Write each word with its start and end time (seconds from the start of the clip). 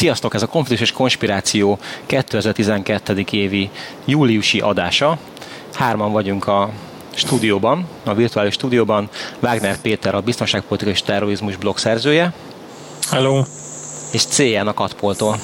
Sziasztok, 0.00 0.34
ez 0.34 0.42
a 0.42 0.46
Konfliktus 0.46 0.88
és 0.88 0.92
Konspiráció 0.92 1.78
2012. 2.06 3.24
évi 3.30 3.70
júliusi 4.04 4.60
adása. 4.60 5.18
Hárman 5.74 6.12
vagyunk 6.12 6.46
a 6.46 6.70
stúdióban, 7.14 7.86
a 8.04 8.14
virtuális 8.14 8.54
stúdióban. 8.54 9.08
Wagner 9.40 9.80
Péter, 9.80 10.14
a 10.14 10.20
biztonságpolitikai 10.20 10.92
és 10.92 11.02
terrorizmus 11.02 11.56
blog 11.56 11.78
szerzője. 11.78 12.32
Hello. 13.10 13.42
És 14.12 14.24
CN 14.24 14.66
a 14.66 14.74
Katpoltól. 14.74 15.38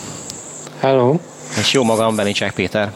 Hello. 0.81 1.19
És 1.59 1.73
jó 1.73 1.83
magam, 1.83 2.17
Benicsák 2.17 2.55
Péter. 2.55 2.93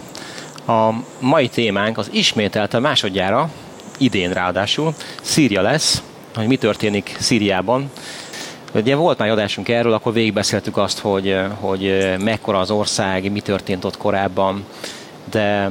A 0.67 0.91
mai 1.19 1.49
témánk 1.49 1.99
az 1.99 2.09
ismételte 2.13 2.79
másodjára, 2.79 3.51
idén 3.99 4.33
ráadásul, 4.33 4.95
Szíria 5.23 5.63
lesz, 5.63 6.03
hogy 6.35 6.47
mi 6.47 6.57
történik 6.57 7.17
Szíriában, 7.19 7.91
Ugye 8.75 8.95
volt 8.95 9.19
már 9.19 9.29
adásunk 9.29 9.69
erről, 9.69 9.93
akkor 9.93 10.13
végigbeszéltük 10.13 10.77
azt, 10.77 10.99
hogy, 10.99 11.37
hogy 11.61 12.15
mekkora 12.19 12.59
az 12.59 12.71
ország, 12.71 13.33
mi 13.33 13.41
történt 13.41 13.85
ott 13.85 13.97
korábban, 13.97 14.65
de 15.31 15.71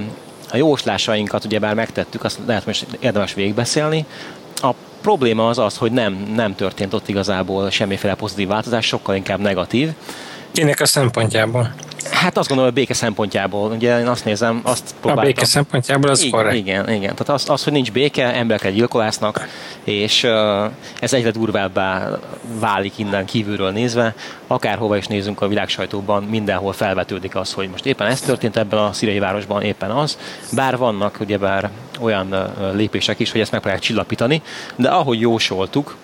a 0.51 0.57
jóslásainkat 0.57 1.45
ugyebár 1.45 1.73
megtettük, 1.73 2.23
azt 2.23 2.39
lehet 2.45 2.65
most 2.65 2.85
érdemes 2.99 3.33
végigbeszélni. 3.33 4.05
A 4.61 4.73
probléma 5.01 5.47
az 5.47 5.57
az, 5.57 5.77
hogy 5.77 5.91
nem, 5.91 6.13
nem 6.35 6.55
történt 6.55 6.93
ott 6.93 7.09
igazából 7.09 7.69
semmiféle 7.69 8.15
pozitív 8.15 8.47
változás, 8.47 8.85
sokkal 8.85 9.15
inkább 9.15 9.39
negatív. 9.39 9.89
Kinek 10.51 10.79
a 10.79 10.85
szempontjából? 10.85 11.73
Hát 12.11 12.37
azt 12.37 12.47
gondolom, 12.47 12.71
hogy 12.73 12.81
béke 12.81 12.93
szempontjából, 12.93 13.71
ugye 13.71 13.99
én 13.99 14.07
azt 14.07 14.25
nézem, 14.25 14.59
azt 14.63 14.95
próbáltam. 14.99 15.23
A 15.23 15.27
béke 15.27 15.45
szempontjából 15.45 16.09
az 16.09 16.27
korrekt. 16.31 16.55
Igen, 16.55 16.89
igen. 16.89 17.15
Tehát 17.15 17.29
az, 17.29 17.49
az, 17.49 17.63
hogy 17.63 17.73
nincs 17.73 17.91
béke, 17.91 18.33
embereket 18.33 18.73
gyilkolásznak, 18.73 19.47
és 19.83 20.23
ez 20.99 21.13
egyre 21.13 21.31
durvábbá 21.31 22.09
válik 22.59 22.97
innen 22.97 23.25
kívülről 23.25 23.71
nézve. 23.71 24.15
Akárhova 24.47 24.97
is 24.97 25.07
nézünk 25.07 25.41
a 25.41 25.47
világ 25.47 25.69
sajtóban, 25.69 26.23
mindenhol 26.23 26.73
felvetődik 26.73 27.35
az, 27.35 27.53
hogy 27.53 27.69
most 27.69 27.85
éppen 27.85 28.07
ez 28.07 28.21
történt 28.21 28.57
ebben 28.57 28.79
a 28.79 28.93
szíriai 28.93 29.19
városban, 29.19 29.61
éppen 29.61 29.89
az. 29.89 30.17
Bár 30.51 30.77
vannak 30.77 31.17
ugyebár 31.19 31.69
olyan 31.99 32.53
lépések 32.73 33.19
is, 33.19 33.31
hogy 33.31 33.41
ezt 33.41 33.51
megpróbálják 33.51 33.87
csillapítani, 33.87 34.41
de 34.75 34.89
ahogy 34.89 35.19
jósoltuk, 35.19 35.95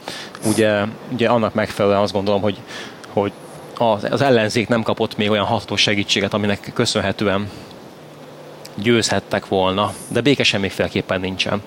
ugye, 0.45 0.83
ugye 1.11 1.27
annak 1.27 1.53
megfelelően 1.53 2.01
azt 2.01 2.13
gondolom, 2.13 2.41
hogy, 2.41 2.57
hogy 3.13 3.31
az, 3.79 4.21
ellenzék 4.21 4.67
nem 4.67 4.83
kapott 4.83 5.17
még 5.17 5.29
olyan 5.29 5.45
hatós 5.45 5.81
segítséget, 5.81 6.33
aminek 6.33 6.71
köszönhetően 6.73 7.49
győzhettek 8.75 9.47
volna, 9.47 9.93
de 10.07 10.21
béke 10.21 10.43
semmiféleképpen 10.43 11.19
nincsen. 11.19 11.61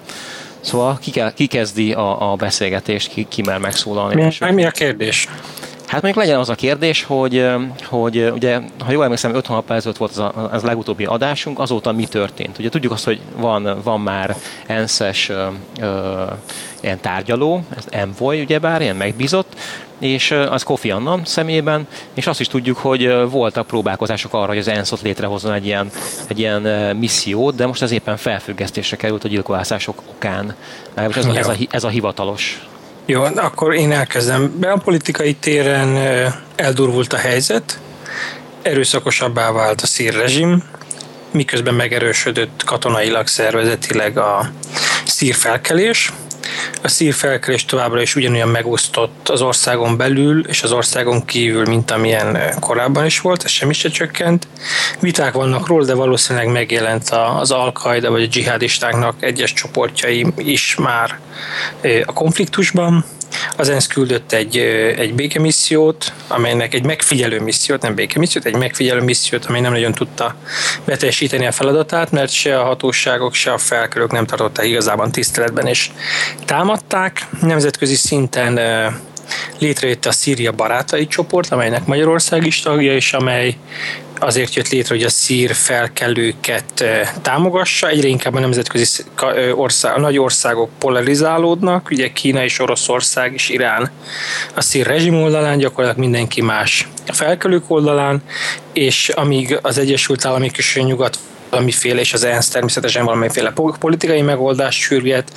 Szóval 0.61 0.99
ki, 1.01 1.11
kell, 1.11 1.33
ki 1.33 1.47
kezdi 1.47 1.93
a, 1.93 2.33
a 2.33 2.35
beszélgetést, 2.35 3.13
ki, 3.13 3.27
ki 3.29 3.43
mer 3.43 3.59
megszólalni. 3.59 4.33
Mi, 4.41 4.51
mi 4.53 4.65
a 4.65 4.71
kérdés? 4.71 5.29
Hát 5.87 6.03
mondjuk 6.03 6.25
legyen 6.25 6.41
az 6.41 6.49
a 6.49 6.55
kérdés, 6.55 7.05
hogy, 7.05 7.47
hogy 7.85 8.31
ugye, 8.33 8.61
ha 8.85 8.93
jól 8.93 9.05
emlékszem, 9.05 9.35
5 9.35 9.47
hónap 9.47 9.71
ezelőtt 9.71 9.97
volt 9.97 10.11
az 10.11 10.19
a, 10.19 10.49
az 10.53 10.63
legutóbbi 10.63 11.05
adásunk, 11.05 11.59
azóta 11.59 11.93
mi 11.93 12.07
történt? 12.07 12.59
Ugye 12.59 12.69
tudjuk 12.69 12.93
azt, 12.93 13.05
hogy 13.05 13.21
van, 13.37 13.81
van 13.83 14.01
már 14.01 14.37
ENSZ-es 14.67 15.29
ö, 15.29 15.47
ö, 15.81 16.23
ilyen 16.81 17.01
tárgyaló, 17.01 17.63
ez 17.77 17.85
envoy 17.91 18.41
ugyebár, 18.41 18.81
ilyen 18.81 18.97
megbízott, 18.97 19.57
és 19.99 20.31
az 20.31 20.63
Kofi 20.63 20.91
Annan 20.91 21.25
személyében, 21.25 21.87
és 22.15 22.27
azt 22.27 22.41
is 22.41 22.49
tudjuk, 22.49 22.77
hogy 22.77 23.13
voltak 23.31 23.67
próbálkozások 23.67 24.35
arra, 24.35 24.47
hogy 24.47 24.59
az 24.59 24.69
ENSZ 24.69 25.03
létrehozzon 25.03 25.53
egy 25.53 25.67
ilyen, 25.67 25.91
egy 26.29 26.39
ilyen 26.39 26.63
missziót, 26.97 27.55
de 27.55 27.67
most 27.67 27.83
ez 27.83 27.91
éppen 27.91 28.17
felfüggesztésre 28.17 28.97
került 28.97 29.25
a 29.25 29.29
gyilkolászások 29.29 30.03
okán. 30.11 30.55
Ez, 30.95 31.27
ez, 31.27 31.49
a, 31.49 31.55
ez 31.71 31.85
a 31.85 31.89
hivatalos 31.89 32.69
jó, 33.11 33.23
akkor 33.23 33.75
én 33.75 33.93
elkezdem. 33.93 34.55
Be 34.59 34.71
a 34.71 34.77
politikai 34.77 35.35
téren 35.35 35.97
eldurvult 36.57 37.13
a 37.13 37.17
helyzet, 37.17 37.79
erőszakosabbá 38.63 39.53
vált 39.53 39.81
a 39.81 39.87
szír 39.87 40.15
rezsim, 40.15 40.63
miközben 41.31 41.75
megerősödött 41.75 42.63
katonailag, 42.65 43.27
szervezetileg 43.27 44.19
a 44.19 44.51
szír 45.07 45.35
felkelés. 45.35 46.13
A 46.83 46.89
szír 46.89 47.15
továbbra 47.67 48.01
is 48.01 48.17
ugyanolyan 48.17 48.49
megosztott 48.49 49.29
az 49.29 49.41
országon 49.41 49.97
belül 49.97 50.47
és 50.49 50.63
az 50.63 50.73
országon 50.73 51.25
kívül, 51.25 51.65
mint 51.65 51.91
amilyen 51.91 52.55
korábban 52.61 53.05
is 53.05 53.21
volt, 53.21 53.45
ez 53.45 53.51
semmi 53.51 53.73
se 53.73 53.89
csökkent. 53.89 54.47
Viták 55.01 55.33
vannak 55.33 55.67
róla, 55.67 55.85
de 55.85 55.95
valószínűleg 55.95 56.49
megjelent 56.49 57.09
az 57.11 57.51
al 57.51 57.73
vagy 58.11 58.23
a 58.23 58.27
dzsihadistáknak 58.27 59.23
egyes 59.23 59.53
csoportjai 59.53 60.27
is 60.37 60.75
már 60.75 61.19
a 62.05 62.13
konfliktusban. 62.13 63.05
Az 63.57 63.69
ENSZ 63.69 63.87
küldött 63.87 64.33
egy, 64.33 64.57
egy 64.97 65.15
békemissziót, 65.15 66.13
amelynek 66.29 66.75
egy 66.75 66.85
megfigyelő 66.85 67.41
missziót, 67.41 67.83
nem 67.83 67.95
békemissziót, 67.95 68.45
egy 68.45 68.57
megfigyelő 68.57 69.01
missziót, 69.01 69.45
amely 69.45 69.61
nem 69.61 69.73
nagyon 69.73 69.93
tudta 69.93 70.35
beteljesíteni 70.85 71.47
a 71.47 71.53
feladatát, 71.53 72.11
mert 72.11 72.33
se 72.33 72.61
a 72.61 72.65
hatóságok, 72.65 73.35
se 73.35 73.53
a 73.53 73.59
felkelők 73.59 74.13
nem 74.13 74.27
tartották 74.27 74.67
igazában 74.67 75.13
tiszteletben, 75.13 75.67
és 75.67 75.91
támadták. 76.45 77.27
Nemzetközi 77.41 77.95
szinten 77.95 78.59
létrejött 79.59 80.07
a 80.07 80.13
Szíria 80.13 80.53
barátai 80.53 81.07
csoport, 81.07 81.53
amelynek 81.53 81.87
Magyarország 81.87 82.47
is 82.47 82.61
tagja, 82.61 82.95
és 82.95 83.13
amely 83.13 83.57
azért 84.21 84.55
jött 84.55 84.69
létre, 84.69 84.95
hogy 84.95 85.05
a 85.05 85.09
szír 85.09 85.55
felkelőket 85.55 86.85
támogassa. 87.23 87.89
Egyre 87.89 88.09
inkább 88.09 88.35
a 88.35 88.41
nemzetközi 88.41 89.03
ország, 89.55 89.97
a 89.97 90.01
nagy 90.01 90.19
országok 90.19 90.71
polarizálódnak, 90.79 91.91
ugye 91.91 92.13
Kína 92.13 92.45
és 92.45 92.59
Oroszország 92.59 93.33
és 93.33 93.49
Irán 93.49 93.91
a 94.55 94.61
szír 94.61 94.87
rezsim 94.87 95.15
oldalán, 95.15 95.59
gyakorlatilag 95.59 95.99
mindenki 95.99 96.41
más 96.41 96.89
a 97.07 97.13
felkelők 97.13 97.71
oldalán, 97.71 98.23
és 98.73 99.09
amíg 99.09 99.59
az 99.63 99.79
Egyesült 99.79 100.25
Államok 100.25 100.59
és 100.59 100.77
a 100.77 100.83
Nyugat 100.83 101.19
valamiféle, 101.51 102.01
és 102.01 102.13
az 102.13 102.25
ENSZ 102.25 102.49
természetesen 102.49 103.05
valamiféle 103.05 103.53
politikai 103.79 104.23
megoldást 104.23 104.81
sürget, 104.81 105.33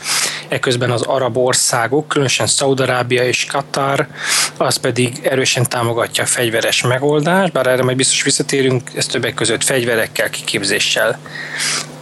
eközben 0.48 0.92
az 0.92 1.02
arab 1.02 1.38
országok, 1.38 2.08
különösen 2.08 2.48
Szaudarábia 2.48 3.24
és 3.24 3.46
Katar, 3.46 4.08
az 4.58 4.76
pedig 4.76 5.20
erősen 5.24 5.70
támogatja 5.70 6.24
a 6.24 6.28
fegyveres 6.28 6.82
megoldást, 6.82 7.52
bár 7.52 7.68
erre 7.68 7.84
majd 7.84 7.98
biztos 7.98 8.24
visszatérünk, 8.24 8.90
ez 8.96 9.06
többek 9.06 9.34
között 9.34 9.64
fegyverekkel, 9.64 10.30
kiképzéssel, 10.30 11.20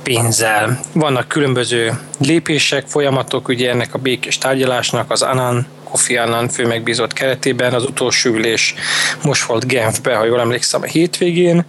pénzzel. 0.03 0.79
Vannak 0.93 1.27
különböző 1.27 1.99
lépések, 2.17 2.87
folyamatok, 2.87 3.47
ugye 3.47 3.69
ennek 3.69 3.93
a 3.93 3.97
békés 3.97 4.37
tárgyalásnak, 4.37 5.11
az 5.11 5.21
ANAN 5.21 5.67
Kofi 5.89 6.17
Annan 6.17 6.49
főmegbízott 6.49 7.13
keretében. 7.13 7.73
Az 7.73 7.83
utolsó 7.83 8.29
ülés 8.29 8.75
most 9.23 9.43
volt 9.43 9.67
Genfbe, 9.67 10.15
ha 10.15 10.25
jól 10.25 10.39
emlékszem, 10.39 10.81
a 10.81 10.85
hétvégén, 10.85 11.65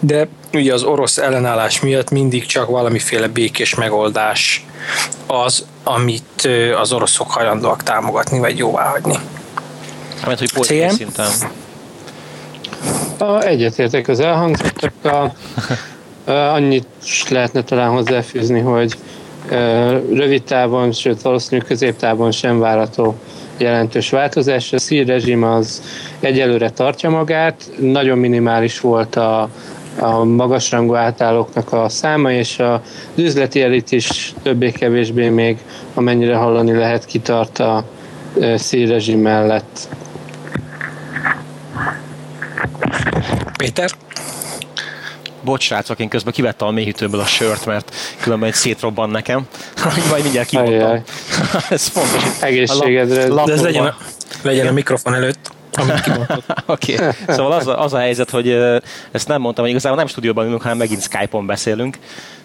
de 0.00 0.28
ugye 0.52 0.72
az 0.72 0.82
orosz 0.82 1.18
ellenállás 1.18 1.80
miatt 1.80 2.10
mindig 2.10 2.46
csak 2.46 2.68
valamiféle 2.68 3.28
békés 3.28 3.74
megoldás 3.74 4.66
az, 5.26 5.66
amit 5.82 6.48
az 6.80 6.92
oroszok 6.92 7.30
hajlandóak 7.30 7.82
támogatni, 7.82 8.38
vagy 8.38 8.58
jóváhagyni. 8.58 9.18
Hát, 10.22 10.38
hogy 10.38 10.52
politikai 10.52 10.88
szinten. 10.88 11.30
Egyetértek 13.40 14.08
az 14.08 14.20
elhangzottakkal. 14.20 15.34
Annyit 16.56 16.86
lehetne 17.28 17.62
talán 17.62 17.90
hozzáfűzni, 17.90 18.60
hogy 18.60 18.96
rövid 20.12 20.42
távon, 20.42 20.92
sőt 20.92 21.22
valószínűleg 21.22 21.66
középtávon 21.66 22.30
sem 22.30 22.58
várható 22.58 23.16
jelentős 23.62 24.10
változás. 24.10 24.72
A 24.72 24.78
szír 24.78 25.06
rezsim 25.06 25.42
az 25.42 25.82
egyelőre 26.20 26.70
tartja 26.70 27.10
magát, 27.10 27.70
nagyon 27.80 28.18
minimális 28.18 28.80
volt 28.80 29.16
a, 29.16 29.48
a 29.98 30.24
magasrangú 30.24 30.94
átállóknak 30.94 31.72
a 31.72 31.88
száma, 31.88 32.32
és 32.32 32.58
a 32.58 32.82
üzleti 33.14 33.62
elit 33.62 33.92
is 33.92 34.34
többé-kevésbé 34.42 35.28
még, 35.28 35.58
amennyire 35.94 36.36
hallani 36.36 36.72
lehet, 36.72 37.04
kitart 37.04 37.58
a 37.58 37.84
szír 38.56 38.88
rezsim 38.88 39.20
mellett. 39.20 39.88
Péter? 43.56 43.90
Bocs, 45.44 45.62
srácok, 45.62 45.98
én 45.98 46.08
közben 46.08 46.32
kivettem 46.32 46.66
a 46.66 46.70
mélyhűtőből 46.70 47.20
a 47.20 47.26
sört, 47.26 47.66
mert 47.66 47.94
különben 48.20 48.48
egy 48.48 48.54
szétrobban 48.54 49.10
nekem. 49.10 49.46
Majd 50.10 50.22
mindjárt 50.22 50.48
kimondom. 50.48 51.02
Ez 51.70 51.86
fontos. 51.86 52.22
Egészségedre. 52.40 53.28
Lap, 53.28 53.46
De 53.46 53.52
ez 53.52 53.62
legyen 53.62 53.84
a, 53.84 53.96
legyen 54.42 54.66
a 54.66 54.72
mikrofon 54.72 55.14
előtt. 55.14 55.50
Oké, 56.66 56.94
okay. 56.94 57.10
szóval 57.28 57.52
az 57.52 57.66
a, 57.66 57.82
az 57.82 57.92
a 57.92 57.98
helyzet, 57.98 58.30
hogy 58.30 58.48
ezt 59.12 59.28
nem 59.28 59.40
mondtam, 59.40 59.64
hogy 59.64 59.72
igazából 59.72 59.98
nem 59.98 60.06
stúdióban 60.06 60.46
ülünk, 60.46 60.62
hanem 60.62 60.76
megint 60.76 61.02
Skype-on 61.02 61.46
beszélünk. 61.46 61.98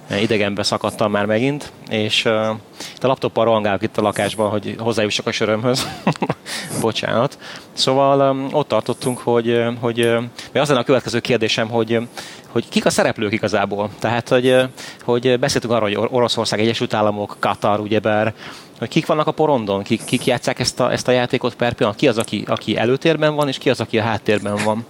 Idegenbe 0.09 0.63
szakadtam 0.63 1.11
már 1.11 1.25
megint, 1.25 1.71
és 1.89 2.25
uh, 2.25 2.49
itt 2.95 3.03
a 3.03 3.07
laptoppal 3.07 3.45
rohangálok 3.45 3.81
itt 3.81 3.97
a 3.97 4.01
lakásban, 4.01 4.49
hogy 4.49 4.75
hozzájussak 4.79 5.27
a 5.27 5.31
sörömhöz. 5.31 5.87
Bocsánat. 6.81 7.37
Szóval 7.73 8.31
um, 8.31 8.47
ott 8.51 8.67
tartottunk, 8.67 9.17
hogy, 9.17 9.63
hogy 9.79 9.99
uh, 9.99 10.23
az 10.53 10.67
lenne 10.67 10.79
a 10.79 10.83
következő 10.83 11.19
kérdésem, 11.19 11.69
hogy, 11.69 11.99
hogy 12.47 12.69
kik 12.69 12.85
a 12.85 12.89
szereplők 12.89 13.33
igazából. 13.33 13.89
Tehát, 13.99 14.29
hogy, 14.29 14.55
hogy 15.03 15.39
beszéltünk 15.39 15.73
arról, 15.73 15.89
hogy 15.89 16.07
Oroszország, 16.11 16.59
Egyesült 16.59 16.93
Államok, 16.93 17.35
Katar, 17.39 17.79
ugyebár, 17.79 18.33
hogy 18.79 18.87
kik 18.87 19.05
vannak 19.05 19.27
a 19.27 19.31
porondon, 19.31 19.83
kik, 19.83 20.03
kik 20.03 20.25
játszák 20.25 20.59
ezt 20.59 20.79
a, 20.79 20.91
ezt 20.91 21.07
a 21.07 21.11
játékot 21.11 21.55
per 21.55 21.73
pillanat, 21.73 21.97
ki 21.97 22.07
az, 22.07 22.17
aki, 22.17 22.43
aki 22.47 22.77
előtérben 22.77 23.35
van, 23.35 23.47
és 23.47 23.57
ki 23.57 23.69
az, 23.69 23.79
aki 23.79 23.99
a 23.99 24.03
háttérben 24.03 24.55
van. 24.63 24.85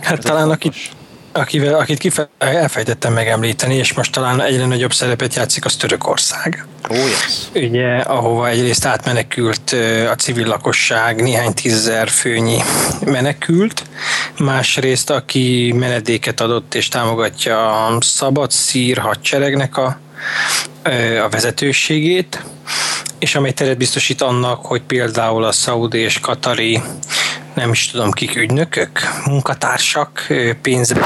Hát 0.00 0.18
Ez 0.18 0.24
talán 0.24 0.50
akit, 0.50 0.74
akivel, 1.32 1.74
akit 1.74 1.98
kife, 1.98 2.28
elfejtettem 2.38 3.12
megemlíteni, 3.12 3.74
és 3.74 3.92
most 3.92 4.12
talán 4.12 4.42
egyre 4.42 4.66
nagyobb 4.66 4.92
szerepet 4.92 5.34
játszik, 5.34 5.64
az 5.64 5.76
Törökország. 5.76 6.66
Oh, 6.88 6.96
yes. 6.96 7.64
Ugye, 7.64 7.96
ahova 7.96 8.48
egyrészt 8.48 8.84
átmenekült 8.84 9.76
a 10.10 10.14
civil 10.14 10.46
lakosság, 10.46 11.22
néhány 11.22 11.54
tízezer 11.54 12.08
főnyi 12.08 12.58
menekült, 13.04 13.82
másrészt 14.38 15.10
aki 15.10 15.74
menedéket 15.76 16.40
adott 16.40 16.74
és 16.74 16.88
támogatja 16.88 17.86
a 17.86 18.00
szabad 18.00 18.50
szír 18.50 18.98
hadseregnek 18.98 19.76
a, 19.76 19.98
a 21.24 21.28
vezetőségét, 21.28 22.44
és 23.18 23.34
amely 23.34 23.52
teret 23.52 23.76
biztosít 23.76 24.22
annak, 24.22 24.66
hogy 24.66 24.82
például 24.82 25.44
a 25.44 25.52
szaudi 25.52 25.98
és 25.98 26.20
katari 26.20 26.82
nem 27.54 27.70
is 27.70 27.90
tudom 27.90 28.10
kik 28.10 28.36
ügynökök, 28.36 29.00
munkatársak, 29.24 30.26
pénzzel, 30.62 30.98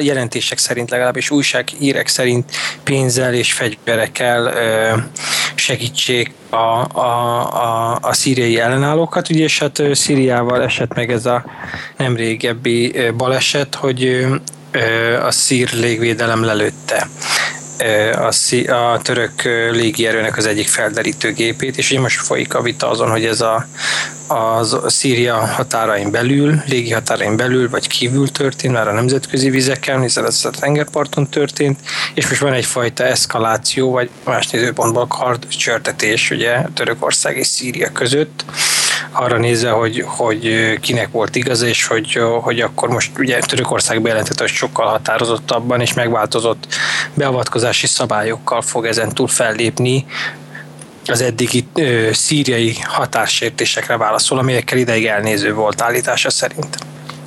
jelentések 0.00 0.58
szerint 0.58 0.90
legalábbis 0.90 1.30
újságírek 1.30 2.08
szerint 2.08 2.50
pénzzel 2.82 3.34
és 3.34 3.52
fegyverekkel 3.52 4.52
segítsék 5.54 6.32
a, 6.50 6.56
a, 6.56 7.08
a, 7.52 7.98
a 8.00 8.12
szíriai 8.12 8.58
ellenállókat, 8.58 9.28
ugye, 9.28 9.42
és 9.42 9.58
hát 9.58 9.82
Szíriával 9.92 10.62
esett 10.62 10.94
meg 10.94 11.12
ez 11.12 11.26
a 11.26 11.44
nem 11.96 12.16
régebbi 12.16 12.94
baleset, 13.16 13.74
hogy 13.74 14.26
a 15.22 15.30
szír 15.30 15.72
légvédelem 15.72 16.44
lelőtte 16.44 17.08
a, 17.78 18.32
a 18.72 19.00
török 19.02 19.42
légierőnek 19.70 20.36
az 20.36 20.46
egyik 20.46 20.68
felderítő 20.68 21.32
gépét, 21.32 21.78
és 21.78 21.90
ugye 21.90 22.00
most 22.00 22.20
folyik 22.20 22.54
a 22.54 22.62
vita 22.62 22.90
azon, 22.90 23.10
hogy 23.10 23.24
ez 23.24 23.40
a, 23.40 23.66
az 24.26 24.76
Szíria 24.86 25.36
határain 25.36 26.10
belül, 26.10 26.62
légi 26.66 26.92
határain 26.92 27.36
belül, 27.36 27.70
vagy 27.70 27.88
kívül 27.88 28.30
történt, 28.30 28.74
már 28.74 28.88
a 28.88 28.92
nemzetközi 28.92 29.50
vizeken, 29.50 30.00
hiszen 30.00 30.26
ez 30.26 30.44
a 30.44 30.50
tengerparton 30.50 31.28
történt, 31.28 31.78
és 32.14 32.28
most 32.28 32.40
van 32.40 32.52
egyfajta 32.52 33.04
eszkaláció, 33.04 33.90
vagy 33.90 34.10
más 34.24 34.46
nézőpontból 34.46 35.06
kard 35.06 35.46
csörtetés 35.48 36.30
ugye 36.30 36.62
Törökország 36.74 37.36
és 37.36 37.46
Szíria 37.46 37.92
között, 37.92 38.44
arra 39.10 39.38
nézve, 39.38 39.70
hogy, 39.70 40.04
hogy 40.06 40.74
kinek 40.80 41.10
volt 41.10 41.36
igaza, 41.36 41.66
és 41.66 41.86
hogy, 41.86 42.20
hogy 42.40 42.60
akkor 42.60 42.88
most 42.88 43.18
ugye 43.18 43.38
Törökország 43.38 44.02
bejelentett, 44.02 44.38
hogy 44.38 44.48
sokkal 44.48 44.86
határozottabban 44.86 45.80
és 45.80 45.92
megváltozott 45.94 46.66
beavatkozási 47.14 47.86
szabályokkal 47.86 48.62
fog 48.62 48.86
ezen 48.86 49.14
túl 49.14 49.28
fellépni, 49.28 50.06
az 51.06 51.20
eddigi 51.20 51.66
ö, 51.74 52.08
szíriai 52.12 52.76
határsértésekre 52.82 53.96
válaszol, 53.96 54.38
amelyekkel 54.38 54.78
ideig 54.78 55.06
elnéző 55.06 55.54
volt 55.54 55.80
állítása 55.80 56.30
szerint. 56.30 56.78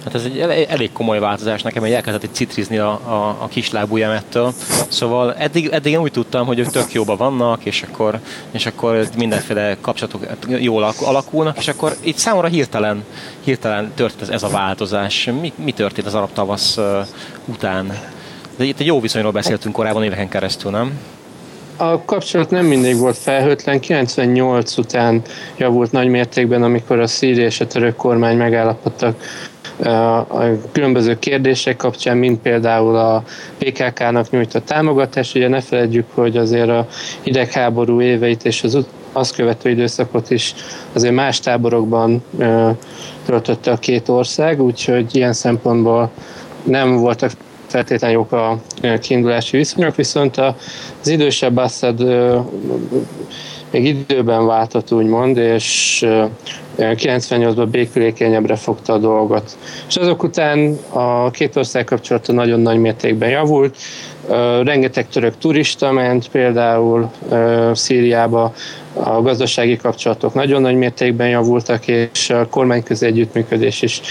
Hát 0.08 0.16
ez 0.16 0.24
egy 0.24 0.40
elég 0.70 0.92
komoly 0.92 1.20
változás 1.20 1.62
nekem, 1.62 1.82
hogy 1.82 1.92
elkezdett 1.92 2.24
itt 2.24 2.34
citrizni 2.34 2.78
a, 2.78 2.90
a, 2.90 3.38
a 3.42 3.48
kislábújam 3.48 4.12
ettől. 4.12 4.54
Szóval 4.88 5.36
eddig, 5.36 5.68
eddig 5.72 5.92
én 5.92 6.00
úgy 6.00 6.12
tudtam, 6.12 6.46
hogy 6.46 6.60
ők 6.60 6.70
tök 6.70 6.94
jóban 6.94 7.18
vannak, 7.18 7.66
és 7.66 7.82
akkor, 7.82 8.20
és 8.52 8.66
akkor 8.66 9.08
mindenféle 9.18 9.78
kapcsolatok 9.82 10.26
jól 10.48 10.94
alakulnak, 11.02 11.58
és 11.58 11.68
akkor 11.68 11.96
itt 12.02 12.18
számomra 12.18 12.48
hirtelen, 12.48 13.04
hirtelen 13.44 13.92
történt 13.96 14.32
ez 14.32 14.44
a 14.44 14.50
változás. 14.50 15.30
Mi, 15.42 15.54
mi 15.56 15.72
történt 15.72 16.08
az 16.08 16.14
arab 16.14 16.34
tavasz 16.34 16.80
után? 17.46 18.00
De 18.58 18.64
itt 18.64 18.80
egy 18.80 18.86
jó 18.86 19.00
viszonyról 19.00 19.32
beszéltünk 19.32 19.76
korábban 19.76 20.04
éveken 20.04 20.30
keresztül, 20.30 20.72
nem? 20.72 21.00
A 21.80 22.06
kapcsolat 22.06 22.50
nem 22.50 22.66
mindig 22.66 22.98
volt 22.98 23.18
felhőtlen. 23.18 23.80
98 23.80 24.78
után 24.78 25.22
javult 25.58 25.92
nagy 25.92 26.08
mértékben, 26.08 26.64
amikor 26.64 27.00
a 27.00 27.08
szíri 27.08 27.42
és 27.42 27.60
a 27.60 27.68
török 27.68 27.96
kormány 27.96 28.38
megállapodtak 28.38 29.16
a 29.86 30.44
különböző 30.72 31.20
kérdések 31.20 31.76
kapcsán, 31.76 32.18
mint 32.18 32.42
például 32.42 32.96
a 32.96 33.24
PKK-nak 33.58 34.30
nyújtott 34.30 34.66
támogatás. 34.66 35.36
Ugye 35.36 35.48
ne 35.48 35.62
felejtjük, 35.62 36.06
hogy 36.14 36.38
azért 36.38 36.70
a 36.70 36.88
hidegháború 37.22 38.02
éveit 38.02 38.46
és 38.46 38.64
az 38.64 38.86
azt 39.12 39.36
követő 39.36 39.70
időszakot 39.70 40.30
is 40.30 40.54
azért 40.94 41.14
más 41.14 41.40
táborokban 41.40 42.24
töltötte 43.26 43.72
a 43.72 43.78
két 43.78 44.10
ország, 44.10 44.62
úgyhogy 44.62 45.16
ilyen 45.16 45.34
szempontból 45.34 46.10
nem 46.64 46.96
voltak 46.96 47.32
feltétlenül 47.68 48.16
jók 48.18 48.32
a 48.32 48.60
kiindulási 49.00 49.58
viszonyok, 49.58 49.96
viszont 49.96 50.38
az 50.38 51.08
idősebb 51.08 51.58
Assad 51.58 52.00
még 53.72 53.86
időben 53.86 54.46
váltott, 54.46 54.92
úgymond, 54.92 55.38
és 55.38 56.06
98-ban 56.78 57.68
békülékenyebbre 57.72 58.56
fogta 58.56 58.94
a 58.94 58.98
dolgot. 58.98 59.58
És 59.88 59.96
azok 59.96 60.24
után 60.24 60.78
a 60.90 61.32
két 61.32 61.56
ország 61.56 61.84
kapcsolata 61.84 62.34
nagyon 62.34 62.60
nagy 62.60 62.80
mértékben 62.80 63.30
javult. 63.30 63.78
Rengeteg 64.64 65.08
török 65.08 65.38
turista 65.38 65.92
ment 65.92 66.30
például 66.30 67.12
Szíriába, 67.74 68.54
a 68.94 69.22
gazdasági 69.22 69.78
kapcsolatok 69.78 70.34
nagyon 70.34 70.62
nagy 70.62 70.76
mértékben 70.76 71.30
javultak, 71.30 71.88
és 71.88 72.30
a 72.30 72.48
kormányközi 72.50 73.06
együttműködés 73.06 73.82
is 73.82 74.02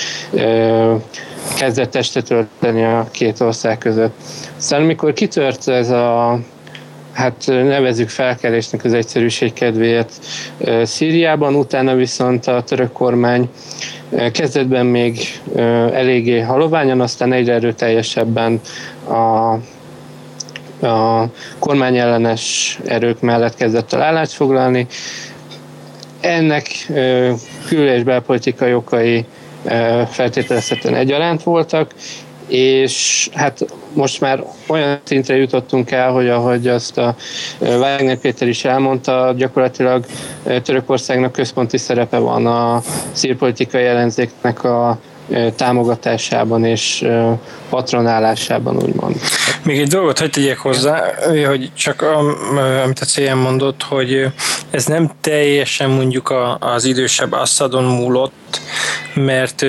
kezdett 1.58 1.90
testet 1.90 2.30
ölteni 2.30 2.84
a 2.84 3.08
két 3.10 3.40
ország 3.40 3.78
között. 3.78 4.14
Szóval 4.56 4.84
amikor 4.84 5.12
kitört 5.12 5.68
ez 5.68 5.90
a 5.90 6.38
hát 7.16 7.44
nevezük 7.46 8.08
felkelésnek 8.08 8.84
az 8.84 8.92
egyszerűség 8.92 9.52
kedvéért 9.52 10.12
Szíriában, 10.82 11.54
utána 11.54 11.94
viszont 11.94 12.46
a 12.46 12.62
török 12.62 12.92
kormány 12.92 13.48
kezdetben 14.32 14.86
még 14.86 15.18
eléggé 15.92 16.40
haloványan, 16.40 17.00
aztán 17.00 17.32
egyre 17.32 17.52
erőteljesebben 17.52 18.60
a 19.08 19.54
a 20.82 21.24
kormányellenes 21.58 22.78
erők 22.86 23.20
mellett 23.20 23.54
kezdett 23.54 23.92
el 23.92 24.02
állást 24.02 24.32
foglalni. 24.32 24.86
Ennek 26.20 26.66
kül- 27.68 27.90
és 27.90 28.02
belpolitikai 28.02 28.74
okai 28.74 29.24
feltételezhetően 30.10 30.94
egyaránt 30.94 31.42
voltak, 31.42 31.90
és 32.46 33.28
hát 33.32 33.66
most 33.92 34.20
már 34.20 34.44
olyan 34.66 35.00
szintre 35.04 35.36
jutottunk 35.36 35.90
el, 35.90 36.10
hogy 36.10 36.28
ahogy 36.28 36.68
azt 36.68 36.98
a 36.98 37.14
Wagner 37.58 38.18
Péter 38.18 38.48
is 38.48 38.64
elmondta, 38.64 39.34
gyakorlatilag 39.36 40.04
Törökországnak 40.62 41.32
központi 41.32 41.76
szerepe 41.76 42.18
van 42.18 42.46
a 42.46 42.82
szírpolitikai 43.12 43.84
ellenzéknek 43.84 44.64
a 44.64 44.98
támogatásában 45.56 46.64
és 46.64 47.06
patronálásában, 47.68 48.76
úgymond. 48.76 49.16
Még 49.62 49.78
egy 49.80 49.88
dolgot 49.88 50.18
hagyd 50.18 50.32
tegyek 50.32 50.58
hozzá, 50.58 51.02
hogy 51.46 51.70
csak 51.74 52.02
amit 52.84 52.98
a 52.98 53.04
CM 53.04 53.38
mondott, 53.38 53.82
hogy 53.82 54.26
ez 54.70 54.86
nem 54.86 55.10
teljesen 55.20 55.90
mondjuk 55.90 56.34
az 56.58 56.84
idősebb 56.84 57.32
Assadon 57.32 57.84
múlott, 57.84 58.32
mert 59.14 59.62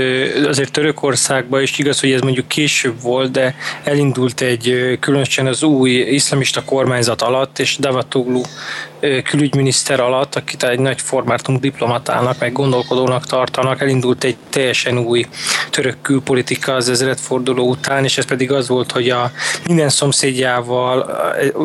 azért 0.47 0.71
Törökországban 0.71 1.61
is 1.61 1.79
igaz, 1.79 1.99
hogy 1.99 2.11
ez 2.11 2.21
mondjuk 2.21 2.47
később 2.47 3.01
volt, 3.01 3.31
de 3.31 3.55
elindult 3.83 4.41
egy 4.41 4.97
különösen 4.99 5.47
az 5.47 5.63
új 5.63 5.91
iszlamista 5.91 6.63
kormányzat 6.63 7.21
alatt, 7.21 7.59
és 7.59 7.77
Davatoglu 7.77 8.41
külügyminiszter 9.23 9.99
alatt, 9.99 10.35
akit 10.35 10.63
egy 10.63 10.79
nagy 10.79 11.01
formátum 11.01 11.59
diplomatának, 11.59 12.39
meg 12.39 12.51
gondolkodónak 12.51 13.25
tartanak, 13.25 13.81
elindult 13.81 14.23
egy 14.23 14.37
teljesen 14.49 14.97
új 14.97 15.25
török 15.69 15.95
külpolitika 16.01 16.73
az 16.73 16.89
ezredforduló 16.89 17.69
után, 17.69 18.03
és 18.03 18.17
ez 18.17 18.25
pedig 18.25 18.51
az 18.51 18.67
volt, 18.67 18.91
hogy 18.91 19.09
a 19.09 19.31
minden 19.67 19.89
szomszédjával 19.89 21.01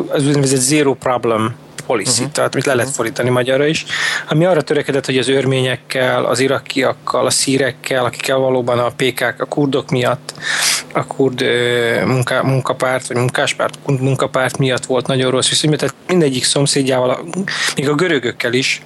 az 0.09 0.27
úgynevezett 0.27 0.59
zero 0.59 0.93
problem 0.93 1.55
policy, 1.85 2.19
uh-huh. 2.19 2.31
tehát 2.31 2.53
amit 2.53 2.65
le 2.65 2.73
lehet 2.73 2.91
fordítani 2.91 3.29
magyarra 3.29 3.65
is, 3.65 3.85
ami 4.29 4.45
arra 4.45 4.61
törekedett, 4.61 5.05
hogy 5.05 5.17
az 5.17 5.27
örményekkel, 5.27 6.25
az 6.25 6.39
irakiakkal, 6.39 7.25
a 7.25 7.29
szírekkel, 7.29 8.05
akikkel 8.05 8.37
valóban 8.37 8.79
a 8.79 8.91
PKK, 8.95 9.41
a 9.41 9.45
kurdok 9.45 9.89
miatt, 9.89 10.33
a 10.93 11.07
kurd 11.07 11.43
munka, 12.05 12.43
munkapárt, 12.43 13.07
vagy 13.07 13.17
munkáspárt, 13.17 13.77
munkapárt 13.85 14.57
miatt 14.57 14.85
volt 14.85 15.07
nagyon 15.07 15.31
rossz 15.31 15.49
viszony, 15.49 15.77
tehát 15.77 15.95
mindegyik 16.07 16.43
szomszédjával, 16.43 17.25
még 17.75 17.89
a 17.89 17.95
görögökkel 17.95 18.53
is 18.53 18.81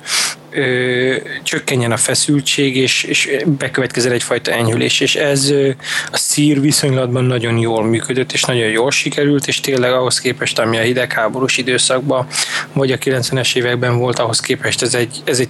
ö, 0.58 1.16
csökkenjen 1.44 1.92
a 1.92 1.98
feszültség, 1.98 2.78
és, 2.78 3.04
és 3.04 3.30
bekövetkezel 3.46 4.12
egyfajta 4.12 4.52
enyhülés, 4.52 5.00
és 5.00 5.16
ez 5.16 5.50
ö, 5.50 5.70
a 6.12 6.18
szír 6.18 6.62
viszonylatban 6.62 7.24
nagyon 7.24 7.58
jól 7.58 7.84
működött, 7.84 8.32
és 8.32 8.44
nagyon 8.44 8.68
jól 8.68 8.92
sikerült, 8.92 9.48
és 9.48 9.60
tényleg 9.60 9.92
ahhoz 9.94 10.20
képest, 10.20 10.60
ami 10.60 10.78
a 10.78 10.82
hidegháborús 10.82 11.58
időszakban, 11.58 12.28
vagy 12.74 12.92
a 12.92 12.98
90-es 12.98 13.56
években 13.56 13.98
volt, 13.98 14.20
ahhoz 14.20 14.40
képest 14.40 14.82
ez 14.82 14.94
egy, 14.94 15.22
ez 15.24 15.40
egy 15.40 15.50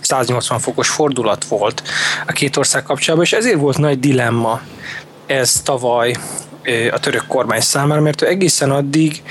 180 0.00 0.58
fokos 0.58 0.88
fordulat 0.88 1.44
volt 1.44 1.82
a 2.26 2.32
két 2.32 2.56
ország 2.56 2.82
kapcsolatban, 2.82 3.26
és 3.26 3.32
ezért 3.32 3.58
volt 3.58 3.78
nagy 3.78 4.00
dilemma 4.00 4.60
ez 5.26 5.60
tavaly 5.64 6.14
a 6.90 6.98
török 7.00 7.26
kormány 7.26 7.60
számára, 7.60 8.00
mert 8.00 8.22
ő 8.22 8.26
egészen 8.26 8.70
addig 8.70 9.22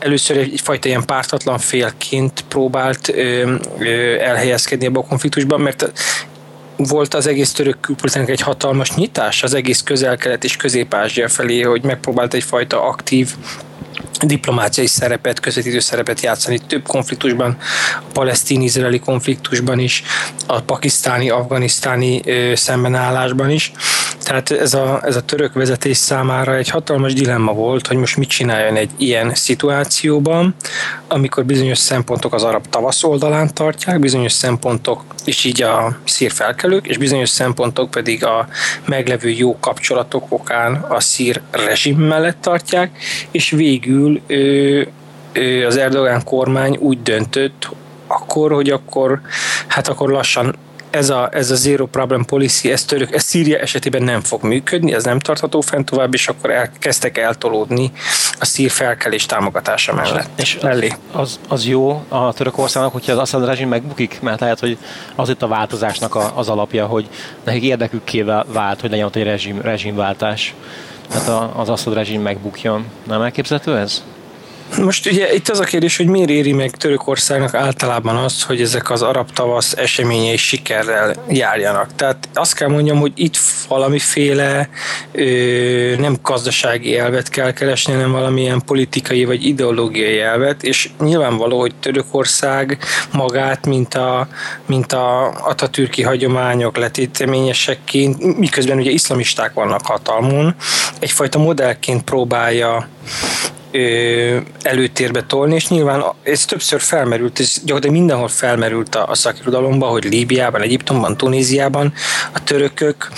először 0.00 0.36
egyfajta 0.36 0.88
ilyen 0.88 1.04
pártatlan 1.04 1.58
félként 1.58 2.44
próbált 2.48 3.08
ö, 3.08 3.54
ö, 3.78 4.18
elhelyezkedni 4.20 4.86
ebbe 4.86 4.98
a 4.98 5.06
konfliktusban, 5.06 5.60
mert 5.60 5.92
volt 6.76 7.14
az 7.14 7.26
egész 7.26 7.52
török 7.52 7.80
külpolitikának 7.80 8.30
egy 8.30 8.40
hatalmas 8.40 8.94
nyitás 8.94 9.42
az 9.42 9.54
egész 9.54 9.82
közel-kelet 9.82 10.44
és 10.44 10.56
közép-ázsia 10.56 11.28
felé, 11.28 11.60
hogy 11.60 11.82
megpróbált 11.82 12.34
egyfajta 12.34 12.82
aktív 12.82 13.34
diplomáciai 14.26 14.86
szerepet, 14.86 15.40
közvetítő 15.40 15.78
szerepet 15.78 16.20
játszani 16.20 16.58
több 16.58 16.86
konfliktusban, 16.86 17.56
a 17.98 18.10
palesztin-izraeli 18.12 18.98
konfliktusban 18.98 19.78
is, 19.78 20.02
a 20.46 20.60
pakisztáni-afganisztáni 20.60 22.22
szembenállásban 22.54 23.50
is. 23.50 23.72
Tehát 24.22 24.50
ez 24.50 24.74
a, 24.74 25.00
ez 25.04 25.16
a 25.16 25.20
török 25.20 25.52
vezetés 25.52 25.96
számára 25.96 26.56
egy 26.56 26.68
hatalmas 26.68 27.12
dilemma 27.12 27.52
volt, 27.52 27.86
hogy 27.86 27.96
most 27.96 28.16
mit 28.16 28.28
csináljon 28.28 28.76
egy 28.76 28.90
ilyen 28.96 29.34
szituációban, 29.34 30.54
amikor 31.08 31.44
bizonyos 31.44 31.78
szempontok 31.78 32.34
az 32.34 32.42
arab 32.42 32.66
tavasz 32.66 33.02
oldalán 33.04 33.54
tartják, 33.54 33.98
bizonyos 33.98 34.32
szempontok, 34.32 35.04
és 35.24 35.44
így 35.44 35.62
a 35.62 35.98
szír 36.04 36.30
felkelők, 36.32 36.86
és 36.86 36.98
bizonyos 36.98 37.28
szempontok 37.28 37.90
pedig 37.90 38.24
a 38.24 38.48
meglevő 38.84 39.28
jó 39.28 39.58
kapcsolatok 39.58 40.24
okán 40.28 40.74
a 40.74 41.00
szír 41.00 41.40
rezsim 41.50 41.98
mellett 41.98 42.40
tartják, 42.40 42.98
és 43.30 43.50
végül 43.50 44.09
ő, 44.26 44.88
ő, 45.32 45.66
az 45.66 45.76
Erdogan 45.76 46.24
kormány 46.24 46.76
úgy 46.76 47.02
döntött, 47.02 47.68
akkor, 48.06 48.52
hogy 48.52 48.70
akkor, 48.70 49.20
hát 49.66 49.88
akkor 49.88 50.10
lassan 50.10 50.54
ez 50.90 51.10
a, 51.10 51.28
ez 51.32 51.50
a 51.50 51.54
zero 51.54 51.86
problem 51.86 52.24
policy, 52.24 52.72
ez, 52.72 52.84
török, 52.84 53.14
ez 53.14 53.22
Szíria 53.22 53.58
esetében 53.58 54.02
nem 54.02 54.20
fog 54.20 54.42
működni, 54.42 54.92
ez 54.92 55.04
nem 55.04 55.18
tartható 55.18 55.60
fent 55.60 55.90
tovább, 55.90 56.14
és 56.14 56.28
akkor 56.28 56.50
elkezdtek 56.50 57.18
eltolódni 57.18 57.92
a 58.38 58.44
szír 58.44 58.70
felkelés 58.70 59.26
támogatása 59.26 59.94
mellett. 59.94 60.40
És 60.40 60.58
mellé. 60.62 60.92
Az, 61.12 61.40
az 61.48 61.66
jó 61.66 62.04
a 62.08 62.32
Törökországnak, 62.32 62.92
hogyha 62.92 63.12
az 63.12 63.18
Assad 63.18 63.44
rezsim 63.44 63.68
megbukik, 63.68 64.20
mert 64.20 64.40
lehet, 64.40 64.60
hogy 64.60 64.78
az 65.14 65.28
itt 65.28 65.42
a 65.42 65.48
változásnak 65.48 66.14
a, 66.14 66.32
az 66.34 66.48
alapja, 66.48 66.86
hogy 66.86 67.08
nekik 67.44 67.62
érdekükké 67.62 68.22
vált, 68.46 68.80
hogy 68.80 68.90
legyen 68.90 69.06
ott 69.06 69.16
egy 69.16 69.22
rezsim, 69.22 69.60
rezsimváltás. 69.60 70.54
Tehát 71.10 71.56
az 71.56 71.68
Assad 71.68 71.94
rezsim 71.94 72.22
megbukjon. 72.22 72.84
Nem 73.06 73.22
elképzelhető 73.22 73.76
ez? 73.76 74.02
Most 74.78 75.06
ugye 75.06 75.34
itt 75.34 75.48
az 75.48 75.60
a 75.60 75.64
kérdés, 75.64 75.96
hogy 75.96 76.06
miért 76.06 76.30
éri 76.30 76.52
meg 76.52 76.70
Törökországnak 76.70 77.54
általában 77.54 78.16
azt, 78.16 78.42
hogy 78.42 78.60
ezek 78.60 78.90
az 78.90 79.02
arab 79.02 79.30
tavasz 79.30 79.72
eseményei 79.76 80.36
sikerrel 80.36 81.14
járjanak. 81.28 81.94
Tehát 81.94 82.28
azt 82.34 82.54
kell 82.54 82.68
mondjam, 82.68 82.98
hogy 82.98 83.12
itt 83.14 83.36
valamiféle 83.68 84.68
ö, 85.12 85.96
nem 85.98 86.16
gazdasági 86.22 86.98
elvet 86.98 87.28
kell 87.28 87.52
keresni, 87.52 87.92
hanem 87.92 88.12
valamilyen 88.12 88.62
politikai 88.66 89.24
vagy 89.24 89.46
ideológiai 89.46 90.20
elvet, 90.20 90.62
és 90.62 90.90
nyilvánvaló, 91.00 91.60
hogy 91.60 91.74
Törökország 91.80 92.78
magát, 93.12 93.66
mint 93.66 93.94
a, 93.94 94.28
mint 94.66 94.92
a 94.92 95.28
atatürki 95.28 96.02
hagyományok 96.02 96.76
letéteményesekként, 96.76 98.38
miközben 98.38 98.78
ugye 98.78 98.90
iszlamisták 98.90 99.52
vannak 99.52 99.86
hatalmon, 99.86 100.54
egyfajta 100.98 101.38
modellként 101.38 102.02
próbálja 102.02 102.88
előtérbe 104.62 105.22
tolni, 105.22 105.54
és 105.54 105.68
nyilván 105.68 106.04
ez 106.22 106.44
többször 106.44 106.80
felmerült, 106.80 107.40
ez 107.40 107.54
gyakorlatilag 107.58 107.96
mindenhol 107.96 108.28
felmerült 108.28 108.94
a, 108.94 109.08
a 109.10 109.86
hogy 109.86 110.04
Líbiában, 110.04 110.60
Egyiptomban, 110.60 111.16
Tunéziában 111.16 111.92
a 112.32 112.44
törökök 112.44 113.08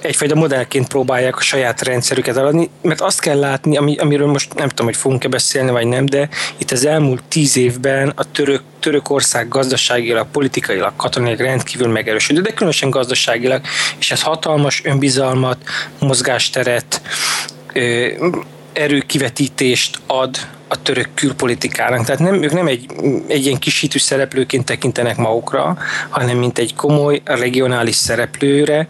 egyfajta 0.00 0.34
modellként 0.34 0.88
próbálják 0.88 1.36
a 1.36 1.40
saját 1.40 1.82
rendszerüket 1.82 2.36
eladni, 2.36 2.70
mert 2.82 3.00
azt 3.00 3.20
kell 3.20 3.38
látni, 3.38 3.76
ami, 3.76 3.96
amiről 3.96 4.26
most 4.26 4.54
nem 4.54 4.68
tudom, 4.68 4.86
hogy 4.86 4.96
fogunk-e 4.96 5.28
beszélni, 5.28 5.70
vagy 5.70 5.86
nem, 5.86 6.06
de 6.06 6.28
itt 6.56 6.70
az 6.70 6.84
elmúlt 6.84 7.22
tíz 7.28 7.56
évben 7.56 8.12
a 8.14 8.30
török, 8.30 8.62
Törökország 8.80 9.48
gazdaságilag, 9.48 10.26
politikailag, 10.32 10.92
katonailag 10.96 11.40
rendkívül 11.40 11.88
megerősödött, 11.88 12.44
de 12.44 12.52
különösen 12.52 12.90
gazdaságilag, 12.90 13.60
és 13.98 14.10
ez 14.10 14.22
hatalmas 14.22 14.84
önbizalmat, 14.84 15.58
mozgásteret, 15.98 17.00
erőkivetítést 18.78 19.98
ad 20.06 20.36
a 20.68 20.82
török 20.82 21.08
külpolitikának. 21.14 22.04
Tehát 22.04 22.20
nem, 22.20 22.42
ők 22.42 22.52
nem 22.52 22.66
egy, 22.66 22.86
egy 23.26 23.46
ilyen 23.46 23.58
kisítő 23.58 23.98
szereplőként 23.98 24.64
tekintenek 24.64 25.16
magukra, 25.16 25.78
hanem 26.08 26.36
mint 26.38 26.58
egy 26.58 26.74
komoly 26.74 27.20
regionális 27.24 27.94
szereplőre 27.94 28.86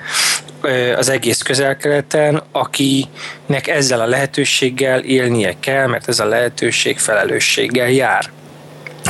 az 0.97 1.09
egész 1.09 1.43
közelkeleten, 1.43 2.43
akinek 2.53 3.67
ezzel 3.67 4.01
a 4.01 4.07
lehetőséggel 4.07 5.01
élnie 5.01 5.55
kell, 5.61 5.87
mert 5.87 6.09
ez 6.09 6.21
a 6.21 6.25
lehetőség 6.25 6.99
felelősséggel 6.99 7.91
jár. 7.91 8.31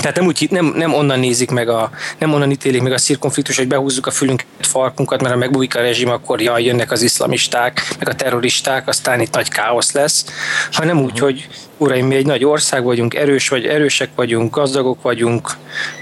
Tehát 0.00 0.17
nem, 0.17 0.26
úgy, 0.26 0.47
nem, 0.50 0.73
nem 0.76 0.95
onnan 0.95 1.19
nézik 1.19 1.50
meg 1.50 1.69
a, 1.69 1.90
nem 2.19 2.35
onnan 2.35 2.50
ítélik 2.50 2.83
meg 2.83 2.93
a 2.93 2.99
szírkonfliktus, 2.99 3.57
hogy 3.57 3.69
behúzzuk 3.69 4.07
a 4.07 4.11
fülünket, 4.11 4.47
farkunkat, 4.61 5.21
mert 5.21 5.33
ha 5.33 5.38
megbújik 5.38 5.76
a 5.76 5.81
rezsim, 5.81 6.09
akkor 6.09 6.40
jaj, 6.40 6.62
jönnek 6.64 6.90
az 6.90 7.02
iszlamisták, 7.02 7.88
meg 7.99 8.09
a 8.09 8.14
terroristák, 8.14 8.88
aztán 8.88 9.21
itt 9.21 9.35
nagy 9.35 9.49
káosz 9.49 9.93
lesz, 9.93 10.25
hanem 10.73 11.00
úgy, 11.00 11.19
hogy 11.19 11.49
uraim, 11.76 12.07
mi 12.07 12.14
egy 12.14 12.26
nagy 12.26 12.45
ország 12.45 12.83
vagyunk, 12.85 13.14
erős 13.14 13.49
vagy 13.49 13.67
erősek 13.67 14.11
vagyunk, 14.14 14.55
gazdagok 14.55 15.02
vagyunk, 15.02 15.50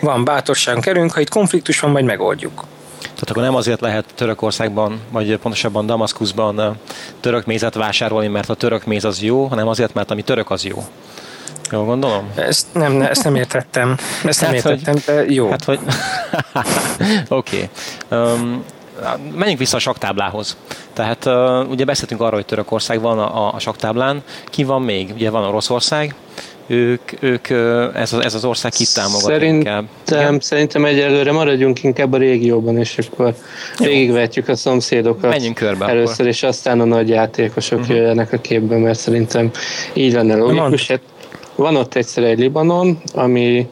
van 0.00 0.24
bátorságunk, 0.24 0.86
erőnk, 0.86 1.12
ha 1.12 1.20
itt 1.20 1.30
konfliktus 1.30 1.80
van, 1.80 1.90
majd 1.90 2.04
megoldjuk. 2.04 2.64
Tehát 3.00 3.30
akkor 3.30 3.42
nem 3.42 3.54
azért 3.54 3.80
lehet 3.80 4.04
Törökországban, 4.14 5.00
vagy 5.10 5.36
pontosabban 5.36 5.86
Damaszkuszban 5.86 6.78
török 7.20 7.46
mézet 7.46 7.74
vásárolni, 7.74 8.28
mert 8.28 8.48
a 8.48 8.54
török 8.54 8.84
méz 8.84 9.04
az 9.04 9.22
jó, 9.22 9.46
hanem 9.46 9.68
azért, 9.68 9.94
mert 9.94 10.10
ami 10.10 10.22
török 10.22 10.50
az 10.50 10.64
jó. 10.64 10.84
Jól 11.70 11.84
gondolom? 11.84 12.30
Ezt 12.34 12.66
nem, 12.72 13.02
ezt 13.02 13.24
nem 13.24 13.34
értettem. 13.34 13.96
Ezt 14.24 14.40
nem 14.40 14.50
hát, 14.54 14.64
értettem, 14.64 14.94
hogy, 14.94 15.02
de 15.04 15.34
jó. 15.34 15.50
Hát, 15.50 15.64
hogy... 15.64 15.78
Oké. 17.28 17.70
okay. 18.08 18.20
Um, 18.20 18.64
menjünk 19.34 19.58
vissza 19.58 19.76
a 19.76 19.80
saktáblához. 19.80 20.56
Tehát 20.92 21.24
uh, 21.24 21.70
ugye 21.70 21.84
beszéltünk 21.84 22.20
arról, 22.20 22.34
hogy 22.34 22.46
Törökország 22.46 23.00
van 23.00 23.18
a, 23.18 23.54
a 23.54 23.58
saktáblán. 23.58 24.22
Ki 24.46 24.64
van 24.64 24.82
még? 24.82 25.10
Ugye 25.14 25.30
van 25.30 25.44
Oroszország, 25.44 26.14
ők, 26.66 27.00
ők 27.20 27.50
ez, 27.94 28.12
az, 28.12 28.24
ez 28.24 28.34
az 28.34 28.44
ország 28.44 28.72
kit 28.72 28.94
támogat 28.94 29.20
szerintem, 29.20 29.88
inkább? 30.04 30.42
Szerintem 30.42 30.84
egyelőre 30.84 31.32
maradjunk 31.32 31.82
inkább 31.82 32.12
a 32.12 32.16
régióban, 32.16 32.78
és 32.78 32.98
akkor 32.98 33.34
Jó. 33.78 33.86
végigvetjük 33.86 34.48
a 34.48 34.56
szomszédokat. 34.56 35.30
Menjünk 35.30 35.54
körbe 35.54 35.86
Először, 35.86 36.14
akkor. 36.14 36.26
és 36.26 36.42
aztán 36.42 36.80
a 36.80 36.84
nagy 36.84 37.08
játékosok 37.08 37.80
uh-huh. 37.80 37.96
jöjjenek 37.96 38.32
a 38.32 38.38
képbe, 38.38 38.76
mert 38.76 38.98
szerintem 38.98 39.50
így 39.92 40.12
lenne 40.12 40.36
logikus. 40.36 40.88
Hát 40.88 41.00
van 41.56 41.76
ott 41.76 41.94
egyszer 41.94 42.24
egy 42.24 42.38
Libanon, 42.38 42.98
ami 43.14 43.68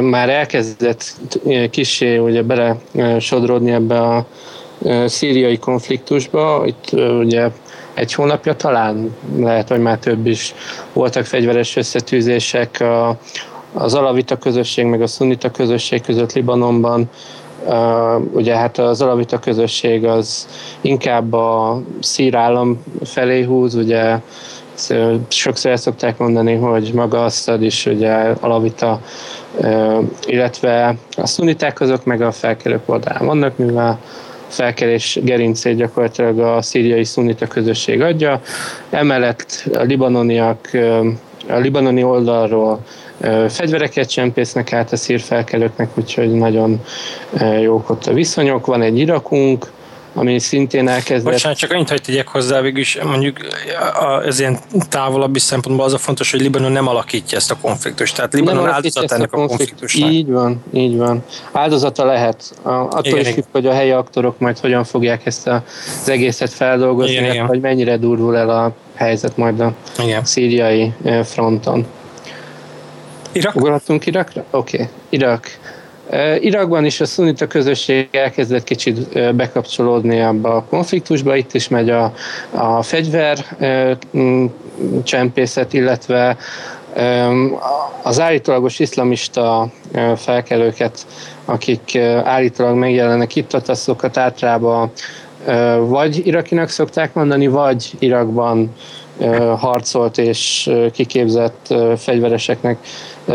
már 0.00 0.28
elkezdett 0.28 1.14
kisé 1.70 2.16
ugye 2.16 2.42
bele 2.42 2.76
sodródni 3.18 3.70
ebbe 3.70 4.00
a 4.00 4.26
szíriai 5.06 5.58
konfliktusba. 5.58 6.62
Itt 6.66 7.00
ugye 7.18 7.50
egy 7.94 8.14
hónapja 8.14 8.56
talán, 8.56 9.16
lehet, 9.36 9.68
hogy 9.68 9.80
már 9.80 9.98
több 9.98 10.26
is 10.26 10.54
voltak 10.92 11.24
fegyveres 11.24 11.76
összetűzések 11.76 12.80
a, 12.80 13.18
az 13.72 13.94
alavita 13.94 14.36
közösség 14.36 14.84
meg 14.84 15.02
a 15.02 15.06
szunita 15.06 15.50
közösség 15.50 16.02
között 16.02 16.32
Libanonban. 16.32 17.10
Uh, 17.66 18.34
ugye 18.34 18.56
hát 18.56 18.78
az 18.78 19.00
alavita 19.00 19.38
közösség 19.38 20.04
az 20.04 20.48
inkább 20.80 21.32
a 21.32 21.82
szír 22.00 22.34
állam 22.34 22.82
felé 23.04 23.42
húz, 23.42 23.74
ugye 23.74 24.18
sokszor 25.28 25.70
el 25.70 25.76
szokták 25.76 26.18
mondani, 26.18 26.54
hogy 26.54 26.90
maga 26.94 27.24
Assad 27.24 27.62
is 27.62 27.86
ugye 27.86 28.12
alavita, 28.40 29.00
illetve 30.26 30.96
a 31.16 31.26
szuniták 31.26 31.80
azok 31.80 32.04
meg 32.04 32.22
a 32.22 32.32
felkelők 32.32 32.82
oldalán 32.86 33.26
vannak, 33.26 33.56
mivel 33.56 33.98
felkelés 34.48 35.18
gerincét 35.22 35.76
gyakorlatilag 35.76 36.38
a 36.38 36.62
szíriai 36.62 37.04
szunita 37.04 37.46
közösség 37.46 38.00
adja. 38.00 38.40
Emellett 38.90 39.68
a 39.74 39.82
libanoniak 39.82 40.68
a 41.48 41.56
libanoni 41.56 42.02
oldalról 42.02 42.80
fegyvereket 43.48 44.10
csempésznek 44.10 44.72
át 44.72 44.92
a 44.92 44.96
szírfelkelőknek, 44.96 45.88
úgyhogy 45.94 46.32
nagyon 46.32 46.80
jók 47.60 47.90
ott 47.90 48.06
a 48.06 48.12
viszonyok. 48.12 48.66
Van 48.66 48.82
egy 48.82 48.98
Irakunk, 48.98 49.70
ami 50.14 50.38
szintén 50.38 50.88
elkezdett... 50.88 51.32
Bocsánat, 51.32 51.58
csak 51.58 51.70
annyit, 51.70 51.88
hogy 51.88 52.00
tegyek 52.02 52.28
hozzá, 52.28 52.60
végülis 52.60 52.98
mondjuk 53.02 53.36
az 54.26 54.40
ilyen 54.40 54.58
távolabbi 54.88 55.38
szempontból 55.38 55.84
az 55.84 55.92
a 55.92 55.98
fontos, 55.98 56.30
hogy 56.30 56.40
Libanon 56.40 56.72
nem 56.72 56.88
alakítja 56.88 57.38
ezt 57.38 57.50
a 57.50 57.56
konfliktust. 57.60 58.16
Tehát 58.16 58.32
Libanon 58.32 58.68
áldozat 58.68 59.12
ennek 59.12 59.32
a, 59.32 59.42
a 59.42 59.46
konfliktusnak. 59.46 60.10
Így 60.10 60.30
van, 60.30 60.64
így 60.72 60.96
van. 60.96 61.24
Áldozata 61.52 62.04
lehet. 62.04 62.54
Attól 62.62 63.00
igen, 63.04 63.18
is 63.18 63.28
függ, 63.28 63.44
hogy 63.52 63.66
a 63.66 63.72
helyi 63.72 63.90
aktorok 63.90 64.38
majd 64.38 64.58
hogyan 64.58 64.84
fogják 64.84 65.26
ezt 65.26 65.46
az 65.46 66.08
egészet 66.08 66.52
feldolgozni, 66.52 67.12
igen, 67.12 67.32
igen. 67.32 67.46
hogy 67.46 67.60
mennyire 67.60 67.96
durvul 67.96 68.36
el 68.36 68.50
a 68.50 68.74
helyzet 68.94 69.36
majd 69.36 69.60
a 69.60 69.72
igen. 69.98 70.24
szíriai 70.24 70.92
fronton. 71.24 71.86
Irak? 73.32 73.56
Ugrottunk 73.56 74.06
Irakra? 74.06 74.44
Oké. 74.50 74.76
Okay. 74.76 74.88
Irak. 75.08 75.58
Irakban 76.40 76.84
is 76.84 77.00
a 77.00 77.04
szunita 77.04 77.46
közösség 77.46 78.08
elkezdett 78.12 78.64
kicsit 78.64 79.34
bekapcsolódni 79.34 80.20
abba 80.20 80.54
a 80.54 80.64
konfliktusba, 80.64 81.36
itt 81.36 81.54
is 81.54 81.68
megy 81.68 81.90
a, 81.90 82.12
a 82.50 82.82
fegyver 82.82 83.38
csempészet, 85.02 85.72
illetve 85.72 86.36
Az 88.02 88.20
állítólagos 88.20 88.78
iszlamista 88.78 89.68
felkelőket, 90.16 91.06
akik 91.44 91.98
állítólag 92.24 92.76
megjelennek 92.76 93.36
itt, 93.36 93.52
azokat 93.52 94.16
általában 94.16 94.90
vagy 95.80 96.26
irakinak 96.26 96.68
szokták 96.68 97.14
mondani, 97.14 97.46
vagy 97.46 97.90
Irakban 97.98 98.72
harcolt 99.56 100.18
és 100.18 100.70
kiképzett 100.92 101.74
fegyvereseknek 101.96 102.78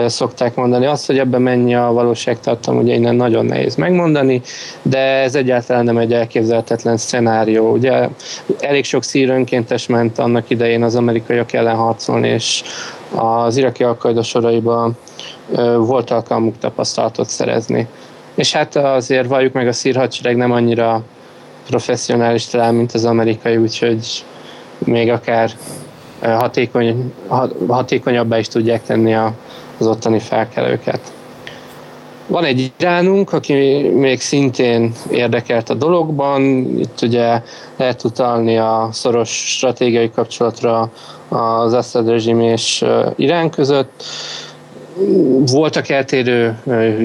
szokták 0.06 0.56
mondani. 0.56 0.86
Azt, 0.86 1.06
hogy 1.06 1.18
ebben 1.18 1.42
mennyi 1.42 1.76
a 1.76 1.92
valóságtartam, 1.92 2.78
ugye 2.78 2.94
innen 2.94 3.16
nagyon 3.16 3.46
nehéz 3.46 3.76
megmondani, 3.76 4.42
de 4.82 5.00
ez 5.00 5.36
egyáltalán 5.36 5.84
nem 5.84 5.98
egy 5.98 6.14
elképzelhetetlen 6.14 6.98
szenárió. 6.98 7.72
Ugye 7.72 8.08
elég 8.60 8.86
sok 8.86 9.04
szír 9.04 9.30
önkéntes 9.30 9.88
ment 9.88 10.20
annak 10.20 10.50
idején 10.50 10.84
az 10.84 10.96
amerikaiak 10.96 11.54
ellen 11.54 11.76
harcolni, 11.76 12.28
és 12.28 12.64
az 13.16 13.58
iraki 13.58 13.84
alkaida 13.84 14.24
soraiban 14.24 14.98
volt 15.78 16.10
alkalmuk 16.10 16.58
tapasztalatot 16.58 17.30
szerezni. 17.30 17.88
És 18.36 18.54
hát 18.54 18.76
azért 18.76 19.28
valljuk 19.28 19.54
meg, 19.54 19.68
a 19.68 19.74
szír 19.74 19.96
hadsereg 19.96 20.36
nem 20.36 20.52
annyira 20.52 21.04
professzionális 21.68 22.46
talán, 22.46 22.76
mint 22.76 22.92
az 22.92 23.06
amerikai, 23.06 23.58
úgyhogy 23.58 24.24
még 24.78 25.10
akár 25.10 25.52
hatékony, 26.22 27.14
hatékonyabbá 27.68 28.38
is 28.38 28.48
tudják 28.48 28.84
tenni 28.84 29.14
az 29.78 29.88
ottani 29.88 30.20
felkelőket. 30.20 31.00
Van 32.28 32.44
egy 32.44 32.72
iránunk, 32.80 33.34
aki 33.34 33.54
még 33.94 34.22
szintén 34.22 34.92
érdekelt 35.12 35.70
a 35.70 35.74
dologban. 35.74 36.42
Itt 36.80 37.02
ugye 37.02 37.42
lehet 37.76 38.04
utalni 38.04 38.58
a 38.58 38.90
szoros 38.92 39.30
stratégiai 39.30 40.12
kapcsolatra 40.12 40.92
az 41.28 41.74
Assad 41.74 42.10
rezsim 42.10 42.40
és 42.40 42.86
Irán 43.16 43.50
között. 43.50 44.04
Voltak 45.52 45.90
eltérő 45.90 46.58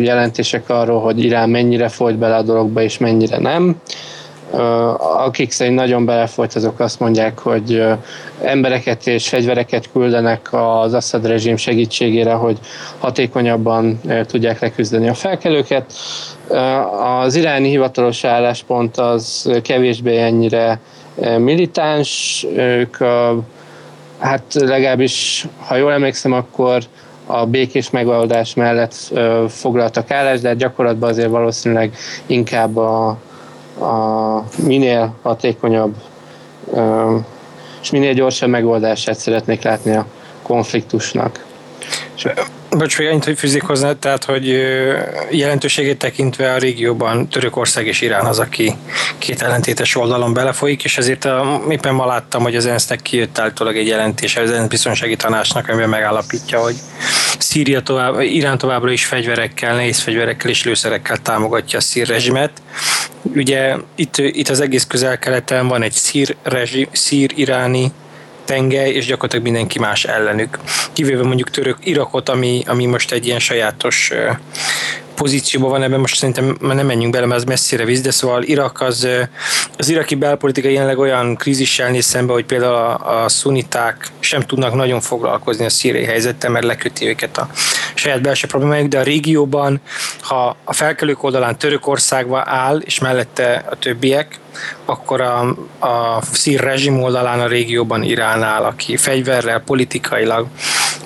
jelentések 0.02 0.68
arról, 0.68 1.00
hogy 1.00 1.24
Irán 1.24 1.50
mennyire 1.50 1.88
folyt 1.88 2.18
bele 2.18 2.36
a 2.36 2.42
dologba 2.42 2.82
és 2.82 2.98
mennyire 2.98 3.38
nem 3.38 3.80
akik 4.98 5.50
szerint 5.50 5.76
nagyon 5.76 6.04
belefolyt, 6.04 6.54
azok 6.54 6.80
azt 6.80 7.00
mondják, 7.00 7.38
hogy 7.38 7.82
embereket 8.42 9.06
és 9.06 9.28
fegyvereket 9.28 9.90
küldenek 9.92 10.48
az 10.50 10.94
Assad 10.94 11.26
rezsim 11.26 11.56
segítségére, 11.56 12.32
hogy 12.32 12.58
hatékonyabban 12.98 14.00
tudják 14.26 14.60
leküzdeni 14.60 15.08
a 15.08 15.14
felkelőket. 15.14 15.92
Az 17.22 17.34
iráni 17.34 17.68
hivatalos 17.68 18.24
álláspont 18.24 18.96
az 18.96 19.50
kevésbé 19.62 20.18
ennyire 20.18 20.80
militáns, 21.38 22.46
ők 22.56 22.96
hát 24.18 24.42
legalábbis, 24.54 25.46
ha 25.66 25.76
jól 25.76 25.92
emlékszem, 25.92 26.32
akkor 26.32 26.82
a 27.26 27.46
békés 27.46 27.90
megoldás 27.90 28.54
mellett 28.54 28.94
foglaltak 29.48 30.10
állást, 30.10 30.42
de 30.42 30.54
gyakorlatban 30.54 31.10
azért 31.10 31.28
valószínűleg 31.28 31.96
inkább 32.26 32.76
a, 32.76 33.18
a 33.82 34.44
minél 34.66 35.14
hatékonyabb 35.22 35.94
és 37.82 37.90
minél 37.90 38.14
gyorsabb 38.14 38.48
megoldását 38.48 39.18
szeretnék 39.18 39.62
látni 39.62 39.96
a 39.96 40.06
konfliktusnak. 40.42 41.44
Bocs, 42.78 42.98
még 42.98 43.08
annyit, 43.08 43.24
hogy 43.24 43.38
fűzik 43.38 43.62
hozzá, 43.62 43.92
tehát, 43.92 44.24
hogy 44.24 44.46
jelentőségét 45.30 45.98
tekintve 45.98 46.52
a 46.52 46.58
régióban 46.58 47.28
Törökország 47.28 47.86
és 47.86 48.00
Irán 48.00 48.24
az, 48.24 48.38
aki 48.38 48.74
két 49.18 49.42
ellentétes 49.42 49.96
oldalon 49.96 50.32
belefolyik, 50.32 50.84
és 50.84 50.98
ezért 50.98 51.24
a, 51.24 51.62
éppen 51.68 51.94
ma 51.94 52.06
láttam, 52.06 52.42
hogy 52.42 52.56
az 52.56 52.66
ENSZ-nek 52.66 53.02
kijött 53.02 53.38
általában 53.38 53.78
egy 53.80 53.86
jelentés 53.86 54.36
az 54.36 54.50
ENSZ 54.50 54.68
biztonsági 54.68 55.16
tanácsnak, 55.16 55.68
amiben 55.68 55.88
megállapítja, 55.88 56.60
hogy 56.60 56.74
Szíria 57.38 57.80
tovább, 57.80 58.20
Irán 58.20 58.58
továbbra 58.58 58.90
is 58.90 59.04
fegyverekkel, 59.04 59.74
nehéz 59.74 60.00
fegyverekkel 60.00 60.50
és 60.50 60.64
lőszerekkel 60.64 61.16
támogatja 61.16 61.78
a 61.78 61.82
szír 61.82 62.06
rezsimet. 62.06 62.50
Ugye 63.22 63.76
itt, 63.94 64.16
itt 64.16 64.48
az 64.48 64.60
egész 64.60 64.84
közel-keleten 64.84 65.68
van 65.68 65.82
egy 65.82 65.92
szír, 65.92 66.36
rezsim, 66.42 66.88
szír-iráni 66.92 67.92
tengely, 68.44 68.92
és 68.92 69.06
gyakorlatilag 69.06 69.44
mindenki 69.44 69.78
más 69.78 70.04
ellenük. 70.04 70.58
Kivéve 70.92 71.22
mondjuk 71.22 71.50
török 71.50 71.76
Irakot, 71.84 72.28
ami, 72.28 72.62
ami 72.66 72.86
most 72.86 73.12
egy 73.12 73.26
ilyen 73.26 73.38
sajátos 73.38 74.12
pozícióban 75.22 75.70
van 75.70 75.82
ebben, 75.82 76.00
most 76.00 76.16
szerintem 76.16 76.56
nem 76.60 76.86
menjünk 76.86 77.12
bele, 77.12 77.26
mert 77.26 77.40
az 77.40 77.46
messzire 77.46 77.84
visz, 77.84 78.00
de 78.00 78.10
szóval 78.10 78.42
Irak 78.42 78.80
az, 78.80 79.08
az 79.78 79.88
iraki 79.88 80.14
belpolitika 80.14 80.68
jelenleg 80.68 80.98
olyan 80.98 81.36
krízissel 81.36 81.90
néz 81.90 82.04
szembe, 82.04 82.32
hogy 82.32 82.44
például 82.44 82.74
a, 82.74 83.22
a 83.22 83.28
szuniták 83.28 84.08
sem 84.20 84.40
tudnak 84.40 84.74
nagyon 84.74 85.00
foglalkozni 85.00 85.64
a 85.64 85.70
szíriai 85.70 86.04
helyzettel, 86.04 86.50
mert 86.50 86.64
leköti 86.64 87.08
őket 87.08 87.38
a 87.38 87.48
saját 87.94 88.20
belső 88.20 88.46
problémájuk, 88.46 88.88
de 88.88 88.98
a 88.98 89.02
régióban, 89.02 89.80
ha 90.20 90.56
a 90.64 90.72
felkelők 90.72 91.22
oldalán 91.22 91.58
Törökországba 91.58 92.42
áll, 92.46 92.78
és 92.78 92.98
mellette 92.98 93.64
a 93.70 93.76
többiek, 93.76 94.40
akkor 94.84 95.20
a, 95.20 95.40
a 95.78 96.22
szír 96.32 96.60
rezsim 96.60 97.02
oldalán 97.02 97.40
a 97.40 97.46
régióban 97.46 98.02
Irán 98.02 98.42
áll, 98.42 98.62
aki 98.62 98.96
fegyverrel, 98.96 99.60
politikailag 99.60 100.46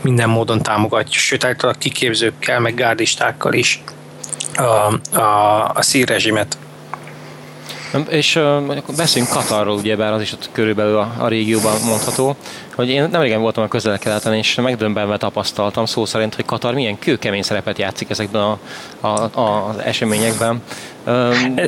minden 0.01 0.29
módon 0.29 0.63
támogatja, 0.63 1.21
sőt 1.21 1.45
általában 1.45 1.81
kiképzőkkel, 1.81 2.61
meg 2.61 2.75
gárdistákkal 2.75 3.53
is 3.53 3.83
a, 4.57 4.99
a, 5.19 5.71
a 5.75 5.83
szír 5.83 6.09
rezsimet. 6.09 6.59
És 8.09 8.37
uh, 8.37 8.95
beszéljünk 8.97 9.33
Katarról, 9.33 9.77
ugyebár 9.77 10.13
az 10.13 10.21
is 10.21 10.33
ott 10.33 10.49
körülbelül 10.53 10.99
a, 10.99 11.13
a 11.19 11.29
régióban 11.29 11.75
mondható, 11.85 12.37
hogy 12.75 12.89
én 12.89 13.09
nem 13.11 13.21
régen 13.21 13.41
voltam 13.41 13.65
a 13.65 13.69
közel-keleten, 13.69 14.35
és 14.35 14.55
megdöbbenve 14.55 15.17
tapasztaltam 15.17 15.85
szó 15.85 16.05
szerint, 16.05 16.35
hogy 16.35 16.45
Katar 16.45 16.75
milyen 16.75 16.99
kőkemény 16.99 17.43
szerepet 17.43 17.79
játszik 17.79 18.11
ezekben 18.11 18.43
a, 18.43 18.59
a, 19.01 19.41
a, 19.41 19.69
az 19.69 19.79
eseményekben. 19.79 20.63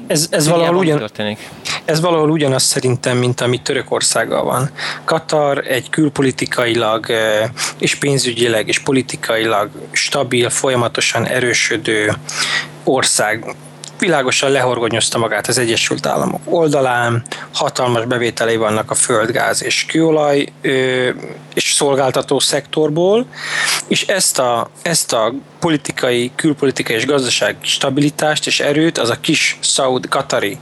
Ez, 0.07 0.27
ez, 0.31 0.48
valahol 0.48 0.77
ugyan, 0.77 0.98
történik? 0.98 1.48
ez 1.85 2.01
valahol 2.01 2.31
ugyanaz 2.31 2.62
szerintem, 2.62 3.16
mint 3.16 3.40
ami 3.40 3.62
Törökországgal 3.62 4.44
van. 4.44 4.70
Katar 5.05 5.64
egy 5.66 5.90
külpolitikailag 5.90 7.07
és 7.79 7.94
pénzügyileg 7.94 8.68
és 8.68 8.79
politikailag 8.79 9.70
stabil, 9.92 10.51
folyamatosan 10.51 11.27
erősödő 11.27 12.12
ország 12.85 13.55
világosan 13.99 14.51
lehorgonyozta 14.51 15.19
magát 15.19 15.47
az 15.47 15.59
Egyesült 15.59 16.07
Államok 16.07 16.41
oldalán, 16.45 17.23
hatalmas 17.53 18.05
bevételei 18.05 18.57
vannak 18.57 18.91
a 18.91 18.95
földgáz 18.95 19.63
és 19.63 19.85
kőolaj 19.87 20.47
és 21.55 21.73
szolgáltató 21.73 22.39
szektorból, 22.39 23.27
és 23.87 24.07
ezt 24.07 24.39
a, 24.39 24.71
ezt 24.83 25.13
a 25.13 25.33
politikai, 25.59 26.31
külpolitikai 26.35 26.97
és 26.97 27.07
gazdasági 27.07 27.57
stabilitást 27.61 28.47
és 28.47 28.61
erőt 28.61 28.99
az 28.99 29.11
a 29.11 29.21
kis 29.21 29.59
szaud 29.61 30.09
katari 30.09 30.59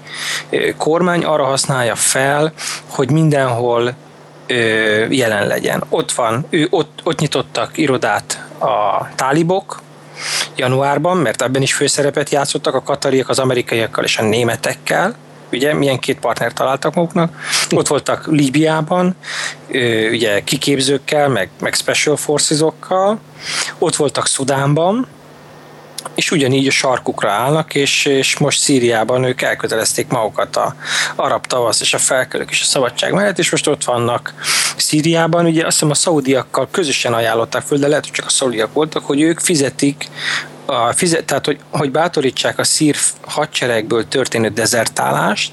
kormány 0.76 1.24
arra 1.24 1.44
használja 1.44 1.94
fel, 1.94 2.52
hogy 2.86 3.10
mindenhol 3.10 3.94
jelen 5.08 5.46
legyen. 5.46 5.84
Ott 5.88 6.12
van, 6.12 6.46
ő, 6.50 6.66
ott, 6.70 7.00
ott 7.04 7.18
nyitottak 7.18 7.78
irodát 7.78 8.46
a 8.58 9.08
tálibok, 9.14 9.82
januárban, 10.56 11.16
mert 11.16 11.42
ebben 11.42 11.62
is 11.62 11.74
főszerepet 11.74 12.30
játszottak 12.30 12.74
a 12.74 12.82
katariak 12.82 13.28
az 13.28 13.38
amerikaiakkal 13.38 14.04
és 14.04 14.18
a 14.18 14.22
németekkel, 14.22 15.14
ugye 15.52 15.74
milyen 15.74 15.98
két 15.98 16.18
partner 16.18 16.52
találtak 16.52 16.94
maguknak. 16.94 17.40
Ott 17.70 17.86
voltak 17.86 18.26
Líbiában, 18.26 19.16
ugye 20.10 20.40
kiképzőkkel, 20.44 21.28
meg, 21.28 21.50
meg 21.60 21.74
special 21.74 22.16
forces-okkal, 22.16 23.20
ott 23.78 23.96
voltak 23.96 24.26
Szudánban, 24.26 25.06
és 26.14 26.30
ugyanígy 26.30 26.66
a 26.66 26.70
sarkukra 26.70 27.30
állnak, 27.30 27.74
és, 27.74 28.04
és 28.04 28.38
most 28.38 28.60
Szíriában 28.60 29.24
ők 29.24 29.42
elkötelezték 29.42 30.08
magukat 30.08 30.56
a 30.56 30.74
arab 31.16 31.46
tavasz 31.46 31.80
és 31.80 31.94
a 31.94 31.98
felkelők 31.98 32.50
és 32.50 32.60
a 32.60 32.64
szabadság 32.64 33.12
mellett, 33.12 33.38
és 33.38 33.50
most 33.50 33.66
ott 33.66 33.84
vannak. 33.84 34.34
Szíriában, 34.76 35.46
ugye 35.46 35.66
azt 35.66 35.72
hiszem 35.72 35.90
a 35.90 35.94
szaudiakkal 35.94 36.68
közösen 36.70 37.12
ajánlották 37.12 37.62
föl, 37.62 37.78
de 37.78 37.88
lehet, 37.88 38.04
hogy 38.04 38.14
csak 38.14 38.26
a 38.26 38.30
szaudiak 38.30 38.72
voltak, 38.72 39.06
hogy 39.06 39.20
ők 39.20 39.40
fizetik 39.40 40.08
a 40.66 40.92
fizet, 40.92 41.24
tehát 41.24 41.46
hogy, 41.46 41.58
hogy 41.70 41.90
bátorítsák 41.90 42.58
a 42.58 42.64
szír 42.64 42.96
hadseregből 43.20 44.08
történő 44.08 44.48
dezertálást, 44.48 45.52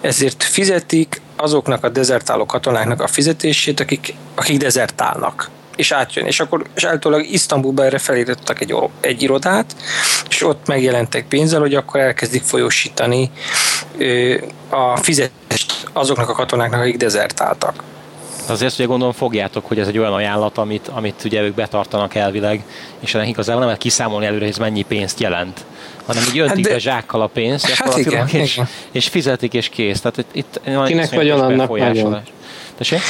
ezért 0.00 0.42
fizetik 0.42 1.20
azoknak 1.36 1.84
a 1.84 1.88
dezertáló 1.88 2.46
katonáknak 2.46 3.00
a 3.00 3.06
fizetését, 3.06 3.80
akik, 3.80 4.14
akik 4.34 4.58
dezertálnak 4.58 5.50
és 5.76 5.92
átjön. 5.92 6.26
És 6.26 6.40
akkor 6.40 6.64
és 6.74 6.84
általában 6.84 7.26
Isztambulba 7.30 7.84
erre 7.84 7.98
felírtottak 7.98 8.60
egy, 8.60 8.74
egy 9.00 9.22
irodát, 9.22 9.76
és 10.28 10.42
ott 10.42 10.66
megjelentek 10.66 11.26
pénzzel, 11.28 11.60
hogy 11.60 11.74
akkor 11.74 12.00
elkezdik 12.00 12.42
folyósítani 12.42 13.30
a 14.68 14.96
fizetést 14.96 15.72
azoknak 15.92 16.28
a 16.28 16.32
katonáknak, 16.32 16.80
akik 16.80 16.96
dezertáltak. 16.96 17.82
Azért 18.48 18.74
ugye 18.74 18.84
gondolom 18.84 19.12
fogjátok, 19.12 19.66
hogy 19.66 19.78
ez 19.78 19.86
egy 19.86 19.98
olyan 19.98 20.12
ajánlat, 20.12 20.58
amit, 20.58 20.88
amit 20.88 21.24
ugye 21.24 21.42
ők 21.42 21.54
betartanak 21.54 22.14
elvileg, 22.14 22.64
és 23.00 23.14
ennek 23.14 23.28
igazából 23.28 23.58
nem 23.58 23.66
lehet 23.66 23.82
kiszámolni 23.82 24.26
előre, 24.26 24.40
hogy 24.40 24.52
ez 24.52 24.58
mennyi 24.58 24.82
pénzt 24.82 25.20
jelent 25.20 25.64
hanem 26.06 26.22
így 26.28 26.38
öntik 26.38 26.64
hát 26.66 26.74
de... 26.74 26.78
zsákkal 26.78 27.22
a 27.22 27.26
pénzt, 27.26 27.66
hát 27.66 27.96
igen, 27.96 28.28
és, 28.28 28.60
és 28.90 29.08
fizetik 29.08 29.54
és 29.54 29.68
kész. 29.68 30.00
Tehát 30.00 30.18
itt, 30.18 30.30
itt 30.32 30.86
Kinek 30.86 31.14
vagyon 31.14 31.40
annak 31.40 31.78
nagyon. 31.78 32.22
Tessék? 32.76 33.00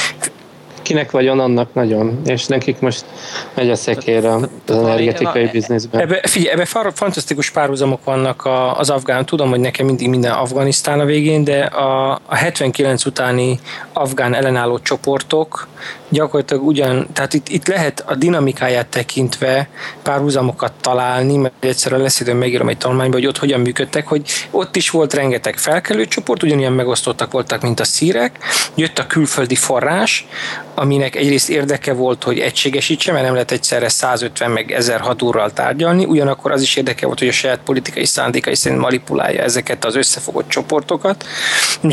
Kinek 0.83 1.11
vagyon, 1.11 1.39
annak 1.39 1.73
nagyon. 1.73 2.21
És 2.25 2.45
nekik 2.45 2.79
most 2.79 3.05
megy 3.53 3.69
a 3.69 3.75
szekér 3.75 4.25
az 4.25 4.47
energetikai 4.67 5.49
bizniszben. 5.51 6.01
Ebbe, 6.01 6.19
figyelj, 6.27 6.53
ebbe 6.53 6.91
fantasztikus 6.93 7.51
párhuzamok 7.51 8.03
vannak 8.03 8.47
az 8.77 8.89
afgán. 8.89 9.25
Tudom, 9.25 9.49
hogy 9.49 9.59
nekem 9.59 9.85
mindig 9.85 10.09
minden 10.09 10.31
Afganisztán 10.31 10.99
a 10.99 11.05
végén, 11.05 11.43
de 11.43 11.63
a, 11.63 12.11
a 12.25 12.35
79 12.35 13.05
utáni 13.05 13.59
afgán 13.93 14.33
ellenálló 14.33 14.79
csoportok 14.79 15.67
gyakorlatilag 16.13 16.65
ugyan, 16.65 17.07
tehát 17.13 17.33
itt, 17.33 17.49
itt 17.49 17.67
lehet 17.67 18.03
a 18.07 18.15
dinamikáját 18.15 18.87
tekintve 18.87 19.67
párhuzamokat 20.03 20.73
találni, 20.81 21.37
mert 21.37 21.53
egyszerűen 21.59 22.01
lesz 22.01 22.19
időm 22.19 22.37
megírom 22.37 22.69
egy 22.69 22.77
tanulmányba, 22.77 23.15
hogy 23.15 23.25
ott 23.25 23.37
hogyan 23.37 23.59
működtek, 23.59 24.07
hogy 24.07 24.29
ott 24.51 24.75
is 24.75 24.89
volt 24.89 25.13
rengeteg 25.13 25.57
felkelő 25.57 26.05
csoport, 26.05 26.43
ugyanilyen 26.43 26.73
megosztottak 26.73 27.31
voltak, 27.31 27.61
mint 27.61 27.79
a 27.79 27.83
szírek, 27.83 28.37
jött 28.75 28.99
a 28.99 29.07
külföldi 29.07 29.55
forrás, 29.55 30.27
aminek 30.75 31.15
egyrészt 31.15 31.49
érdeke 31.49 31.93
volt, 31.93 32.23
hogy 32.23 32.39
egységesítse, 32.39 33.11
mert 33.11 33.23
nem 33.23 33.33
lehet 33.33 33.51
egyszerre 33.51 33.89
150 33.89 34.51
meg 34.51 34.71
1000 34.71 34.99
hadúrral 34.99 35.51
tárgyalni, 35.51 36.05
ugyanakkor 36.05 36.51
az 36.51 36.61
is 36.61 36.75
érdeke 36.75 37.05
volt, 37.05 37.19
hogy 37.19 37.27
a 37.27 37.31
saját 37.31 37.59
politikai 37.59 38.05
szándékai 38.05 38.55
szerint 38.55 38.81
manipulálja 38.81 39.41
ezeket 39.41 39.85
az 39.85 39.95
összefogott 39.95 40.47
csoportokat. 40.47 41.25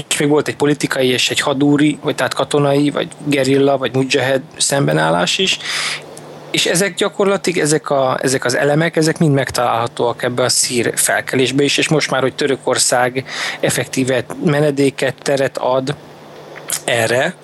És 0.09 0.19
még 0.19 0.29
volt 0.29 0.49
egy 0.49 0.57
politikai 0.57 1.09
és 1.09 1.31
egy 1.31 1.41
hadúri, 1.41 1.99
vagy 2.03 2.15
tehát 2.15 2.35
katonai, 2.35 2.91
vagy 2.91 3.09
gerilla, 3.25 3.79
vagy 3.79 3.93
mujahid 4.15 4.43
szembenállás 4.57 5.39
is, 5.39 5.59
és 6.51 6.67
ezek 6.67 6.95
gyakorlatilag, 6.95 7.59
ezek, 7.59 7.91
a, 7.91 8.19
ezek 8.23 8.45
az 8.45 8.57
elemek, 8.57 8.97
ezek 8.97 9.19
mind 9.19 9.35
megtalálhatóak 9.35 10.23
ebbe 10.23 10.43
a 10.43 10.49
szír 10.49 10.93
felkelésbe 10.97 11.63
is, 11.63 11.79
és 11.79 11.89
most 11.89 12.11
már, 12.11 12.21
hogy 12.21 12.35
Törökország 12.35 13.25
effektíve 13.61 14.25
menedéket, 14.45 15.15
teret 15.23 15.59
ad 15.59 15.95
erre, 16.85 17.35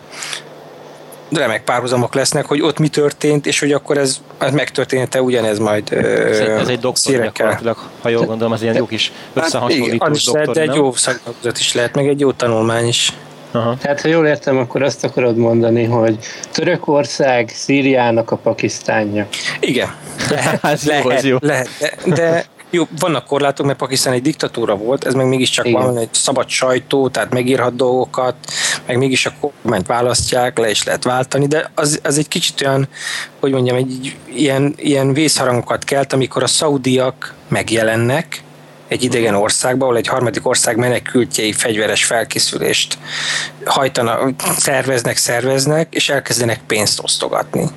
remek 1.31 1.64
párhuzamok 1.64 2.14
lesznek, 2.14 2.46
hogy 2.46 2.62
ott 2.62 2.79
mi 2.79 2.88
történt, 2.88 3.46
és 3.46 3.61
hogy 3.61 3.72
akkor 3.72 3.98
ez, 3.98 4.20
ez 4.38 4.52
megtörtént-e 4.52 5.22
ugyanez 5.22 5.59
majd 5.59 5.92
Ez, 5.92 6.38
egy, 6.38 6.48
ez 6.48 6.68
egy 6.68 6.79
doktor 6.79 7.22
gyakorlatilag, 7.22 7.76
ha 8.02 8.09
jól 8.09 8.24
gondolom, 8.24 8.52
ez 8.52 8.62
ilyen 8.62 8.76
jó 8.76 8.87
kis 8.87 9.12
összehasonlítós 9.35 10.00
hát, 10.00 10.11
doktor, 10.11 10.35
lehet, 10.35 10.55
de 10.55 10.61
egy 10.61 10.74
jó 10.74 10.92
szakdolgozat 10.92 11.59
is 11.59 11.74
lehet, 11.74 11.94
meg 11.94 12.09
egy 12.09 12.20
jó 12.20 12.33
tanulmány 12.33 12.87
is. 12.87 13.12
Aha. 13.57 13.77
Tehát, 13.81 14.01
ha 14.01 14.09
jól 14.09 14.27
értem, 14.27 14.59
akkor 14.59 14.83
azt 14.83 15.05
akarod 15.05 15.37
mondani, 15.37 15.85
hogy 15.85 16.19
Törökország 16.53 17.49
Szíriának 17.49 18.31
a 18.31 18.37
pakisztánja. 18.37 19.27
Igen. 19.61 19.88
Lehet, 20.31 20.61
hát, 20.61 20.83
lehet, 20.83 21.23
jó, 21.23 21.37
lehet 21.40 21.69
de, 21.79 22.14
de 22.14 22.45
jó, 22.71 22.85
vannak 22.99 23.27
korlátok, 23.27 23.66
mert 23.66 23.79
Pakisztán 23.79 24.12
egy 24.12 24.23
diktatúra 24.23 24.77
volt, 24.77 25.05
ez 25.05 25.14
meg 25.14 25.27
mégiscsak 25.27 25.66
Igen. 25.66 25.83
van 25.83 25.99
egy 25.99 26.09
szabad 26.12 26.49
sajtó, 26.49 27.09
tehát 27.09 27.33
megírhat 27.33 27.77
dolgokat, 27.77 28.35
meg 28.87 28.99
mégis 28.99 29.27
a 29.27 29.33
kormányt 29.40 29.87
választják, 29.87 30.59
le 30.59 30.71
is 30.71 30.85
lehet 30.85 31.05
váltani, 31.05 31.47
de 31.47 31.71
az, 31.75 32.01
az 32.03 32.19
egy 32.19 32.29
kicsit 32.29 32.61
olyan, 32.61 32.88
hogy 33.40 33.53
mondjam, 33.53 33.77
egy 33.77 34.16
ilyen, 34.35 34.75
ilyen 34.77 35.12
vészharangokat 35.12 35.85
kelt, 35.85 36.12
amikor 36.12 36.42
a 36.42 36.47
szaudiak 36.47 37.35
megjelennek, 37.49 38.42
egy 38.88 39.03
idegen 39.03 39.35
országba, 39.35 39.85
ahol 39.85 39.96
egy 39.96 40.07
harmadik 40.07 40.46
ország 40.46 40.77
menekültjei 40.77 41.53
fegyveres 41.53 42.05
felkészülést 42.05 42.99
hajtanak, 43.64 44.33
szerveznek, 44.57 45.16
szerveznek, 45.16 45.94
és 45.94 46.09
elkezdenek 46.09 46.61
pénzt 46.66 47.01
osztogatni. 47.03 47.70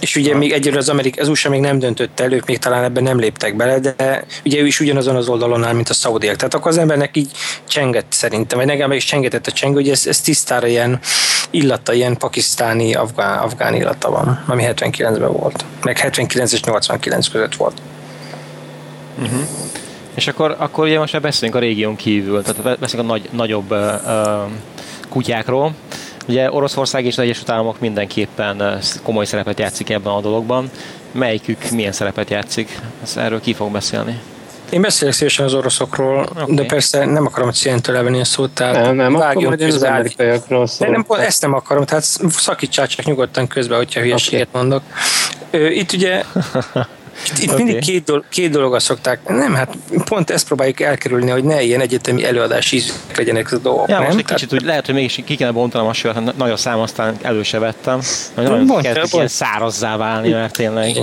És 0.00 0.16
ugye 0.16 0.34
még 0.34 0.52
egyre 0.52 0.76
az, 0.76 0.88
Amerik, 0.88 1.20
az 1.20 1.28
USA 1.28 1.48
még 1.48 1.60
nem 1.60 1.78
döntött 1.78 2.20
el, 2.20 2.32
ők 2.32 2.46
még 2.46 2.58
talán 2.58 2.84
ebben 2.84 3.02
nem 3.02 3.18
léptek 3.18 3.56
bele, 3.56 3.78
de 3.78 4.24
ugye 4.44 4.60
ő 4.60 4.66
is 4.66 4.80
ugyanazon 4.80 5.16
az 5.16 5.28
oldalon 5.28 5.64
áll, 5.64 5.72
mint 5.72 5.88
a 5.88 5.94
szaudiak. 5.94 6.36
Tehát 6.36 6.54
akkor 6.54 6.70
az 6.70 6.78
embernek 6.78 7.16
így 7.16 7.30
csengett 7.68 8.12
szerintem, 8.12 8.58
vagy 8.58 8.66
nekem 8.66 8.92
is 8.92 9.04
csengetett 9.04 9.46
a 9.46 9.52
csengő, 9.52 9.74
hogy 9.74 9.88
ez, 9.88 10.06
ez 10.06 10.20
tisztára 10.20 10.66
ilyen 10.66 11.00
illata, 11.50 11.92
ilyen 11.92 12.16
pakisztáni, 12.16 12.94
afgán, 12.94 13.38
afgán 13.38 13.74
illata 13.74 14.10
van, 14.10 14.44
ami 14.46 14.64
79-ben 14.66 15.32
volt. 15.32 15.64
Meg 15.82 15.98
79 15.98 16.52
és 16.52 16.60
89 16.60 17.28
között 17.28 17.54
volt. 17.54 17.80
Uh-huh. 19.18 19.40
És 20.14 20.26
akkor, 20.26 20.56
akkor 20.58 20.84
ugye 20.84 20.98
most 20.98 21.12
már 21.12 21.22
beszélünk 21.22 21.56
a 21.56 21.58
régión 21.58 21.96
kívül, 21.96 22.42
tehát 22.42 22.78
beszélünk 22.78 23.08
a 23.08 23.12
nagy, 23.12 23.28
nagyobb 23.32 23.70
uh, 23.70 23.78
kutyákról. 25.08 25.74
Ugye 26.28 26.52
Oroszország 26.52 27.04
és 27.04 27.12
az 27.16 27.24
Egyesült 27.24 27.50
Államok 27.50 27.80
mindenképpen 27.80 28.78
komoly 29.02 29.24
szerepet 29.24 29.58
játszik 29.58 29.90
ebben 29.90 30.12
a 30.12 30.20
dologban. 30.20 30.70
Melyikük 31.12 31.70
milyen 31.70 31.92
szerepet 31.92 32.30
játszik? 32.30 32.80
Ezt 33.02 33.16
erről 33.16 33.40
ki 33.40 33.54
fog 33.54 33.70
beszélni? 33.72 34.20
Én 34.70 34.80
beszélek 34.80 35.14
szívesen 35.14 35.44
az 35.44 35.54
oroszokról, 35.54 36.28
okay. 36.38 36.54
de 36.54 36.64
persze 36.64 37.04
nem 37.04 37.26
akarom 37.26 37.50
Cientől 37.50 37.94
levenni 37.94 38.20
a 38.20 38.24
szót, 38.24 38.50
tehát 38.50 38.74
nem, 38.74 38.96
nem, 38.96 39.14
akkor 39.14 39.44
majd 39.44 39.60
az 39.60 39.82
amerikaiakról 39.82 40.66
szól. 40.66 40.88
Nem, 40.88 41.04
nem, 41.08 41.20
ezt 41.20 41.42
nem 41.42 41.54
akarom, 41.54 41.84
tehát 41.84 42.04
szakítsál 42.28 42.86
csak 42.86 43.04
nyugodtan 43.04 43.46
közben, 43.46 43.76
hogyha 43.76 44.00
hülyeséget 44.00 44.48
okay. 44.52 44.60
mondok. 44.60 44.82
Itt 45.50 45.92
ugye 45.92 46.22
Itt, 47.24 47.38
itt 47.38 47.50
okay. 47.50 47.64
mindig 47.64 47.82
két, 47.82 48.04
dolog, 48.04 48.24
két 48.28 48.50
dologra 48.50 48.78
szokták. 48.78 49.28
Nem, 49.28 49.54
hát 49.54 49.76
pont 50.04 50.30
ezt 50.30 50.46
próbáljuk 50.46 50.80
elkerülni, 50.80 51.30
hogy 51.30 51.44
ne 51.44 51.62
ilyen 51.62 51.80
egyetemi 51.80 52.24
előadási 52.24 52.76
ízűek 52.76 53.16
legyenek 53.16 53.52
a 53.52 53.58
dolgok. 53.58 53.88
Ja, 53.88 53.98
nem? 53.98 54.06
most 54.06 54.18
egy 54.18 54.24
kicsit 54.24 54.52
úgy 54.52 54.62
lehet, 54.62 54.86
hogy 54.86 54.94
mégis 54.94 55.20
ki 55.24 55.36
kellene 55.36 55.56
bontanom 55.56 55.86
a 55.86 55.92
sört, 55.92 56.36
nagyon 56.36 56.56
szám, 56.56 56.78
aztán 56.78 57.16
elő 57.22 57.42
se 57.42 57.58
vettem. 57.58 58.00
Nagyon 58.34 58.82
kezd 58.82 59.14
ilyen 59.14 59.28
szárazzá 59.28 59.96
válni, 59.96 60.30
mert 60.30 60.52
tényleg. 60.52 60.96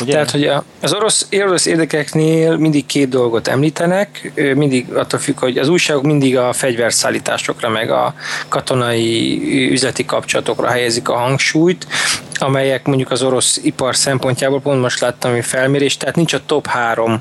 Ugye? 0.00 0.12
Tehát, 0.12 0.30
hogy 0.30 0.50
az 0.80 0.92
orosz, 0.92 1.26
orosz 1.30 1.66
érdekeknél 1.66 2.56
mindig 2.56 2.86
két 2.86 3.08
dolgot 3.08 3.48
említenek, 3.48 4.32
mindig 4.54 4.92
attól 4.92 5.20
függ, 5.20 5.38
hogy 5.38 5.58
az 5.58 5.68
újságok 5.68 6.02
mindig 6.02 6.36
a 6.36 6.52
fegyverszállításokra, 6.52 7.68
meg 7.68 7.90
a 7.90 8.14
katonai 8.48 9.70
üzleti 9.70 10.04
kapcsolatokra 10.04 10.68
helyezik 10.68 11.08
a 11.08 11.16
hangsúlyt, 11.16 11.86
amelyek 12.34 12.86
mondjuk 12.86 13.10
az 13.10 13.22
orosz 13.22 13.60
ipar 13.62 13.96
szempontjából, 13.96 14.60
pont 14.60 14.80
most 14.80 15.00
láttam 15.00 15.32
egy 15.32 15.44
felmérést, 15.44 15.98
tehát 15.98 16.16
nincs 16.16 16.32
a 16.32 16.40
top 16.46 16.66
három 16.66 17.20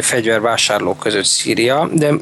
fegyvervásárló 0.00 0.94
között 0.94 1.24
Szíria, 1.24 1.88
de 1.92 2.12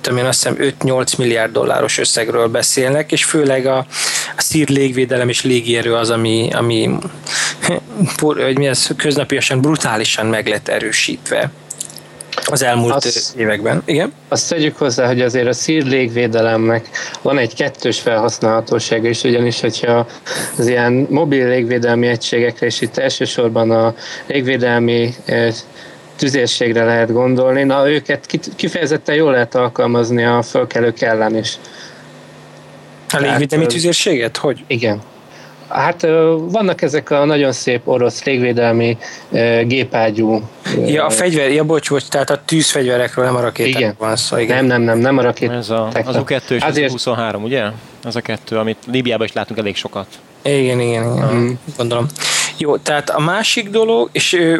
tudom 0.00 0.18
én 0.18 0.24
azt 0.24 0.48
hiszem 0.48 0.74
5-8 0.80 1.18
milliárd 1.18 1.52
dolláros 1.52 1.98
összegről 1.98 2.48
beszélnek, 2.48 3.12
és 3.12 3.24
főleg 3.24 3.66
a, 3.66 3.76
a 4.36 4.42
szír 4.42 4.68
légvédelem 4.68 5.28
és 5.28 5.42
légierő 5.42 5.94
az, 5.94 6.10
ami, 6.10 6.48
ami 6.52 6.90
hogy 8.16 8.58
mi 8.58 8.66
ez, 8.66 8.88
köznapiasan 8.96 9.60
brutálisan 9.60 10.26
meg 10.26 10.46
lett 10.46 10.68
erősítve 10.68 11.50
az 12.44 12.62
elmúlt 12.62 12.94
azt, 12.94 13.34
években. 13.36 13.82
Igen? 13.84 14.12
Azt 14.28 14.48
tegyük 14.48 14.76
hozzá, 14.76 15.06
hogy 15.06 15.20
azért 15.20 15.46
a 15.46 15.52
szír 15.52 15.84
légvédelemnek 15.84 16.88
van 17.22 17.38
egy 17.38 17.54
kettős 17.54 18.00
felhasználhatósága 18.00 19.08
is, 19.08 19.22
ugyanis 19.22 19.60
hogyha 19.60 20.06
az 20.58 20.66
ilyen 20.66 21.06
mobil 21.10 21.48
légvédelmi 21.48 22.06
egységekre, 22.06 22.66
és 22.66 22.80
itt 22.80 22.96
elsősorban 22.96 23.70
a 23.70 23.94
légvédelmi 24.26 25.14
tüzérségre 26.16 26.84
lehet 26.84 27.12
gondolni, 27.12 27.62
na 27.62 27.90
őket 27.90 28.26
kifejezetten 28.56 29.14
jól 29.14 29.32
lehet 29.32 29.54
alkalmazni 29.54 30.24
a 30.24 30.42
fölkelők 30.42 31.00
ellen 31.00 31.36
is. 31.36 31.58
A 33.12 33.18
légvédelmi 33.18 33.66
tüzérséget? 33.66 34.36
Hogy? 34.36 34.64
Igen. 34.66 35.00
Hát 35.68 36.06
vannak 36.38 36.82
ezek 36.82 37.10
a 37.10 37.24
nagyon 37.24 37.52
szép 37.52 37.80
orosz 37.84 38.24
légvédelmi 38.24 38.96
gépágyú. 39.64 40.42
Ja, 40.86 41.04
a 41.04 41.10
fegyver, 41.10 41.50
ja 41.50 41.64
bocs, 41.64 41.90
bocs, 41.90 42.08
tehát 42.08 42.30
a 42.30 42.40
tűzfegyverekről 42.44 43.24
nem 43.24 43.36
a 43.36 43.40
rakéták 43.40 43.80
igen. 43.80 43.94
van 43.98 44.16
szó. 44.16 44.36
Igen. 44.36 44.64
Nem, 44.64 44.66
nem, 44.66 44.82
nem, 44.82 44.98
nem 44.98 45.18
a 45.18 45.22
rakéták. 45.22 45.56
Ez 45.56 45.70
a, 45.70 45.88
az 46.04 46.16
U2 46.18 46.50
és 46.50 46.62
Azért... 46.62 46.86
az 46.86 46.92
23 46.92 47.42
ugye? 47.42 47.64
Ez 48.04 48.16
a 48.16 48.20
kettő, 48.20 48.56
amit 48.56 48.76
Líbiában 48.86 49.26
is 49.26 49.32
látunk 49.32 49.58
elég 49.58 49.76
sokat. 49.76 50.06
Igen, 50.42 50.80
igen, 50.80 51.14
igen. 51.14 51.34
Mm. 51.34 51.50
Gondolom. 51.76 52.06
Jó, 52.58 52.76
tehát 52.76 53.10
a 53.10 53.20
másik 53.20 53.70
dolog, 53.70 54.08
és 54.12 54.54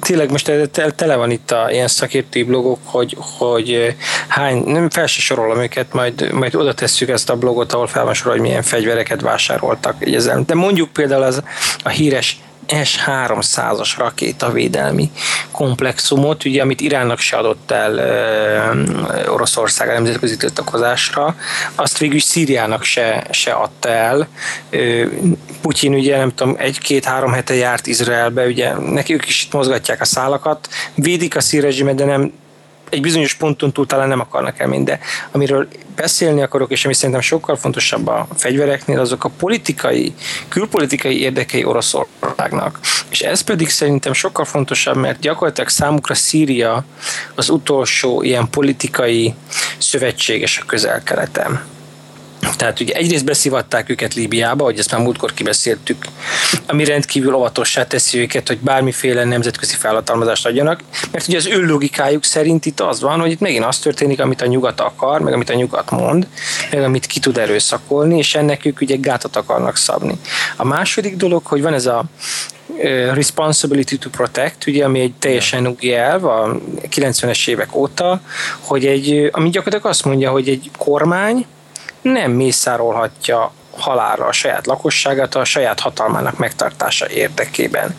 tényleg 0.00 0.30
most 0.30 0.50
tele 0.94 1.16
van 1.16 1.30
itt 1.30 1.50
a 1.50 1.70
ilyen 1.70 1.88
szakértői 1.88 2.42
blogok, 2.42 2.78
hogy, 2.84 3.16
hogy 3.38 3.94
hány, 4.28 4.62
nem 4.64 4.90
fel 4.90 5.06
se 5.06 5.20
sorolom 5.20 5.58
őket, 5.58 5.92
majd, 5.92 6.32
majd 6.32 6.54
oda 6.54 6.74
tesszük 6.74 7.08
ezt 7.08 7.30
a 7.30 7.36
blogot, 7.36 7.72
ahol 7.72 7.86
fel 7.86 8.04
van 8.04 8.14
sorol, 8.14 8.32
hogy 8.32 8.42
milyen 8.42 8.62
fegyvereket 8.62 9.20
vásároltak. 9.20 10.04
De 10.46 10.54
mondjuk 10.54 10.92
például 10.92 11.22
az 11.22 11.42
a 11.82 11.88
híres 11.88 12.40
S-300-as 12.66 13.94
rakétavédelmi 13.98 15.10
komplexumot, 15.50 16.44
ugye, 16.44 16.62
amit 16.62 16.80
Iránnak 16.80 17.18
se 17.18 17.36
adott 17.36 17.70
el 17.70 18.00
e, 18.00 19.30
Oroszország 19.30 19.88
a 19.88 19.92
nemzetközi 19.92 20.36
tiltakozásra, 20.36 21.36
azt 21.74 21.98
végül 21.98 22.20
Szíriának 22.20 22.82
se, 22.82 23.26
se 23.30 23.52
adta 23.52 23.88
el. 23.88 24.28
E, 24.70 24.78
Putyin 25.60 25.94
ugye 25.94 26.16
nem 26.16 26.34
tudom, 26.34 26.54
egy-két-három 26.58 27.32
hete 27.32 27.54
járt 27.54 27.86
Izraelbe, 27.86 28.46
ugye 28.46 28.72
neki 28.72 29.14
ők 29.14 29.28
is 29.28 29.44
itt 29.44 29.52
mozgatják 29.52 30.00
a 30.00 30.04
szálakat, 30.04 30.68
védik 30.94 31.36
a 31.36 31.40
szír 31.40 31.94
de 31.94 32.04
nem 32.04 32.32
egy 32.94 33.00
bizonyos 33.00 33.34
ponton 33.34 33.72
túl 33.72 33.86
talán 33.86 34.08
nem 34.08 34.20
akarnak 34.20 34.58
elmenni, 34.58 34.84
de 34.84 34.98
amiről 35.30 35.68
beszélni 35.96 36.42
akarok, 36.42 36.70
és 36.70 36.84
ami 36.84 36.94
szerintem 36.94 37.20
sokkal 37.20 37.56
fontosabb 37.56 38.06
a 38.06 38.26
fegyvereknél, 38.36 39.00
azok 39.00 39.24
a 39.24 39.30
politikai, 39.38 40.14
külpolitikai 40.48 41.20
érdekei 41.20 41.64
Oroszországnak. 41.64 42.80
És 43.08 43.20
ez 43.20 43.40
pedig 43.40 43.68
szerintem 43.68 44.12
sokkal 44.12 44.44
fontosabb, 44.44 44.96
mert 44.96 45.20
gyakorlatilag 45.20 45.68
számukra 45.68 46.14
Szíria 46.14 46.84
az 47.34 47.48
utolsó 47.48 48.22
ilyen 48.22 48.50
politikai 48.50 49.34
szövetséges 49.78 50.58
a 50.58 50.64
közel-keleten 50.66 51.72
Tehát 52.56 52.80
ugye 52.80 52.94
egyrészt 52.94 53.24
beszivatták 53.24 53.88
őket 53.88 54.14
Líbiába, 54.14 54.64
hogy 54.64 54.78
ezt 54.78 54.90
már 54.90 55.00
múltkor 55.00 55.34
kibeszéltük, 55.34 56.04
ami 56.66 56.84
rendkívül 56.84 57.34
óvatossá 57.34 57.86
teszi 57.86 58.18
őket, 58.18 58.48
hogy 58.48 58.58
bármiféle 58.58 59.24
nemzetközi 59.24 59.74
felhatalmazást 59.76 60.46
adjanak, 60.46 60.80
mert 61.12 61.28
ugye 61.28 61.36
az 61.36 61.46
ő 61.46 61.66
logikájuk 61.66 62.24
szerint 62.24 62.66
itt 62.66 62.80
az 62.80 63.00
van, 63.00 63.20
hogy 63.20 63.30
itt 63.30 63.40
megint 63.40 63.64
az 63.64 63.78
történik, 63.78 64.20
amit 64.20 64.42
a 64.42 64.46
nyugat 64.46 64.80
akar, 64.80 65.20
meg 65.20 65.32
amit 65.32 65.50
a 65.50 65.54
nyugat 65.54 65.90
mond, 65.90 66.26
meg 66.70 66.82
amit 66.82 67.06
ki 67.06 67.20
tud 67.20 67.38
erőszakolni, 67.38 68.18
és 68.18 68.34
ennek 68.34 68.64
ők 68.64 68.80
ugye 68.80 68.96
gátat 68.96 69.36
akarnak 69.36 69.76
szabni. 69.76 70.18
A 70.56 70.64
második 70.64 71.16
dolog, 71.16 71.46
hogy 71.46 71.62
van 71.62 71.74
ez 71.74 71.86
a 71.86 72.04
responsibility 73.12 73.98
to 73.98 74.10
protect, 74.10 74.66
ugye, 74.66 74.84
ami 74.84 75.00
egy 75.00 75.12
teljesen 75.18 75.66
új 75.66 75.94
elv 75.94 76.24
a 76.24 76.56
90-es 76.90 77.48
évek 77.48 77.76
óta, 77.76 78.20
hogy 78.60 78.86
egy, 78.86 79.28
ami 79.32 79.50
gyakorlatilag 79.50 79.92
azt 79.92 80.04
mondja, 80.04 80.30
hogy 80.30 80.48
egy 80.48 80.70
kormány 80.78 81.46
nem 82.04 82.30
mészárolhatja 82.30 83.52
halálra 83.76 84.26
a 84.26 84.32
saját 84.32 84.66
lakosságát 84.66 85.34
a 85.34 85.44
saját 85.44 85.80
hatalmának 85.80 86.38
megtartása 86.38 87.08
érdekében. 87.10 87.96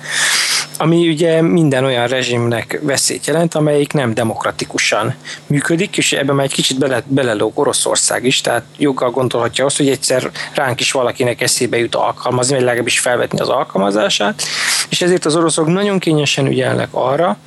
Ami 0.77 1.09
ugye 1.09 1.41
minden 1.41 1.83
olyan 1.85 2.07
rezsimnek 2.07 2.79
veszélyt 2.81 3.25
jelent, 3.25 3.55
amelyik 3.55 3.93
nem 3.93 4.13
demokratikusan 4.13 5.15
működik, 5.47 5.97
és 5.97 6.13
ebben 6.13 6.35
már 6.35 6.45
egy 6.45 6.53
kicsit 6.53 6.77
bele, 6.77 7.03
belelóg 7.05 7.59
Oroszország 7.59 8.25
is, 8.25 8.41
tehát 8.41 8.63
joggal 8.77 9.11
gondolhatja 9.11 9.65
azt, 9.65 9.77
hogy 9.77 9.89
egyszer 9.89 10.31
ránk 10.53 10.79
is 10.79 10.91
valakinek 10.91 11.41
eszébe 11.41 11.77
jut 11.77 11.95
alkalmazni, 11.95 12.55
vagy 12.55 12.63
legalábbis 12.63 12.99
felvetni 12.99 13.39
az 13.39 13.49
alkalmazását, 13.49 14.43
és 14.89 15.01
ezért 15.01 15.25
az 15.25 15.35
oroszok 15.35 15.67
nagyon 15.67 15.99
kényesen 15.99 16.47
ügyelnek 16.47 16.87
arra, 16.91 17.37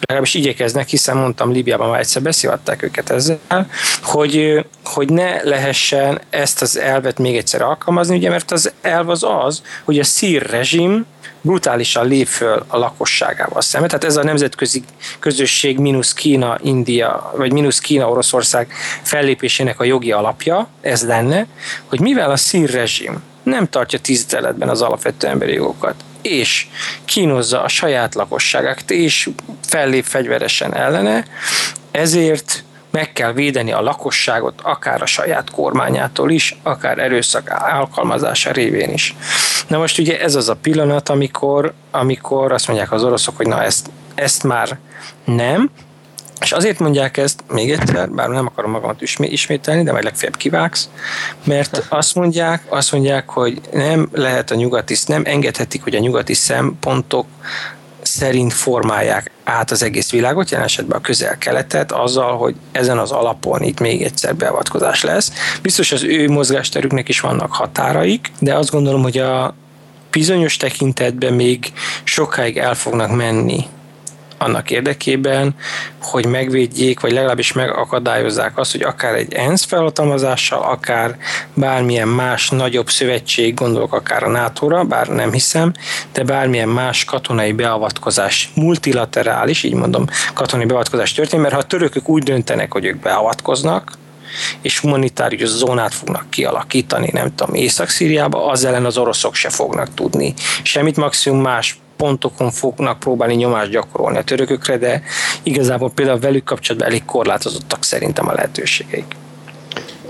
legalábbis 0.00 0.34
igyekeznek, 0.34 0.88
hiszen 0.88 1.16
mondtam, 1.16 1.52
Líbiában 1.52 1.90
már 1.90 2.00
egyszer 2.00 2.22
beszivatták 2.22 2.82
őket 2.82 3.10
ezzel, 3.10 3.70
hogy, 4.02 4.64
hogy 4.84 5.08
ne 5.08 5.42
lehessen 5.42 6.20
ezt 6.30 6.62
az 6.62 6.78
elvet 6.78 7.18
még 7.18 7.36
egyszer 7.36 7.62
alkalmazni, 7.62 8.16
ugye, 8.16 8.30
mert 8.30 8.50
az 8.50 8.72
elv 8.80 9.08
az 9.08 9.26
az, 9.44 9.62
hogy 9.84 9.98
a 9.98 10.04
szír 10.04 10.50
rezsim 10.50 11.06
brutálisan 11.40 12.06
lép 12.06 12.26
föl 12.26 12.64
a 12.66 12.78
lakosságával 12.78 13.60
szemben. 13.60 13.88
Tehát 13.88 14.04
ez 14.04 14.16
a 14.16 14.24
nemzetközi 14.24 14.82
közösség 15.18 15.78
mínusz 15.78 16.12
Kína, 16.12 16.58
India, 16.62 17.32
vagy 17.36 17.52
mínusz 17.52 17.78
Kína, 17.78 18.08
Oroszország 18.08 18.72
fellépésének 19.02 19.80
a 19.80 19.84
jogi 19.84 20.12
alapja, 20.12 20.68
ez 20.80 21.06
lenne, 21.06 21.46
hogy 21.86 22.00
mivel 22.00 22.30
a 22.30 22.36
szír 22.36 22.70
rezsim 22.70 23.22
nem 23.42 23.68
tartja 23.68 23.98
tiszteletben 23.98 24.68
az 24.68 24.82
alapvető 24.82 25.26
emberi 25.26 25.52
jogokat, 25.52 25.94
és 26.28 26.66
kínozza 27.04 27.62
a 27.62 27.68
saját 27.68 28.14
lakosságát, 28.14 28.90
és 28.90 29.28
fellép 29.66 30.04
fegyveresen 30.04 30.74
ellene, 30.74 31.24
ezért 31.90 32.62
meg 32.90 33.12
kell 33.12 33.32
védeni 33.32 33.72
a 33.72 33.80
lakosságot 33.80 34.60
akár 34.62 35.02
a 35.02 35.06
saját 35.06 35.50
kormányától 35.50 36.30
is, 36.30 36.56
akár 36.62 36.98
erőszak 36.98 37.50
alkalmazása 37.72 38.52
révén 38.52 38.92
is. 38.92 39.14
Na 39.66 39.78
most 39.78 39.98
ugye 39.98 40.20
ez 40.20 40.34
az 40.34 40.48
a 40.48 40.56
pillanat, 40.56 41.08
amikor, 41.08 41.72
amikor 41.90 42.52
azt 42.52 42.66
mondják 42.66 42.92
az 42.92 43.04
oroszok, 43.04 43.36
hogy 43.36 43.46
na 43.46 43.62
ezt, 43.62 43.90
ezt 44.14 44.42
már 44.42 44.78
nem, 45.24 45.70
és 46.40 46.52
azért 46.52 46.78
mondják 46.78 47.16
ezt 47.16 47.44
még 47.52 47.70
egyszer, 47.70 48.10
bár 48.10 48.28
nem 48.28 48.46
akarom 48.46 48.70
magamat 48.70 49.02
ismételni, 49.18 49.82
de 49.82 49.92
majd 49.92 50.04
legfeljebb 50.04 50.36
kivágsz, 50.36 50.88
mert 51.44 51.86
azt 51.88 52.14
mondják, 52.14 52.62
azt 52.68 52.92
mondják, 52.92 53.28
hogy 53.28 53.60
nem 53.72 54.08
lehet 54.12 54.50
a 54.50 54.54
nyugati, 54.54 54.96
nem 55.06 55.22
engedhetik, 55.24 55.82
hogy 55.82 55.94
a 55.94 55.98
nyugati 55.98 56.34
szempontok 56.34 57.26
szerint 58.02 58.52
formálják 58.52 59.30
át 59.44 59.70
az 59.70 59.82
egész 59.82 60.10
világot, 60.10 60.50
jelen 60.50 60.66
esetben 60.66 60.98
a 60.98 61.00
közel-keletet, 61.00 61.92
azzal, 61.92 62.36
hogy 62.36 62.54
ezen 62.72 62.98
az 62.98 63.10
alapon 63.10 63.62
itt 63.62 63.80
még 63.80 64.02
egyszer 64.02 64.36
beavatkozás 64.36 65.02
lesz. 65.02 65.32
Biztos 65.62 65.92
az 65.92 66.02
ő 66.02 66.28
mozgásterüknek 66.28 67.08
is 67.08 67.20
vannak 67.20 67.52
határaik, 67.52 68.30
de 68.38 68.54
azt 68.54 68.70
gondolom, 68.70 69.02
hogy 69.02 69.18
a 69.18 69.54
bizonyos 70.10 70.56
tekintetben 70.56 71.32
még 71.32 71.72
sokáig 72.04 72.56
el 72.56 72.74
fognak 72.74 73.16
menni 73.16 73.66
annak 74.38 74.70
érdekében, 74.70 75.54
hogy 76.02 76.26
megvédjék, 76.26 77.00
vagy 77.00 77.12
legalábbis 77.12 77.52
megakadályozzák 77.52 78.58
azt, 78.58 78.72
hogy 78.72 78.82
akár 78.82 79.14
egy 79.14 79.32
ENSZ 79.32 79.64
felhatalmazással, 79.64 80.62
akár 80.62 81.16
bármilyen 81.54 82.08
más 82.08 82.48
nagyobb 82.48 82.90
szövetség, 82.90 83.54
gondolok 83.54 83.92
akár 83.92 84.22
a 84.22 84.28
NATO-ra, 84.28 84.84
bár 84.84 85.06
nem 85.06 85.32
hiszem, 85.32 85.72
de 86.12 86.24
bármilyen 86.24 86.68
más 86.68 87.04
katonai 87.04 87.52
beavatkozás, 87.52 88.50
multilaterális, 88.54 89.62
így 89.62 89.74
mondom, 89.74 90.06
katonai 90.34 90.66
beavatkozás 90.66 91.12
történik, 91.12 91.42
mert 91.42 91.54
ha 91.54 91.60
a 91.60 91.66
törökök 91.66 92.08
úgy 92.08 92.22
döntenek, 92.22 92.72
hogy 92.72 92.84
ők 92.84 92.96
beavatkoznak, 92.96 93.92
és 94.60 94.78
humanitárius 94.78 95.48
zónát 95.48 95.94
fognak 95.94 96.30
kialakítani, 96.30 97.10
nem 97.12 97.34
tudom, 97.34 97.54
Észak-Szíriába, 97.54 98.46
az 98.46 98.64
ellen 98.64 98.84
az 98.84 98.98
oroszok 98.98 99.34
se 99.34 99.48
fognak 99.48 99.94
tudni. 99.94 100.34
Semmit 100.62 100.96
maximum 100.96 101.40
más 101.40 101.78
pontokon 101.98 102.50
fognak 102.50 102.98
próbálni 102.98 103.34
nyomást 103.34 103.70
gyakorolni 103.70 104.18
a 104.18 104.22
törökökre, 104.22 104.76
de 104.76 105.02
igazából 105.42 105.90
például 105.94 106.18
velük 106.18 106.44
kapcsolatban 106.44 106.88
elég 106.88 107.04
korlátozottak 107.04 107.84
szerintem 107.84 108.28
a 108.28 108.32
lehetőségeik. 108.32 109.16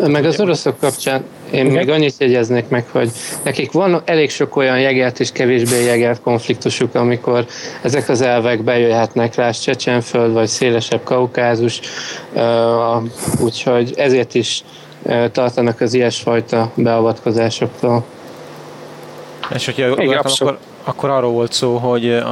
Meg 0.07 0.25
az 0.25 0.41
oroszok 0.41 0.79
kapcsán 0.81 1.25
én 1.51 1.67
Igen. 1.67 1.77
még 1.77 1.91
annyit 1.91 2.15
jegyeznék 2.19 2.69
meg, 2.69 2.85
hogy 2.91 3.11
nekik 3.43 3.73
van 3.73 4.03
elég 4.05 4.31
sok 4.31 4.57
olyan 4.57 4.81
jegelt 4.81 5.21
és 5.21 5.33
kevésbé 5.33 5.85
jegelt 5.85 6.21
konfliktusuk, 6.21 6.95
amikor 6.95 7.47
ezek 7.83 8.09
az 8.09 8.21
elvek 8.21 8.63
bejöhetnek 8.63 9.35
rá, 9.35 9.51
Csecsenföld 9.51 10.33
vagy 10.33 10.47
szélesebb 10.47 11.03
Kaukázus, 11.05 11.81
úgyhogy 13.41 13.93
ezért 13.97 14.35
is 14.35 14.63
tartanak 15.33 15.81
az 15.81 15.95
ilyesfajta 15.95 16.71
beavatkozásoktól. 16.75 18.05
És 19.55 19.65
hogyha 19.65 20.03
Igen, 20.03 20.19
akkor, 20.19 20.59
akkor 20.89 21.11
arról 21.11 21.33
volt 21.33 21.53
szó, 21.53 21.77
hogy 21.77 22.23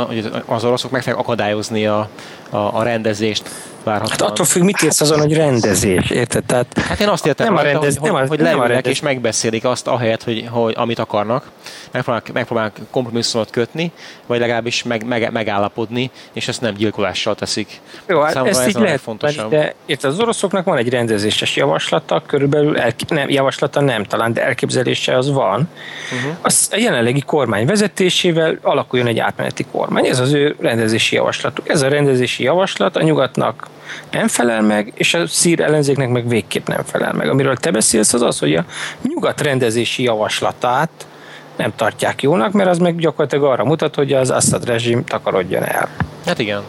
az 0.47 0.65
oroszok 0.65 0.91
meg 0.91 1.03
fogják 1.03 1.21
akadályozni 1.21 1.87
a, 1.87 2.09
a, 2.51 2.57
a 2.57 2.83
rendezést 2.83 3.51
várhatóan. 3.87 4.19
Hát 4.19 4.31
attól 4.31 4.47
függ, 4.47 4.63
mit 4.63 4.83
érsz 4.83 5.01
azon, 5.01 5.19
hogy 5.19 5.35
rendezés, 5.35 6.11
érted? 6.11 6.45
Tehát 6.45 6.79
hát 6.79 7.01
én 7.01 7.09
azt 7.09 7.27
értem, 7.27 7.47
nem 7.47 7.57
a 7.57 7.63
rendez, 7.63 7.97
hogy, 7.97 8.11
nem 8.11 8.23
a, 8.23 8.27
hogy 8.27 8.41
nem 8.41 8.61
a 8.61 8.67
rendez... 8.67 8.93
és 8.93 9.01
megbeszélik 9.01 9.65
azt 9.65 9.87
ahelyett, 9.87 10.23
hogy, 10.23 10.47
hogy 10.51 10.75
amit 10.77 10.99
akarnak, 10.99 11.51
megpróbálnak, 11.91 12.33
megpróbálnak 12.33 12.77
kompromisszumot 12.91 13.51
kötni, 13.51 13.93
vagy 14.27 14.39
legalábbis 14.39 14.83
meg, 14.83 15.05
meg, 15.05 15.33
megállapodni, 15.33 16.11
és 16.33 16.49
ezt 16.49 16.61
nem 16.61 16.75
gyilkolással 16.75 17.35
teszik. 17.35 17.81
Jó, 18.07 18.21
hát 18.21 18.33
Számomra 18.33 18.59
ezt 18.59 18.69
így 18.69 18.75
lehet, 18.75 19.49
de 19.49 19.75
érted, 19.87 20.11
az 20.11 20.19
oroszoknak 20.19 20.65
van 20.65 20.77
egy 20.77 20.89
rendezéses 20.89 21.57
javaslata, 21.57 22.23
körülbelül 22.27 22.79
el, 22.79 22.95
nem, 23.09 23.29
javaslata 23.29 23.81
nem 23.81 24.05
talán, 24.05 24.33
de 24.33 24.45
elképzelése 24.45 25.17
az 25.17 25.31
van. 25.31 25.69
Uh-huh. 26.17 26.37
Az 26.43 26.69
a 26.73 26.77
jelenlegi 26.77 27.21
kormány 27.21 27.67
vezetésével 27.67 28.59
alakuljon 28.63 29.09
egy 29.09 29.19
átmeneti 29.19 29.65
kormány. 29.73 30.07
Ez 30.07 30.19
az 30.19 30.33
ő 30.33 30.57
rendezési 30.61 31.15
javaslatuk. 31.15 31.69
Ez 31.69 31.83
a 31.83 31.89
rendezési 31.89 32.36
javaslat 32.43 32.97
a 32.97 33.03
nyugatnak 33.03 33.69
nem 34.11 34.29
felel 34.29 34.63
meg, 34.63 34.93
és 34.95 35.15
a 35.15 35.27
szír 35.27 35.61
ellenzéknek 35.61 36.09
meg 36.09 36.29
végképp 36.29 36.67
nem 36.67 36.83
felel 36.85 37.13
meg. 37.13 37.29
Amiről 37.29 37.57
te 37.57 37.71
beszélsz, 37.71 38.13
az 38.13 38.23
az, 38.23 38.39
hogy 38.39 38.55
a 38.55 38.65
nyugat 39.03 39.41
rendezési 39.41 40.03
javaslatát 40.03 41.07
nem 41.57 41.73
tartják 41.77 42.23
jónak, 42.23 42.53
mert 42.53 42.69
az 42.69 42.79
meg 42.79 42.97
gyakorlatilag 42.99 43.45
arra 43.45 43.65
mutat, 43.65 43.95
hogy 43.95 44.13
az 44.13 44.31
Assad 44.31 44.65
rezsim 44.65 45.05
takarodjon 45.05 45.63
el. 45.65 45.89
Hát 46.27 46.39
igen. 46.39 46.63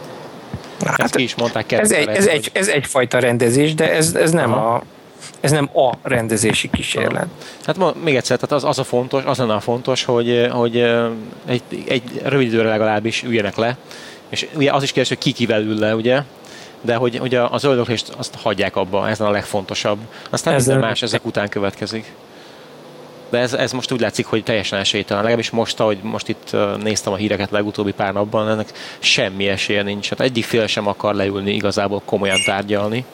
Na, 0.78 0.88
Ezt 0.88 1.00
hát 1.00 1.16
ki 1.16 1.22
is 1.22 1.34
mondták 1.34 1.72
ez, 1.72 1.92
egy, 1.92 2.08
ez, 2.08 2.26
egy, 2.26 2.50
ez 2.52 2.68
egyfajta 2.68 3.18
rendezés, 3.18 3.74
de 3.74 3.92
ez, 3.92 4.14
ez 4.14 4.30
nem 4.30 4.52
Aha. 4.52 4.74
a 4.74 4.82
ez 5.40 5.50
nem 5.50 5.70
a 5.76 5.92
rendezési 6.02 6.70
kísérlet. 6.70 7.26
Hát 7.64 7.76
ma, 7.76 7.92
még 8.04 8.16
egyszer, 8.16 8.38
tehát 8.38 8.64
az, 8.64 8.70
az 8.70 8.78
a 8.78 8.84
fontos, 8.84 9.22
az 9.24 9.38
lenne 9.38 9.54
a 9.54 9.60
fontos, 9.60 10.04
hogy, 10.04 10.48
hogy 10.50 10.76
egy, 11.46 11.62
egy 11.88 12.02
rövid 12.24 12.46
időre 12.46 12.68
legalábbis 12.68 13.22
üljenek 13.22 13.56
le, 13.56 13.76
és 14.28 14.46
ugye 14.54 14.72
az 14.72 14.82
is 14.82 14.92
kérdés, 14.92 15.08
hogy 15.08 15.18
ki 15.18 15.32
kivel 15.32 15.62
ül 15.62 15.78
le, 15.78 15.94
ugye, 15.94 16.22
de 16.80 16.94
hogy, 16.94 17.16
hogy 17.16 17.34
a 17.34 17.58
zöldöklést 17.58 18.08
azt 18.08 18.34
hagyják 18.34 18.76
abba, 18.76 19.08
ez 19.08 19.20
a 19.20 19.30
legfontosabb. 19.30 19.98
Aztán 20.30 20.54
ez 20.54 20.66
minden 20.66 20.84
más 20.84 21.02
ezek 21.02 21.26
után 21.26 21.48
következik. 21.48 22.12
De 23.30 23.38
ez, 23.38 23.52
ez 23.52 23.72
most 23.72 23.92
úgy 23.92 24.00
látszik, 24.00 24.26
hogy 24.26 24.42
teljesen 24.42 24.78
esélytelen. 24.78 25.22
Legalábbis 25.22 25.50
most, 25.50 25.80
ahogy 25.80 25.98
most 26.02 26.28
itt 26.28 26.56
néztem 26.82 27.12
a 27.12 27.16
híreket 27.16 27.50
legutóbbi 27.50 27.92
pár 27.92 28.12
napban, 28.12 28.48
ennek 28.48 28.72
semmi 28.98 29.48
esélye 29.48 29.82
nincs. 29.82 30.08
Hát 30.08 30.20
egyik 30.20 30.44
fél 30.44 30.66
sem 30.66 30.86
akar 30.86 31.14
leülni 31.14 31.54
igazából 31.54 32.02
komolyan 32.04 32.38
tárgyalni. 32.44 33.04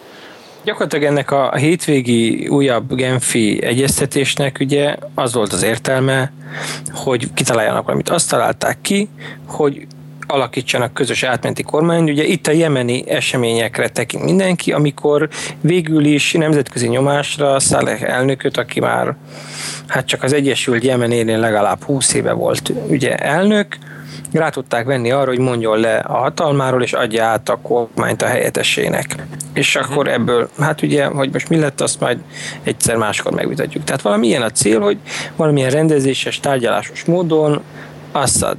Gyakorlatilag 0.64 1.04
ennek 1.04 1.30
a 1.30 1.54
hétvégi 1.54 2.48
újabb 2.48 2.94
Genfi 2.94 3.62
egyeztetésnek 3.62 4.56
ugye 4.60 4.96
az 5.14 5.32
volt 5.32 5.52
az 5.52 5.62
értelme, 5.62 6.32
hogy 6.92 7.32
kitaláljanak 7.34 7.84
valamit. 7.84 8.08
Azt 8.08 8.30
találták 8.30 8.78
ki, 8.80 9.08
hogy 9.46 9.86
alakítsanak 10.26 10.92
közös 10.92 11.22
átmenti 11.22 11.62
kormányt. 11.62 12.10
Ugye 12.10 12.24
itt 12.24 12.46
a 12.46 12.52
jemeni 12.52 13.10
eseményekre 13.10 13.88
tekint 13.88 14.24
mindenki, 14.24 14.72
amikor 14.72 15.28
végül 15.60 16.04
is 16.04 16.32
nemzetközi 16.32 16.88
nyomásra 16.88 17.60
Szaleh 17.60 18.02
elnököt, 18.02 18.56
aki 18.56 18.80
már 18.80 19.16
hát 19.86 20.06
csak 20.06 20.22
az 20.22 20.32
Egyesült 20.32 20.84
Jemen 20.84 21.10
élén 21.10 21.38
legalább 21.38 21.82
20 21.82 22.14
éve 22.14 22.32
volt 22.32 22.72
ugye 22.88 23.16
elnök, 23.16 23.76
rá 24.32 24.48
tudták 24.48 24.84
venni 24.84 25.10
arra, 25.10 25.28
hogy 25.28 25.38
mondjon 25.38 25.78
le 25.78 25.96
a 25.96 26.16
hatalmáról, 26.16 26.82
és 26.82 26.92
adja 26.92 27.24
át 27.24 27.48
a 27.48 27.58
kormányt 27.62 28.22
a 28.22 28.26
helyettesének. 28.26 29.16
És 29.52 29.78
mhm. 29.78 29.84
akkor 29.84 30.08
ebből, 30.08 30.48
hát 30.58 30.82
ugye, 30.82 31.04
hogy 31.04 31.32
most 31.32 31.48
mi 31.48 31.56
lett, 31.56 31.80
azt 31.80 32.00
majd 32.00 32.18
egyszer 32.62 32.96
máskor 32.96 33.32
megvitatjuk. 33.32 33.84
Tehát 33.84 34.02
valami 34.02 34.26
ilyen 34.26 34.42
a 34.42 34.50
cél, 34.50 34.80
hogy 34.80 34.98
valamilyen 35.36 35.70
rendezéses, 35.70 36.40
tárgyalásos 36.40 37.04
módon 37.04 37.62
Assad 38.12 38.56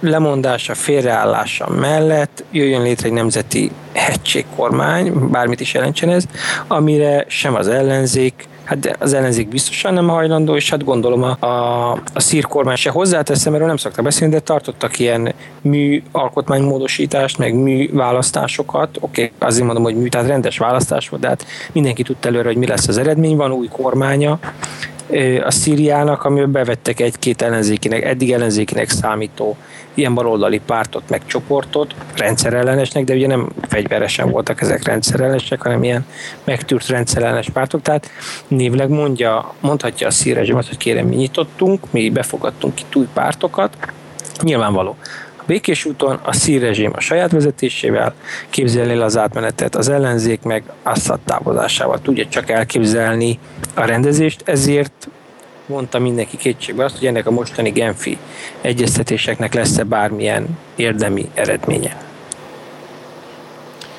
lemondása, 0.00 0.74
félreállása 0.74 1.68
mellett 1.70 2.44
jöjjön 2.50 2.82
létre 2.82 3.06
egy 3.06 3.12
nemzeti 3.12 3.70
hegységkormány, 3.92 5.12
bármit 5.30 5.60
is 5.60 5.74
jelentsen 5.74 6.10
ez, 6.10 6.24
amire 6.66 7.24
sem 7.28 7.54
az 7.54 7.68
ellenzék, 7.68 8.48
hát 8.64 8.96
az 8.98 9.12
ellenzék 9.12 9.48
biztosan 9.48 9.94
nem 9.94 10.08
hajlandó, 10.08 10.56
és 10.56 10.70
hát 10.70 10.84
gondolom 10.84 11.22
a, 11.22 11.46
a, 11.46 11.90
a 12.12 12.20
szír 12.20 12.46
se 12.74 12.90
hozzáteszem, 12.90 13.54
erről 13.54 13.66
nem 13.66 13.76
szoktak 13.76 14.04
beszélni, 14.04 14.34
de 14.34 14.40
tartottak 14.40 14.98
ilyen 14.98 15.34
mű 15.60 16.02
alkotmánymódosítást, 16.12 17.38
meg 17.38 17.54
mű 17.54 17.92
választásokat, 17.92 18.96
oké, 19.00 19.22
okay, 19.24 19.48
azért 19.48 19.64
mondom, 19.64 19.82
hogy 19.82 19.96
mű, 19.96 20.08
tehát 20.08 20.26
rendes 20.26 20.58
választás 20.58 21.08
volt, 21.08 21.22
de 21.22 21.28
hát 21.28 21.46
mindenki 21.72 22.02
tudta 22.02 22.28
előre, 22.28 22.48
hogy 22.48 22.56
mi 22.56 22.66
lesz 22.66 22.88
az 22.88 22.98
eredmény, 22.98 23.36
van 23.36 23.52
új 23.52 23.68
kormánya, 23.72 24.38
a 25.44 25.50
Szíriának, 25.50 26.24
amiben 26.24 26.52
bevettek 26.52 27.00
egy-két 27.00 27.42
ellenzékinek, 27.42 28.04
eddig 28.04 28.32
ellenzékinek 28.32 28.90
számító 28.90 29.56
ilyen 29.98 30.14
baloldali 30.14 30.60
pártot, 30.66 31.08
meg 31.08 31.26
csoportot, 31.26 31.94
rendszerellenesnek, 32.16 33.04
de 33.04 33.14
ugye 33.14 33.26
nem 33.26 33.48
fegyveresen 33.68 34.30
voltak 34.30 34.60
ezek 34.60 34.84
rendszerellenesek, 34.84 35.62
hanem 35.62 35.82
ilyen 35.82 36.06
megtűrt 36.44 36.88
rendszerellenes 36.88 37.50
pártok. 37.50 37.82
Tehát 37.82 38.10
névleg 38.48 38.88
mondja, 38.88 39.54
mondhatja 39.60 40.06
a 40.06 40.10
szírezsimet, 40.10 40.66
hogy 40.66 40.76
kérem, 40.76 41.06
mi 41.06 41.16
nyitottunk, 41.16 41.80
mi 41.90 42.10
befogadtunk 42.10 42.74
ki 42.74 42.84
új 42.94 43.06
pártokat. 43.12 43.76
Nyilvánvaló. 44.42 44.96
A 45.36 45.42
békés 45.46 45.84
úton 45.84 46.18
a 46.22 46.32
szírrezsim 46.32 46.92
a 46.94 47.00
saját 47.00 47.30
vezetésével 47.30 48.14
képzelni 48.50 48.92
el 48.92 49.02
az 49.02 49.16
átmenetet, 49.16 49.74
az 49.74 49.88
ellenzék 49.88 50.42
meg 50.42 50.62
Assad 50.82 51.20
távozásával 51.24 52.00
tudja 52.00 52.26
csak 52.28 52.50
elképzelni 52.50 53.38
a 53.74 53.84
rendezést, 53.84 54.42
ezért 54.44 55.08
mondta 55.68 55.98
mindenki 55.98 56.36
kétségbe 56.36 56.84
azt, 56.84 56.98
hogy 56.98 57.06
ennek 57.06 57.26
a 57.26 57.30
mostani 57.30 57.70
Genfi 57.70 58.18
egyeztetéseknek 58.60 59.54
lesz-e 59.54 59.82
bármilyen 59.82 60.58
érdemi 60.76 61.30
eredménye. 61.34 61.96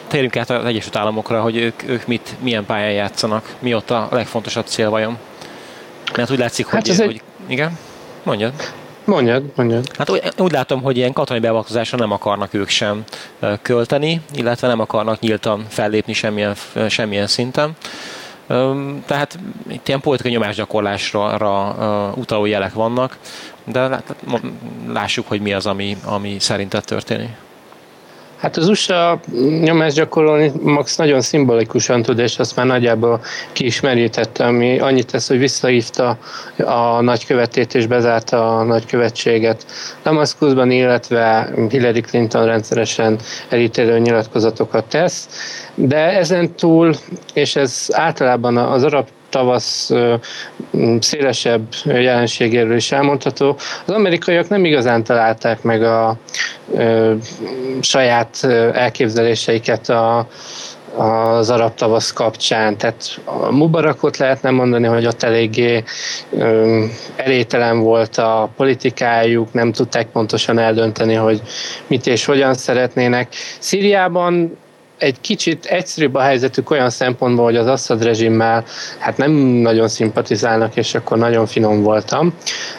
Térjünk 0.07 0.35
át 0.37 0.49
az 0.49 0.65
Egyesült 0.65 0.95
Államokra, 0.95 1.41
hogy 1.41 1.57
ők, 1.57 1.87
ők 1.87 2.07
mit, 2.07 2.35
milyen 2.41 2.65
pályán 2.65 2.91
játszanak, 2.91 3.55
mi 3.59 3.73
ott 3.73 3.91
a 3.91 4.07
legfontosabb 4.11 4.65
cél 4.65 4.89
vajon? 4.89 5.17
Mert 6.15 6.31
úgy 6.31 6.37
látszik, 6.37 6.67
hát 6.67 6.87
hogy, 6.87 6.97
hogy... 6.97 7.09
Egy... 7.09 7.21
Igen? 7.47 7.77
Mondjad. 8.23 8.53
Mondjad, 9.03 9.43
mondjad. 9.55 9.97
Hát 9.97 10.09
úgy, 10.09 10.21
úgy 10.37 10.51
látom, 10.51 10.81
hogy 10.81 10.97
ilyen 10.97 11.13
katonai 11.13 11.41
beavatkozásra 11.41 11.97
nem 11.97 12.11
akarnak 12.11 12.53
ők 12.53 12.69
sem 12.69 13.03
költeni, 13.61 14.21
illetve 14.33 14.67
nem 14.67 14.79
akarnak 14.79 15.19
nyíltan 15.19 15.65
fellépni 15.69 16.13
semmilyen, 16.13 16.55
semmilyen 16.87 17.27
szinten. 17.27 17.75
Tehát 19.05 19.39
itt 19.67 19.87
ilyen 19.87 20.01
politikai 20.01 20.31
nyomásgyakorlásra 20.31 22.13
utaló 22.15 22.45
jelek 22.45 22.73
vannak, 22.73 23.17
de 23.63 24.03
lássuk, 24.87 25.27
hogy 25.27 25.41
mi 25.41 25.53
az, 25.53 25.65
ami, 25.65 25.97
ami 26.03 26.39
szerinted 26.39 26.83
történik. 26.85 27.29
Hát 28.39 28.57
az 28.57 28.67
USA 28.67 29.19
nyomás 29.61 29.93
gyakorolni 29.93 30.51
Max 30.63 30.95
nagyon 30.95 31.21
szimbolikusan 31.21 32.01
tud, 32.01 32.19
és 32.19 32.39
azt 32.39 32.55
már 32.55 32.65
nagyjából 32.65 33.21
ki 33.51 33.65
ami 34.39 34.79
annyit 34.79 35.11
tesz, 35.11 35.27
hogy 35.27 35.37
visszahívta 35.37 36.17
a 36.65 37.01
nagykövetét 37.01 37.73
és 37.73 37.87
bezárta 37.87 38.57
a 38.57 38.63
nagykövetséget 38.63 39.65
Damaszkuszban, 40.03 40.71
illetve 40.71 41.53
Hillary 41.69 42.01
Clinton 42.01 42.45
rendszeresen 42.45 43.19
elítélő 43.49 43.99
nyilatkozatokat 43.99 44.85
tesz. 44.85 45.29
De 45.75 46.17
ezen 46.17 46.55
túl, 46.55 46.95
és 47.33 47.55
ez 47.55 47.87
általában 47.91 48.57
az 48.57 48.83
arab 48.83 49.07
tavasz 49.29 49.91
szélesebb 50.99 51.67
jelenségéről 51.85 52.75
is 52.75 52.91
elmondható. 52.91 53.57
Az 53.85 53.93
amerikaiak 53.93 54.49
nem 54.49 54.65
igazán 54.65 55.03
találták 55.03 55.61
meg 55.61 55.83
a 55.83 56.17
saját 57.81 58.43
elképzeléseiket 58.73 59.89
a, 59.89 60.27
az 60.95 61.49
arab 61.49 61.73
tavasz 61.73 62.11
kapcsán. 62.13 62.77
Tehát 62.77 63.19
a 63.25 63.51
Mubarakot 63.51 64.17
lehetne 64.17 64.49
mondani, 64.49 64.87
hogy 64.87 65.05
ott 65.05 65.23
eléggé 65.23 65.83
ö, 66.31 66.83
elételen 67.15 67.79
volt 67.79 68.17
a 68.17 68.49
politikájuk, 68.55 69.53
nem 69.53 69.71
tudták 69.71 70.07
pontosan 70.07 70.59
eldönteni, 70.59 71.13
hogy 71.13 71.41
mit 71.87 72.07
és 72.07 72.25
hogyan 72.25 72.53
szeretnének. 72.53 73.33
Szíriában 73.59 74.57
egy 74.99 75.21
kicsit 75.21 75.65
egyszerűbb 75.65 76.15
a 76.15 76.21
helyzetük 76.21 76.69
olyan 76.69 76.89
szempontból, 76.89 77.45
hogy 77.45 77.55
az 77.55 77.67
Assad 77.67 78.03
rezsimmel 78.03 78.63
hát 78.97 79.17
nem 79.17 79.31
nagyon 79.31 79.87
szimpatizálnak, 79.87 80.75
és 80.75 80.95
akkor 80.95 81.17
nagyon 81.17 81.45
finom 81.45 81.81
voltam. 81.81 82.33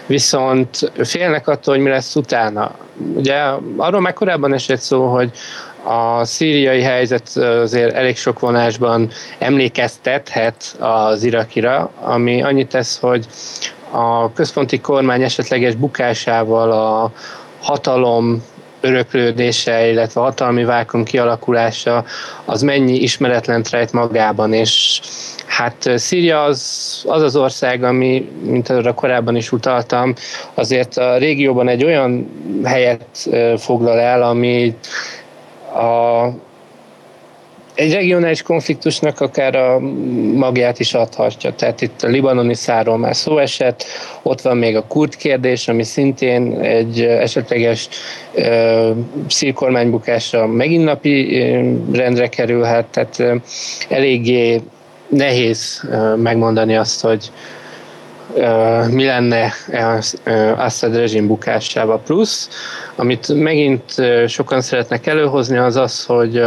Viszont 0.07 0.93
félnek 1.05 1.49
attól, 1.49 1.75
hogy 1.75 1.83
mi 1.83 1.91
lesz 1.91 2.17
utána. 2.17 2.75
Ugye 3.15 3.43
arról 3.77 4.01
már 4.01 4.13
korábban 4.13 4.55
esett 4.55 4.81
szó, 4.81 5.07
hogy 5.07 5.31
a 5.85 6.25
szíriai 6.25 6.83
helyzet 6.83 7.37
azért 7.37 7.95
elég 7.95 8.17
sok 8.17 8.39
vonásban 8.39 9.11
emlékeztethet 9.39 10.77
az 10.79 11.23
irakira, 11.23 11.91
ami 12.01 12.43
annyit 12.43 12.69
tesz, 12.69 12.99
hogy 12.99 13.27
a 13.91 14.33
központi 14.33 14.81
kormány 14.81 15.23
esetleges 15.23 15.75
bukásával 15.75 16.71
a 16.71 17.13
hatalom 17.61 18.43
öröklődése, 18.81 19.91
illetve 19.91 20.21
hatalmi 20.21 20.65
vákum 20.65 21.05
kialakulása, 21.05 22.05
az 22.45 22.63
mennyi 22.63 22.95
ismeretlen 22.95 23.65
rejt 23.71 23.93
magában, 23.93 24.53
és 24.53 25.01
Hát 25.51 25.91
Szíria 25.99 26.43
az, 26.43 27.05
az 27.07 27.23
az 27.23 27.37
ország, 27.37 27.83
ami, 27.83 28.31
mint 28.43 28.69
arra 28.69 28.95
korábban 28.95 29.37
is 29.37 29.53
utaltam, 29.53 30.15
azért 30.55 30.97
a 30.97 31.17
régióban 31.17 31.69
egy 31.69 31.85
olyan 31.85 32.31
helyet 32.65 33.29
foglal 33.57 33.99
el, 33.99 34.23
ami 34.23 34.77
a 35.75 36.27
egy 37.75 37.93
regionális 37.93 38.43
konfliktusnak 38.43 39.21
akár 39.21 39.55
a 39.55 39.79
magját 40.35 40.79
is 40.79 40.95
adhatja. 40.95 41.55
Tehát 41.55 41.81
itt 41.81 42.03
a 42.03 42.07
libanoni 42.07 42.55
száról 42.55 42.99
már 42.99 43.17
szó 43.17 43.39
esett, 43.39 43.85
ott 44.23 44.41
van 44.41 44.57
még 44.57 44.77
a 44.77 44.87
kurd 44.87 45.17
kérdés, 45.17 45.69
ami 45.69 45.83
szintén 45.83 46.61
egy 46.61 47.01
esetleges 47.01 47.89
uh, 48.35 48.97
szírkormánybukásra 49.29 50.47
megint 50.47 50.85
napi 50.85 51.43
rendre 51.93 52.29
kerülhet, 52.29 52.87
tehát 52.87 53.17
uh, 53.19 53.35
eléggé 53.89 54.61
nehéz 55.09 55.83
uh, 55.85 56.17
megmondani 56.17 56.77
azt, 56.77 57.01
hogy 57.01 57.31
mi 58.91 59.05
lenne 59.05 59.53
Assad 60.57 60.97
rezsim 60.97 61.27
bukásával. 61.27 62.01
Plusz, 62.01 62.49
amit 62.97 63.29
megint 63.35 63.83
sokan 64.27 64.61
szeretnek 64.61 65.07
előhozni, 65.07 65.57
az 65.57 65.77
az, 65.77 66.05
hogy 66.05 66.43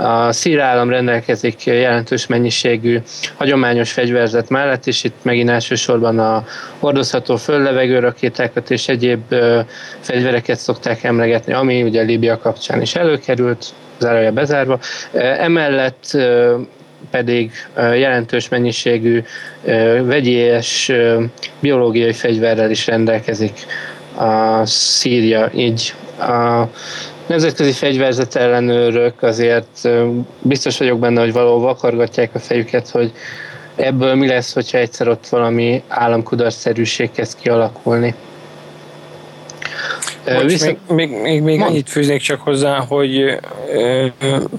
a 0.00 0.32
szír 0.32 0.60
állam 0.60 0.90
rendelkezik 0.90 1.64
jelentős 1.64 2.26
mennyiségű 2.26 2.98
hagyományos 3.34 3.92
fegyverzet 3.92 4.48
mellett, 4.48 4.86
és 4.86 5.04
itt 5.04 5.16
megint 5.22 5.50
elsősorban 5.50 6.18
a 6.18 6.44
hordozható 6.78 7.36
földlevegő 7.36 7.98
rakétákat 7.98 8.70
és 8.70 8.88
egyéb 8.88 9.34
fegyvereket 10.00 10.58
szokták 10.58 11.04
emlegetni, 11.04 11.52
ami 11.52 11.82
ugye 11.82 12.02
Líbia 12.02 12.38
kapcsán 12.38 12.80
is 12.80 12.94
előkerült, 12.94 13.66
zárója 13.98 14.32
bezárva. 14.32 14.78
Emellett 15.12 16.16
pedig 17.10 17.52
jelentős 17.76 18.48
mennyiségű 18.48 19.22
vegyi 20.02 20.32
és 20.32 20.92
biológiai 21.60 22.12
fegyverrel 22.12 22.70
is 22.70 22.86
rendelkezik 22.86 23.66
a 24.16 24.66
Szíria, 24.66 25.50
így 25.54 25.94
a 26.18 26.64
nemzetközi 27.30 27.72
fegyverzet 27.72 28.34
ellenőrök 28.34 29.22
azért 29.22 29.88
biztos 30.40 30.78
vagyok 30.78 30.98
benne, 30.98 31.20
hogy 31.20 31.32
valahol 31.32 31.60
vakargatják 31.60 32.34
a 32.34 32.38
fejüket, 32.38 32.88
hogy 32.88 33.12
ebből 33.76 34.14
mi 34.14 34.26
lesz, 34.26 34.52
hogyha 34.52 34.78
egyszer 34.78 35.08
ott 35.08 35.28
valami 35.28 35.82
államkudarszerűség 35.88 37.10
kezd 37.10 37.38
kialakulni. 37.40 38.14
Bocs, 40.24 40.42
Viszont... 40.44 40.78
Még, 40.88 41.10
még, 41.10 41.20
még, 41.20 41.42
még 41.42 41.60
annyit 41.60 41.88
fűznék 41.88 42.20
csak 42.20 42.40
hozzá, 42.40 42.78
hogy 42.78 43.38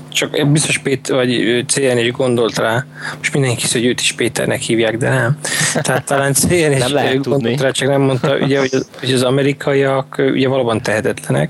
csak 0.10 0.48
biztos 0.52 0.78
Péter, 0.78 1.16
vagy 1.16 1.64
CN 1.68 1.98
is 1.98 2.12
gondolt 2.12 2.58
rá, 2.58 2.86
most 3.18 3.34
mindenki 3.34 3.62
hisz, 3.62 3.72
hogy 3.72 3.86
őt 3.86 4.00
is 4.00 4.12
Péternek 4.12 4.60
hívják, 4.60 4.98
de 4.98 5.10
nem. 5.10 5.40
Tehát 5.82 6.06
talán 6.06 6.34
CN 6.34 6.72
is 6.72 6.80
nem 6.80 6.94
lehet 6.94 7.14
gondolt 7.14 7.42
tudni. 7.42 7.58
rá, 7.58 7.72
csak 7.72 7.88
nem 7.88 8.02
mondta, 8.02 8.38
ugye, 8.38 8.60
hogy, 8.60 8.70
az, 8.72 8.90
hogy 9.00 9.14
az 9.14 9.24
amerikaiak 9.24 10.16
ugye 10.34 10.48
valóban 10.48 10.82
tehetetlenek, 10.82 11.50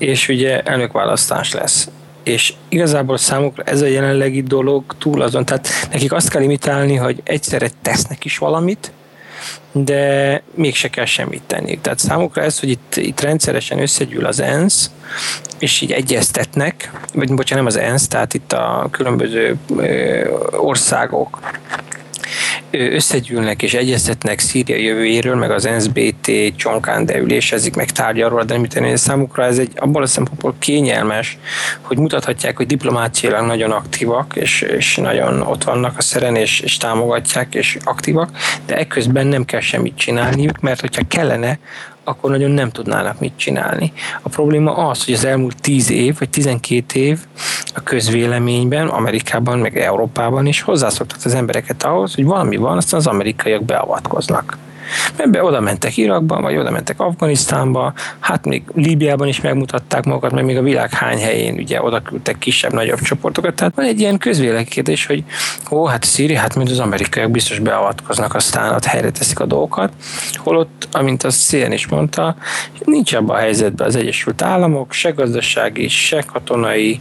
és 0.00 0.28
ugye 0.28 0.60
elnökválasztás 0.62 1.52
lesz 1.52 1.88
és 2.22 2.54
igazából 2.68 3.18
számukra 3.18 3.62
ez 3.62 3.80
a 3.80 3.86
jelenlegi 3.86 4.42
dolog 4.42 4.84
túl 4.98 5.22
azon, 5.22 5.44
tehát 5.44 5.68
nekik 5.90 6.12
azt 6.12 6.30
kell 6.30 6.42
imitálni, 6.42 6.96
hogy 6.96 7.20
egyszerre 7.24 7.70
tesznek 7.82 8.24
is 8.24 8.38
valamit, 8.38 8.92
de 9.72 10.42
mégse 10.54 10.88
kell 10.88 11.04
semmit 11.04 11.42
tenni. 11.46 11.78
Tehát 11.78 11.98
számukra 11.98 12.42
ez, 12.42 12.60
hogy 12.60 12.68
itt, 12.68 12.96
itt 12.96 13.20
rendszeresen 13.20 13.80
összegyűl 13.80 14.24
az 14.24 14.40
ENSZ, 14.40 14.90
és 15.58 15.80
így 15.80 15.92
egyeztetnek, 15.92 16.90
vagy 17.14 17.34
bocsánat, 17.34 17.64
nem 17.64 17.82
az 17.82 17.90
ENSZ, 17.90 18.08
tehát 18.08 18.34
itt 18.34 18.52
a 18.52 18.88
különböző 18.90 19.56
országok 20.50 21.40
összegyűlnek 22.70 23.62
és 23.62 23.74
egyeztetnek 23.74 24.38
Szíria 24.38 24.76
jövőjéről, 24.76 25.34
meg 25.34 25.50
az 25.50 25.68
NSBT 25.76 26.30
csonkán 26.56 27.16
ülésezik, 27.16 27.76
meg 27.76 27.90
tárgyalról, 27.90 28.44
de 28.44 28.60
nem 28.74 28.96
számukra 28.96 29.44
ez 29.44 29.58
egy 29.58 29.72
abból 29.76 30.02
a 30.02 30.06
szempontból 30.06 30.54
kényelmes, 30.58 31.38
hogy 31.80 31.98
mutathatják, 31.98 32.56
hogy 32.56 32.66
diplomáciailag 32.66 33.46
nagyon 33.46 33.70
aktívak, 33.70 34.32
és, 34.36 34.60
és 34.60 34.96
nagyon 34.96 35.40
ott 35.40 35.64
vannak 35.64 35.98
a 35.98 36.02
szeren, 36.02 36.36
és, 36.36 36.60
és 36.60 36.76
támogatják, 36.76 37.54
és 37.54 37.76
aktívak, 37.84 38.30
de 38.66 38.76
ekközben 38.76 39.26
nem 39.26 39.44
kell 39.44 39.60
semmit 39.60 39.96
csinálniuk, 39.96 40.60
mert 40.60 40.80
hogyha 40.80 41.02
kellene, 41.08 41.58
akkor 42.04 42.30
nagyon 42.30 42.50
nem 42.50 42.70
tudnának 42.70 43.20
mit 43.20 43.32
csinálni. 43.36 43.92
A 44.22 44.28
probléma 44.28 44.88
az, 44.88 45.04
hogy 45.04 45.14
az 45.14 45.24
elmúlt 45.24 45.60
10 45.60 45.90
év, 45.90 46.18
vagy 46.18 46.30
12 46.30 47.00
év 47.00 47.18
a 47.74 47.80
közvéleményben, 47.80 48.88
Amerikában, 48.88 49.58
meg 49.58 49.78
Európában 49.78 50.46
is 50.46 50.62
hozzászoktat 50.62 51.24
az 51.24 51.34
embereket 51.34 51.82
ahhoz, 51.82 52.14
hogy 52.14 52.24
valami 52.24 52.56
van, 52.56 52.76
aztán 52.76 53.00
az 53.00 53.06
amerikaiak 53.06 53.64
beavatkoznak. 53.64 54.58
Mert 55.16 55.42
oda 55.42 55.60
mentek 55.60 55.96
Irakba, 55.96 56.40
vagy 56.40 56.56
oda 56.56 56.70
mentek 56.70 57.00
Afganisztánba, 57.00 57.92
hát 58.20 58.44
még 58.44 58.62
Líbiában 58.74 59.28
is 59.28 59.40
megmutatták 59.40 60.04
magukat, 60.04 60.32
mert 60.32 60.46
még 60.46 60.56
a 60.56 60.62
világ 60.62 60.92
hány 60.92 61.18
helyén 61.18 61.54
ugye 61.54 61.82
oda 61.82 62.00
küldtek 62.00 62.38
kisebb-nagyobb 62.38 63.00
csoportokat. 63.00 63.54
Tehát 63.54 63.74
van 63.74 63.84
egy 63.84 64.00
ilyen 64.00 64.18
közvélekedés, 64.18 65.06
hogy 65.06 65.24
ó, 65.70 65.84
hát 65.84 66.04
Szíri, 66.04 66.34
hát 66.34 66.54
mint 66.54 66.70
az 66.70 66.78
amerikaiak 66.78 67.30
biztos 67.30 67.58
beavatkoznak, 67.58 68.34
aztán 68.34 68.74
ott 68.74 68.84
helyre 68.84 69.10
teszik 69.10 69.40
a 69.40 69.46
dolgokat. 69.46 69.92
Holott, 70.34 70.88
amint 70.92 71.24
azt 71.24 71.38
Szén 71.38 71.72
is 71.72 71.88
mondta, 71.88 72.36
nincs 72.84 73.12
abban 73.12 73.36
a 73.36 73.38
helyzetben 73.38 73.86
az 73.86 73.96
Egyesült 73.96 74.42
Államok, 74.42 74.92
se 74.92 75.10
gazdasági, 75.10 75.88
se 75.88 76.22
katonai, 76.32 77.00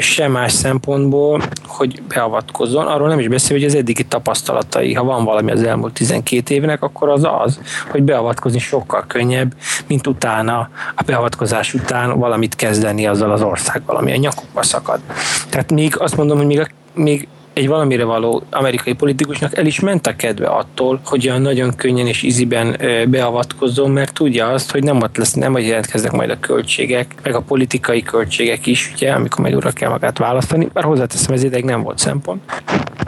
se 0.00 0.28
más 0.28 0.52
szempontból, 0.52 1.42
hogy 1.66 2.02
beavatkozzon. 2.02 2.86
Arról 2.86 3.08
nem 3.08 3.18
is 3.18 3.28
beszél, 3.28 3.56
hogy 3.56 3.66
az 3.66 3.74
eddigi 3.74 4.04
tapasztalatai, 4.04 4.94
ha 4.94 5.04
van 5.04 5.24
valami 5.24 5.50
az 5.50 5.62
elmúlt 5.62 5.92
12 5.92 6.54
évnek, 6.54 6.82
akkor 6.82 7.05
akkor 7.06 7.28
az 7.28 7.42
az, 7.44 7.60
hogy 7.90 8.02
beavatkozni 8.02 8.58
sokkal 8.58 9.04
könnyebb, 9.06 9.54
mint 9.86 10.06
utána, 10.06 10.68
a 10.94 11.02
beavatkozás 11.06 11.74
után 11.74 12.18
valamit 12.18 12.54
kezdeni 12.54 13.06
azzal 13.06 13.30
az 13.30 13.42
országgal, 13.42 13.96
ami 13.96 14.12
a 14.12 14.16
nyakukba 14.16 14.62
szakad. 14.62 15.00
Tehát 15.48 15.72
még 15.72 15.98
azt 15.98 16.16
mondom, 16.16 16.36
hogy 16.36 16.46
még, 16.46 16.60
a, 16.60 16.66
még 16.94 17.28
egy 17.56 17.68
valamire 17.68 18.04
való 18.04 18.42
amerikai 18.50 18.92
politikusnak 18.92 19.56
el 19.56 19.66
is 19.66 19.80
ment 19.80 20.06
a 20.06 20.16
kedve 20.16 20.46
attól, 20.46 21.00
hogy 21.04 21.28
olyan 21.28 21.40
nagyon 21.40 21.74
könnyen 21.74 22.06
és 22.06 22.22
íziben 22.22 22.76
beavatkozzon, 23.08 23.90
mert 23.90 24.12
tudja 24.12 24.48
azt, 24.48 24.70
hogy 24.70 24.82
nem 24.82 25.02
ott 25.02 25.16
lesz, 25.16 25.32
nem 25.32 25.52
hogy 25.52 25.66
jelentkeznek 25.66 26.12
majd 26.12 26.30
a 26.30 26.40
költségek, 26.40 27.14
meg 27.22 27.34
a 27.34 27.40
politikai 27.40 28.02
költségek 28.02 28.66
is, 28.66 28.92
ugye, 28.94 29.12
amikor 29.12 29.40
majd 29.40 29.54
újra 29.54 29.70
kell 29.70 29.90
magát 29.90 30.18
választani, 30.18 30.68
bár 30.72 30.84
hozzáteszem, 30.84 31.34
ez 31.34 31.42
ideig 31.42 31.64
nem 31.64 31.82
volt 31.82 31.98
szempont, 31.98 32.42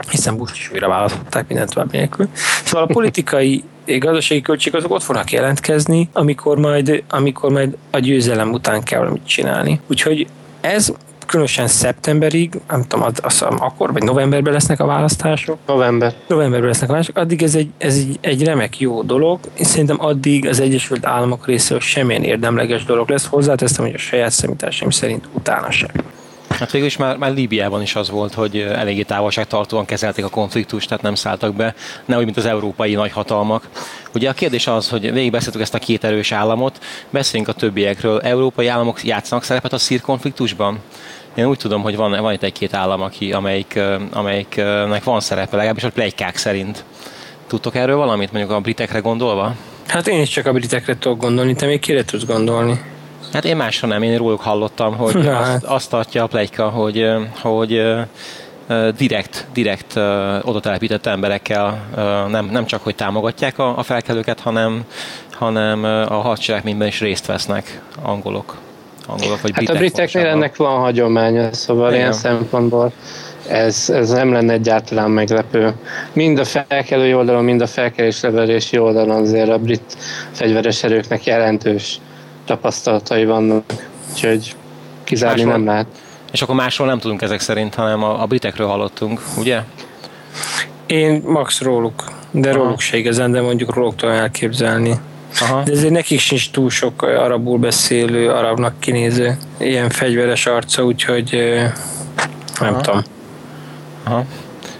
hiszen 0.09 0.37
Bush 0.37 0.53
is 0.55 0.71
újra 0.73 0.87
választották 0.87 1.47
mindent 1.47 1.73
tovább 1.73 1.91
nélkül. 1.91 2.27
Szóval 2.63 2.87
a 2.87 2.93
politikai 2.93 3.63
gazdasági 3.85 4.41
költségek 4.41 4.79
azok 4.79 4.91
ott 4.91 5.03
fognak 5.03 5.31
jelentkezni, 5.31 6.09
amikor 6.13 6.57
majd, 6.57 7.03
amikor 7.09 7.51
majd 7.51 7.77
a 7.91 7.99
győzelem 7.99 8.51
után 8.51 8.83
kell 8.83 8.99
valamit 8.99 9.27
csinálni. 9.27 9.79
Úgyhogy 9.87 10.27
ez 10.61 10.93
különösen 11.29 11.67
szeptemberig, 11.67 12.59
nem 12.69 12.81
tudom, 12.87 13.05
az, 13.05 13.13
az, 13.21 13.41
akkor, 13.41 13.93
vagy 13.93 14.03
novemberben 14.03 14.53
lesznek 14.53 14.79
a 14.79 14.85
választások. 14.85 15.57
November. 15.67 16.13
Novemberben 16.27 16.67
lesznek 16.67 16.89
a 16.89 16.91
választások. 16.91 17.23
Addig 17.23 17.43
ez 17.43 17.55
egy, 17.55 17.69
ez 17.77 17.95
egy, 17.95 18.17
egy 18.21 18.43
remek 18.43 18.79
jó 18.79 19.01
dolog. 19.01 19.39
Én 19.57 19.65
szerintem 19.65 19.97
addig 19.99 20.47
az 20.47 20.59
Egyesült 20.59 21.05
Államok 21.05 21.45
részéről 21.45 21.79
semmilyen 21.79 22.23
érdemleges 22.23 22.85
dolog 22.85 23.09
lesz. 23.09 23.25
Hozzáteszem, 23.25 23.85
hogy 23.85 23.93
a 23.93 23.97
saját 23.97 24.31
számításaim 24.31 24.89
szerint 24.89 25.29
utána 25.33 25.71
sem. 25.71 25.89
Hát 26.49 26.71
végül 26.71 26.87
is 26.87 26.97
már, 26.97 27.17
már 27.17 27.33
Líbiában 27.33 27.81
is 27.81 27.95
az 27.95 28.09
volt, 28.09 28.33
hogy 28.33 28.57
eléggé 28.57 29.01
távolságtartóan 29.01 29.85
kezelték 29.85 30.25
a 30.25 30.29
konfliktust, 30.29 30.87
tehát 30.87 31.03
nem 31.03 31.15
szálltak 31.15 31.55
be, 31.55 31.75
nehogy 32.05 32.25
mint 32.25 32.37
az 32.37 32.45
európai 32.45 32.93
nagyhatalmak. 32.93 33.69
Ugye 34.13 34.29
a 34.29 34.33
kérdés 34.33 34.67
az, 34.67 34.89
hogy 34.89 35.13
végigbeszéltük 35.13 35.61
ezt 35.61 35.73
a 35.73 35.79
két 35.79 36.03
erős 36.03 36.31
államot, 36.31 36.79
beszéljünk 37.09 37.51
a 37.55 37.57
többiekről. 37.59 38.19
Európai 38.19 38.67
államok 38.67 39.03
játszanak 39.03 39.43
szerepet 39.43 39.73
a 39.73 39.77
szír 39.77 40.01
konfliktusban? 40.01 40.79
Én 41.35 41.45
úgy 41.45 41.57
tudom, 41.57 41.81
hogy 41.81 41.95
van, 41.95 42.21
van 42.21 42.33
itt 42.33 42.43
egy-két 42.43 42.73
állam, 42.73 43.01
aki, 43.01 43.31
amelyik, 43.31 43.79
amelyiknek 44.11 45.03
van 45.03 45.19
szerepe, 45.19 45.55
legalábbis 45.55 45.83
a 45.83 45.91
plegykák 45.91 46.37
szerint. 46.37 46.83
Tudtok 47.47 47.75
erről 47.75 47.95
valamit, 47.95 48.31
mondjuk 48.31 48.53
a 48.53 48.59
britekre 48.59 48.99
gondolva? 48.99 49.55
Hát 49.87 50.07
én 50.07 50.21
is 50.21 50.29
csak 50.29 50.45
a 50.45 50.51
britekre 50.51 50.97
tudok 50.97 51.19
gondolni, 51.19 51.53
te 51.53 51.65
még 51.65 51.79
kire 51.79 52.05
tudsz 52.05 52.25
gondolni? 52.25 52.81
Hát 53.33 53.45
én 53.45 53.55
másra 53.55 53.87
nem, 53.87 54.03
én 54.03 54.17
róluk 54.17 54.41
hallottam, 54.41 54.95
hogy 54.95 55.15
Na, 55.15 55.37
azt, 55.37 55.49
hát. 55.49 55.63
azt 55.63 55.89
tartja 55.89 56.23
a 56.23 56.27
plegyka, 56.27 56.69
hogy, 56.69 57.09
hogy 57.41 57.81
direkt, 58.97 59.47
direkt 59.53 59.95
oda 60.41 60.59
telepített 60.59 61.05
emberekkel 61.05 61.85
nem, 62.29 62.45
nem 62.45 62.65
csak, 62.65 62.83
hogy 62.83 62.95
támogatják 62.95 63.59
a, 63.59 63.77
a 63.77 63.83
felkelőket, 63.83 64.39
hanem, 64.39 64.83
hanem 65.31 65.83
a 66.09 66.21
hadseregményben 66.21 66.87
is 66.87 66.99
részt 66.99 67.25
vesznek 67.25 67.81
angolok. 68.01 68.57
Angolok 69.09 69.41
vagy 69.41 69.51
hát 69.53 69.69
a 69.69 69.73
briteknél 69.73 70.25
ennek 70.25 70.55
van 70.55 70.79
hagyománya, 70.79 71.53
szóval 71.53 71.87
Igen. 71.87 71.99
ilyen 71.99 72.13
szempontból 72.13 72.91
ez, 73.47 73.89
ez 73.89 74.09
nem 74.09 74.31
lenne 74.31 74.53
egyáltalán 74.53 75.11
meglepő. 75.11 75.73
Mind 76.13 76.39
a 76.39 76.45
felkelő 76.45 77.15
oldalon, 77.15 77.43
mind 77.43 77.61
a 77.61 77.67
felkelés 77.67 78.21
levelési 78.21 78.77
oldalon 78.77 79.21
azért 79.21 79.49
a 79.49 79.57
brit 79.57 79.97
fegyveres 80.31 80.83
erőknek 80.83 81.23
jelentős 81.23 81.99
tapasztalatai 82.45 83.25
vannak, 83.25 83.63
úgyhogy 84.11 84.55
kizárni 85.03 85.43
nem 85.43 85.65
lehet. 85.65 85.87
És 86.31 86.41
akkor 86.41 86.55
másról 86.55 86.87
nem 86.87 86.99
tudunk 86.99 87.21
ezek 87.21 87.39
szerint, 87.39 87.75
hanem 87.75 88.03
a, 88.03 88.21
a 88.21 88.25
britekről 88.25 88.67
hallottunk, 88.67 89.21
ugye? 89.37 89.59
Én 90.85 91.21
max 91.25 91.61
róluk, 91.61 92.03
de 92.31 92.49
Aha. 92.49 92.57
róluk 92.57 92.79
se 92.79 92.97
igazán, 92.97 93.31
de 93.31 93.41
mondjuk 93.41 93.73
róluk 93.73 93.95
tudom 93.95 94.15
elképzelni. 94.15 94.93
Aha. 95.41 95.63
De 95.63 95.71
ezért 95.71 95.93
nekik 95.93 96.19
sincs 96.19 96.51
túl 96.51 96.69
sok 96.69 97.01
arabul 97.01 97.57
beszélő, 97.57 98.29
arabnak 98.29 98.79
kinéző 98.79 99.37
ilyen 99.57 99.89
fegyveres 99.89 100.45
arca, 100.45 100.83
úgyhogy 100.83 101.29
nem 102.59 102.73
Aha. 102.73 102.81
tudom. 102.81 103.03
Aha. 104.03 104.25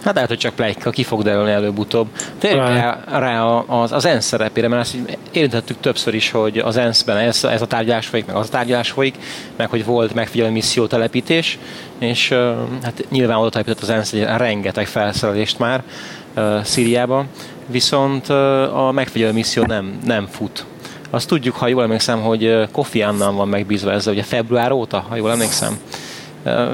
Hát 0.04 0.14
lehet, 0.14 0.30
hogy 0.30 0.38
csak 0.38 0.56
plejka, 0.56 0.90
ki 0.90 1.04
fog 1.04 1.24
derülni 1.24 1.52
előbb-utóbb. 1.52 2.08
Térjünk 2.38 2.68
rá, 2.68 3.00
rá 3.06 3.44
az, 3.44 3.92
az 3.92 4.06
ENSZ 4.06 4.26
szerepére, 4.26 4.68
mert 4.68 4.82
ezt 4.82 4.98
érintettük 5.32 5.80
többször 5.80 6.14
is, 6.14 6.32
hogy 6.32 6.58
az 6.58 6.78
ENSZ-ben 6.78 7.18
ez, 7.18 7.44
ez 7.44 7.62
a 7.62 7.68
tárgyalás 7.68 8.08
folyik, 8.08 8.26
meg 8.26 8.36
az 8.36 8.48
a 8.48 8.52
tárgyalás 8.52 8.92
folyik, 8.92 9.16
meg 9.56 9.70
hogy 9.70 9.86
volt 9.86 10.14
megfigyelő 10.14 10.52
misszió 10.52 10.86
telepítés, 10.86 11.58
és 11.98 12.30
hát 12.84 13.06
nyilván 13.10 13.38
oda 13.38 13.50
telepített 13.50 13.82
az 13.82 13.90
ENSZ 13.90 14.14
rengeteg 14.14 14.88
felszerelést 14.88 15.60
már 15.60 15.84
uh, 16.36 16.64
Szíriában, 16.64 17.28
viszont 17.72 18.30
a 18.74 18.92
megfigyelő 18.94 19.34
misszió 19.34 19.64
nem, 19.64 20.00
nem 20.06 20.28
fut. 20.32 20.66
Azt 21.10 21.28
tudjuk, 21.28 21.56
ha 21.56 21.68
jól 21.68 21.84
emlékszem, 21.84 22.22
hogy 22.22 22.70
Kofi 22.72 23.02
Annan 23.02 23.36
van 23.36 23.48
megbízva 23.48 23.92
ezzel, 23.92 24.14
ugye 24.14 24.24
február 24.24 24.72
óta, 24.72 25.06
ha 25.10 25.16
jól 25.16 25.32
emlékszem. 25.32 25.80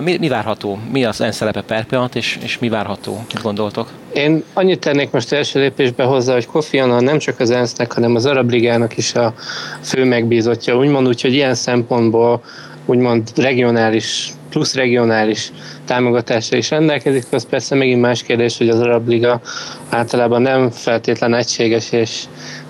Mi, 0.03 0.17
mi 0.17 0.27
várható? 0.27 0.79
Mi 0.91 1.05
az 1.05 1.21
ENSZ 1.21 1.35
szerepe 1.35 1.61
per 1.61 1.85
pillanat, 1.85 2.15
és, 2.15 2.37
és 2.43 2.59
mi 2.59 2.69
várható? 2.69 3.25
Mit 3.33 3.41
gondoltok? 3.41 3.89
Én 4.13 4.43
annyit 4.53 4.79
tennék 4.79 5.11
most 5.11 5.31
első 5.31 5.59
lépésbe 5.59 6.03
hozzá, 6.03 6.33
hogy 6.33 6.45
Kofi 6.45 6.79
Annan 6.79 7.03
nem 7.03 7.17
csak 7.17 7.39
az 7.39 7.49
ENSZ-nek, 7.51 7.93
hanem 7.93 8.15
az 8.15 8.25
Arab 8.25 8.49
Ligának 8.49 8.97
is 8.97 9.13
a 9.13 9.33
fő 9.81 10.03
megbízottja. 10.03 10.77
Úgymond 10.77 11.07
úgy, 11.07 11.21
hogy 11.21 11.33
ilyen 11.33 11.55
szempontból 11.55 12.41
úgymond 12.85 13.31
regionális, 13.35 14.31
plusz 14.55 14.75
regionális 14.75 15.51
támogatásra 15.85 16.57
is 16.57 16.69
rendelkezik, 16.69 17.25
az 17.31 17.45
persze 17.49 17.75
megint 17.75 18.01
más 18.01 18.23
kérdés, 18.23 18.57
hogy 18.57 18.69
az 18.69 18.79
Arab 18.79 19.07
Liga 19.07 19.41
általában 19.89 20.41
nem 20.41 20.69
feltétlen 20.69 21.33
egységes, 21.33 21.91
és 21.91 22.23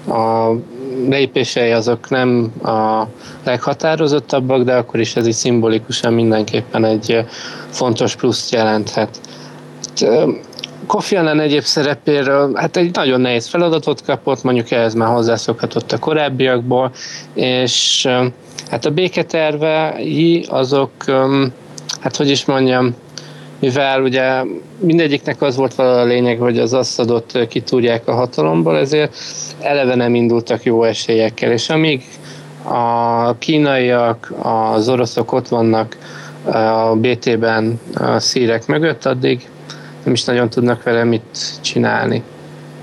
a 0.08 0.52
lépései 1.10 1.72
azok 1.72 2.10
nem 2.10 2.52
a 2.64 3.04
leghatározottabbak, 3.44 4.64
de 4.64 4.74
akkor 4.76 5.00
is 5.00 5.16
ez 5.16 5.28
így 5.28 5.34
szimbolikusan 5.34 6.14
mindenképpen 6.14 6.86
egy 6.86 7.26
fontos 7.70 8.16
pluszt 8.16 8.54
jelenthet. 8.54 9.20
Kofi 10.88 11.16
Annan 11.16 11.40
egyéb 11.40 11.64
szerepéről, 11.64 12.52
hát 12.56 12.78
egy 12.78 12.96
nagyon 12.96 13.22
nehéz 13.22 13.48
feladatot 13.48 14.04
kapott, 14.06 14.44
mondjuk 14.44 14.72
ehhez 14.72 14.94
már 14.94 15.14
hozzászokhatott 15.14 15.92
a 15.92 16.00
korábbiakból, 16.00 16.92
és 17.34 18.08
hát 18.70 18.86
a 18.86 18.92
béketervei 18.92 20.46
azok, 20.50 20.92
hát 22.06 22.16
hogy 22.16 22.30
is 22.30 22.46
mondjam, 22.46 22.96
mivel 23.60 24.02
ugye 24.02 24.44
mindegyiknek 24.80 25.42
az 25.42 25.56
volt 25.56 25.76
vala 25.76 26.00
a 26.00 26.04
lényeg, 26.04 26.40
hogy 26.40 26.60
az 26.60 26.74
Assadot 26.74 27.48
kitúrják 27.48 28.08
a 28.08 28.14
hatalomból, 28.14 28.78
ezért 28.78 29.16
eleve 29.60 29.96
nem 29.96 30.16
indultak 30.16 30.64
jó 30.64 30.84
esélyekkel, 30.84 31.52
és 31.52 31.70
amíg 31.70 32.04
a 32.64 33.38
kínaiak, 33.38 34.34
az 34.42 34.90
oroszok 34.90 35.32
ott 35.32 35.48
vannak 35.48 35.98
a 36.44 36.96
BT-ben 36.96 37.80
a 37.94 38.20
szírek 38.20 38.68
mögött, 38.68 39.06
addig 39.06 39.50
nem 40.04 40.14
is 40.14 40.24
nagyon 40.24 40.50
tudnak 40.50 40.84
vele 40.84 41.04
mit 41.04 41.62
csinálni 41.62 42.24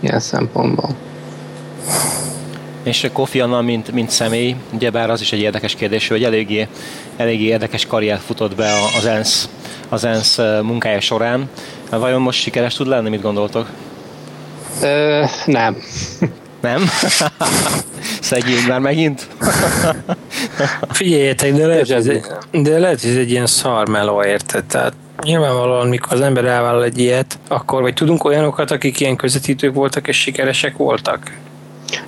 ilyen 0.01 0.21
szempontból. 0.21 0.89
És 2.83 3.09
Kofi 3.13 3.41
Annan, 3.41 3.65
mint, 3.65 3.93
mint 3.93 4.11
személy, 4.11 4.57
ugyebár 4.73 5.11
az 5.11 5.21
is 5.21 5.33
egy 5.33 5.41
érdekes 5.41 5.75
kérdés, 5.75 6.09
hogy 6.09 6.25
eléggé, 6.25 6.69
eléggé 7.17 7.45
érdekes 7.45 7.87
karriert 7.87 8.23
futott 8.23 8.55
be 8.55 8.71
az 8.99 9.07
ENSZ, 9.07 9.49
az 9.89 10.05
ENSZ 10.05 10.39
munkája 10.63 11.01
során. 11.01 11.51
Vajon 11.91 12.21
most 12.21 12.41
sikeres 12.41 12.75
tud 12.75 12.87
lenni, 12.87 13.09
mit 13.09 13.23
gondoltok? 13.23 13.69
Ö, 14.83 15.25
nem. 15.47 15.77
Nem? 16.61 16.83
Szegény 18.21 18.65
már 18.69 18.81
megint? 18.81 19.27
Figyeljetek, 20.91 21.53
de 21.53 21.67
lehet, 21.67 21.91
ez 21.91 22.07
egy, 22.07 22.23
de 22.51 22.79
lehet, 22.79 23.01
hogy 23.01 23.11
ez 23.11 23.17
egy 23.17 23.31
ilyen 23.31 23.47
szarmeló, 23.47 24.25
érted? 24.25 24.65
Tehát 24.65 24.93
nyilvánvalóan, 25.23 25.89
mikor 25.89 26.13
az 26.13 26.21
ember 26.21 26.45
elvállal 26.45 26.85
egy 26.85 26.99
ilyet, 26.99 27.39
akkor 27.49 27.83
vagy 27.83 27.95
tudunk 27.95 28.25
olyanokat, 28.25 28.71
akik 28.71 29.01
ilyen 29.01 29.17
közvetítők 29.17 29.75
voltak 29.75 30.09
és 30.09 30.21
sikeresek 30.21 30.77
voltak? 30.77 31.33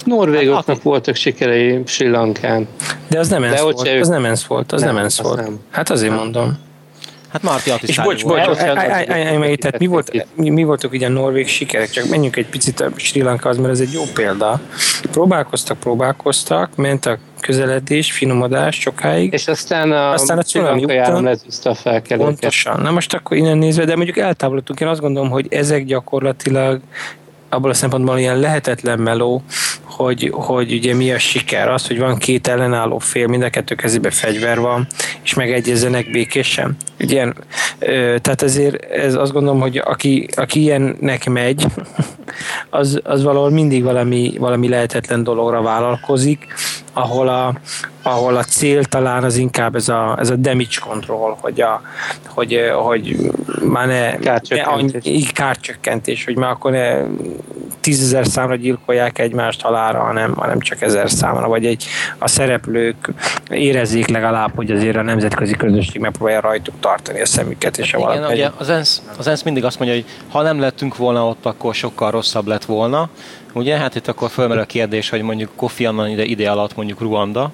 Norvégoknak 0.04 0.66
hát, 0.66 0.82
voltak 0.82 1.14
sikerei 1.14 1.82
Sri 1.86 2.08
Lankán. 2.08 2.68
De 3.08 3.18
az 3.18 3.28
nem 3.28 3.42
ENSZ 3.42 3.60
volt, 3.60 3.88
az 4.00 4.08
nem 4.08 4.24
ENSZ 4.24 4.44
volt, 4.44 4.72
az 4.72 4.80
nem, 4.80 4.94
nem 4.94 5.04
ENSZ 5.04 5.20
volt. 5.20 5.36
Nem. 5.36 5.60
Hát 5.70 5.90
azért 5.90 6.10
nem. 6.10 6.18
mondom. 6.18 6.58
Hát 7.34 7.42
Marti 7.42 7.70
És 7.86 8.00
bocs, 8.00 8.24
bocs, 8.24 8.56
tehát 8.56 9.78
mi, 9.78 9.86
volt, 9.86 10.26
mi, 10.34 10.50
mi 10.50 10.64
voltak 10.64 10.92
ugye 10.92 11.06
a 11.06 11.08
norvég 11.08 11.48
sikerek, 11.48 11.90
csak 11.90 12.08
menjünk 12.08 12.36
egy 12.36 12.46
picit 12.46 12.80
a 12.80 12.90
Sri 12.96 13.22
Lanka, 13.22 13.52
mert 13.52 13.68
ez 13.68 13.80
egy 13.80 13.92
jó 13.92 14.02
példa. 14.14 14.60
Próbálkoztak, 15.10 15.78
próbálkoztak, 15.78 16.76
ment 16.76 17.06
a 17.06 17.18
közeledés, 17.40 18.12
finomodás 18.12 18.80
sokáig. 18.80 19.32
És 19.32 19.48
aztán 19.48 19.92
a, 19.92 20.12
aztán 20.12 20.38
a 20.38 20.42
cunami 20.42 20.84
után 20.84 21.22
lezúzta 21.22 21.70
a 21.70 21.74
felkelőket. 21.74 22.26
Pontosan. 22.26 22.80
Na 22.80 22.90
most 22.90 23.14
akkor 23.14 23.36
innen 23.36 23.58
nézve, 23.58 23.84
de 23.84 23.96
mondjuk 23.96 24.16
eltávolodtunk, 24.16 24.80
én 24.80 24.88
azt 24.88 25.00
gondolom, 25.00 25.30
hogy 25.30 25.46
ezek 25.50 25.84
gyakorlatilag 25.84 26.80
abból 27.54 27.70
a 27.70 27.74
szempontból 27.74 28.18
ilyen 28.18 28.38
lehetetlen 28.38 28.98
meló, 28.98 29.42
hogy, 29.82 30.30
hogy 30.32 30.72
ugye 30.72 30.94
mi 30.94 31.12
a 31.12 31.18
siker? 31.18 31.68
Az, 31.68 31.86
hogy 31.86 31.98
van 31.98 32.18
két 32.18 32.46
ellenálló 32.46 32.98
fél, 32.98 33.26
mind 33.26 33.42
a 33.42 33.50
kettő 33.50 33.74
kezében 33.74 34.10
fegyver 34.10 34.60
van, 34.60 34.86
és 35.22 35.34
megegyezzenek 35.34 36.10
békésen. 36.10 36.76
Ugye, 37.00 37.32
tehát 38.20 38.42
ezért 38.42 38.84
ez 38.84 39.14
azt 39.14 39.32
gondolom, 39.32 39.60
hogy 39.60 39.76
aki, 39.84 40.28
aki 40.36 40.60
ilyennek 40.60 41.28
megy, 41.28 41.66
az, 42.70 43.00
az 43.04 43.22
valahol 43.22 43.50
mindig 43.50 43.82
valami, 43.82 44.34
valami 44.38 44.68
lehetetlen 44.68 45.22
dologra 45.22 45.62
vállalkozik, 45.62 46.46
ahol 46.92 47.28
a, 47.28 47.54
ahol 48.02 48.36
a 48.36 48.42
cél 48.42 48.84
talán 48.84 49.24
az 49.24 49.36
inkább 49.36 49.74
ez 49.74 49.88
a, 49.88 50.16
ez 50.20 50.30
a 50.30 50.36
damage 50.36 50.78
control, 50.88 51.38
hogy, 51.40 51.60
a, 51.60 51.82
hogy, 52.26 52.60
hogy 52.74 53.16
már 53.68 53.86
ne, 53.86 54.18
kárcsökkentés. 54.18 55.24
ne 55.24 55.32
kárcsökkentés, 55.32 56.24
hogy 56.24 56.36
már 56.36 56.50
akkor 56.50 56.70
ne 56.70 57.02
tízezer 57.80 58.26
számra 58.26 58.54
gyilkolják 58.54 59.18
egymást 59.18 59.60
halára, 59.60 59.98
hanem, 59.98 60.34
hanem 60.34 60.58
csak 60.58 60.82
ezer 60.82 61.10
számra, 61.10 61.48
vagy 61.48 61.66
egy, 61.66 61.84
a 62.18 62.28
szereplők 62.28 63.12
érezzék 63.50 64.08
legalább, 64.08 64.52
hogy 64.54 64.70
azért 64.70 64.96
a 64.96 65.02
nemzetközi 65.02 65.54
közösség 65.54 66.00
megpróbálja 66.00 66.40
rajtuk 66.40 66.74
tartani 66.80 67.20
a 67.20 67.26
szemüket. 67.26 67.78
És 67.78 67.94
a 67.94 68.12
Igen, 68.12 68.30
ugye 68.30 68.50
az 68.56 68.68
ENSZ, 68.68 69.02
az 69.18 69.26
ENSZ 69.26 69.42
mindig 69.42 69.64
azt 69.64 69.78
mondja, 69.78 69.96
hogy 69.96 70.06
ha 70.28 70.42
nem 70.42 70.60
lettünk 70.60 70.96
volna 70.96 71.28
ott, 71.28 71.46
akkor 71.46 71.74
sokkal 71.74 72.10
rosszabb 72.10 72.46
lett 72.46 72.64
volna. 72.64 73.08
Ugye, 73.54 73.76
hát 73.76 73.94
itt 73.94 74.08
akkor 74.08 74.30
fölmerül 74.30 74.62
a 74.62 74.66
kérdés, 74.66 75.08
hogy 75.08 75.22
mondjuk 75.22 75.50
Kofi 75.56 75.86
Annan 75.86 76.08
ide, 76.08 76.24
ide 76.24 76.50
alatt 76.50 76.76
mondjuk 76.76 77.00
Ruanda, 77.00 77.50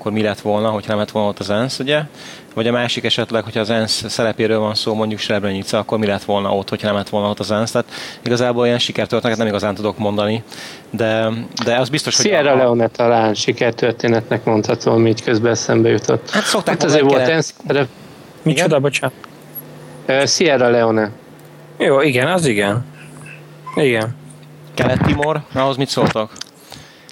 akkor 0.00 0.12
mi 0.12 0.22
lett 0.22 0.40
volna, 0.40 0.68
hogyha 0.68 0.88
nem 0.88 0.98
lett 0.98 1.10
volna 1.10 1.28
ott 1.28 1.38
az 1.38 1.50
ENSZ, 1.50 1.78
ugye? 1.78 2.02
Vagy 2.54 2.66
a 2.66 2.72
másik 2.72 3.04
esetleg, 3.04 3.44
hogyha 3.44 3.60
az 3.60 3.70
ENSZ 3.70 4.04
szerepéről 4.08 4.58
van 4.58 4.74
szó, 4.74 4.94
mondjuk 4.94 5.20
Srebrenica, 5.20 5.78
akkor 5.78 5.98
mi 5.98 6.06
lett 6.06 6.24
volna 6.24 6.56
ott, 6.56 6.68
hogyha 6.68 6.86
nem 6.86 6.96
lett 6.96 7.08
volna 7.08 7.28
ott 7.28 7.38
az 7.38 7.50
ENSZ. 7.50 7.70
Tehát 7.70 7.88
igazából 8.22 8.66
ilyen 8.66 8.78
sikertörténetet 8.78 9.38
nem 9.38 9.46
igazán 9.46 9.74
tudok 9.74 9.98
mondani, 9.98 10.42
de, 10.90 11.28
de 11.64 11.76
az 11.76 11.88
biztos, 11.88 12.16
hogy... 12.16 12.24
Sierra 12.24 12.52
a... 12.52 12.56
Leone 12.56 12.88
talán 12.88 13.34
sikertörténetnek 13.34 14.44
mondható, 14.44 14.92
ami 14.92 15.08
így 15.08 15.22
közben 15.22 15.52
eszembe 15.52 15.88
jutott. 15.88 16.30
Hát 16.30 16.44
szokták 16.44 16.74
hát 16.74 16.84
azért 16.84 17.04
volt 17.04 17.28
ENSZ... 17.28 17.54
Micsoda, 18.42 18.78
bocsánat? 18.78 19.14
Sierra 20.26 20.68
Leone. 20.68 21.10
Jó, 21.78 22.00
igen, 22.00 22.26
az 22.26 22.46
igen. 22.46 22.84
Igen. 23.74 24.16
Kelet-Timor, 24.74 25.40
ahhoz 25.52 25.76
mit 25.76 25.88
szóltak? 25.88 26.32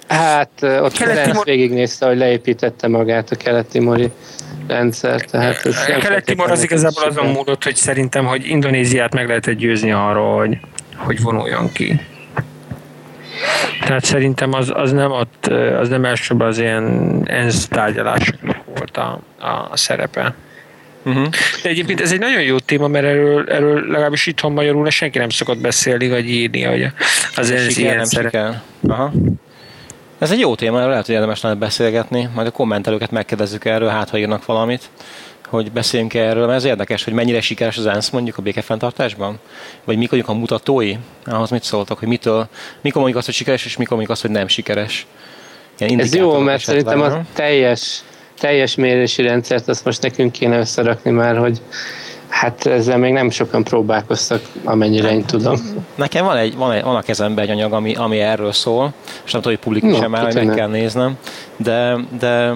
Hát 0.09 0.49
ott 0.61 0.97
Kelet-Timor... 0.97 1.45
végignézte, 1.45 2.07
hogy 2.07 2.17
leépítette 2.17 2.87
magát 2.87 3.31
a 3.31 3.35
kelet-timori 3.35 4.11
rendszer. 4.67 5.21
Tehát 5.21 5.65
ez 5.65 5.85
Kelet-Timor 5.85 6.51
az 6.51 6.63
igazából 6.63 7.03
azon 7.03 7.25
múlott, 7.25 7.63
hogy 7.63 7.75
szerintem, 7.75 8.25
hogy 8.25 8.47
Indonéziát 8.47 9.13
meg 9.13 9.27
lehetett 9.27 9.55
győzni 9.55 9.91
arról, 9.91 10.37
hogy, 10.37 10.57
hogy 10.95 11.21
vonuljon 11.21 11.71
ki. 11.71 12.01
Tehát 13.85 14.05
szerintem 14.05 14.53
az, 14.53 14.71
az 14.73 14.91
nem 14.91 15.11
ott, 15.11 15.47
az 15.79 15.89
nem 15.89 16.05
elsőbb 16.05 16.39
az 16.39 16.57
ilyen 16.57 17.21
ENSZ 17.25 17.67
tárgyalásoknak 17.67 18.57
volt 18.65 18.97
a, 18.97 19.19
a, 19.39 19.67
a 19.71 19.77
szerepe. 19.77 20.35
Uh-huh. 21.05 21.27
De 21.63 21.69
egyébként 21.69 22.01
ez 22.01 22.11
egy 22.11 22.19
nagyon 22.19 22.41
jó 22.41 22.59
téma, 22.59 22.87
mert 22.87 23.05
erről, 23.05 23.49
erről 23.49 23.87
legalábbis 23.87 24.25
itthon 24.25 24.51
magyarul 24.51 24.89
senki 24.89 25.17
nem 25.17 25.29
szokott 25.29 25.61
beszélni, 25.61 26.09
vagy 26.09 26.29
írni, 26.29 26.63
hogy 26.63 26.87
az 27.35 27.51
ENSZ 27.51 27.77
ilyen 27.77 28.05
szerep. 28.05 28.55
Aha. 28.87 29.11
Ez 30.19 30.31
egy 30.31 30.39
jó 30.39 30.55
téma, 30.55 30.87
lehet, 30.87 31.05
hogy 31.05 31.15
érdemes 31.15 31.41
lenne 31.41 31.55
beszélgetni, 31.55 32.29
majd 32.35 32.47
a 32.47 32.51
kommentelőket 32.51 33.11
megkérdezzük 33.11 33.65
erről, 33.65 33.89
hát 33.89 34.09
ha 34.09 34.17
írnak 34.17 34.45
valamit, 34.45 34.89
hogy 35.47 35.71
beszéljünk 35.71 36.13
erről, 36.13 36.45
mert 36.45 36.57
ez 36.57 36.63
érdekes, 36.63 37.03
hogy 37.03 37.13
mennyire 37.13 37.41
sikeres 37.41 37.77
az 37.77 37.85
ENSZ 37.85 38.09
mondjuk 38.09 38.37
a 38.37 38.41
békefenntartásban, 38.41 39.39
vagy 39.83 39.97
mik 39.97 40.11
mondjuk 40.11 40.31
a 40.31 40.39
mutatói, 40.39 40.95
ahhoz 41.25 41.49
mit 41.49 41.63
szóltak, 41.63 41.99
hogy 41.99 42.07
mitől, 42.07 42.47
mikor 42.81 42.95
mondjuk 42.95 43.17
azt, 43.17 43.25
hogy 43.25 43.35
sikeres, 43.35 43.65
és 43.65 43.77
mikor 43.77 43.97
mondjuk 43.97 44.11
azt, 44.11 44.21
hogy 44.21 44.31
nem 44.31 44.47
sikeres. 44.47 45.07
ez 45.77 46.15
jó, 46.15 46.37
mert 46.37 46.63
szerintem 46.63 47.01
a 47.01 47.21
teljes, 47.33 48.03
teljes 48.39 48.75
mérési 48.75 49.21
rendszert 49.21 49.67
azt 49.67 49.85
most 49.85 50.01
nekünk 50.01 50.31
kéne 50.31 50.59
összerakni 50.59 51.11
már, 51.11 51.37
hogy 51.37 51.61
Hát 52.39 52.65
ezzel 52.65 52.97
még 52.97 53.13
nem 53.13 53.29
sokan 53.29 53.63
próbálkoztak, 53.63 54.41
amennyire 54.63 55.11
én 55.11 55.25
tudom. 55.25 55.55
Nekem 55.95 56.25
van, 56.25 56.37
egy, 56.37 56.55
van, 56.55 56.71
egy, 56.71 56.83
van 56.83 56.95
a 56.95 57.01
kezemben 57.01 57.43
egy 57.43 57.49
anyag, 57.49 57.73
ami, 57.73 57.95
ami 57.95 58.19
erről 58.19 58.51
szól, 58.51 58.93
és 59.25 59.31
nem 59.31 59.41
tudom, 59.41 59.57
hogy 59.57 59.65
publikus 59.65 59.97
sem 59.97 60.15
el, 60.15 60.31
meg 60.33 60.55
kell 60.55 60.67
néznem, 60.67 61.17
de, 61.57 61.97
de 62.19 62.53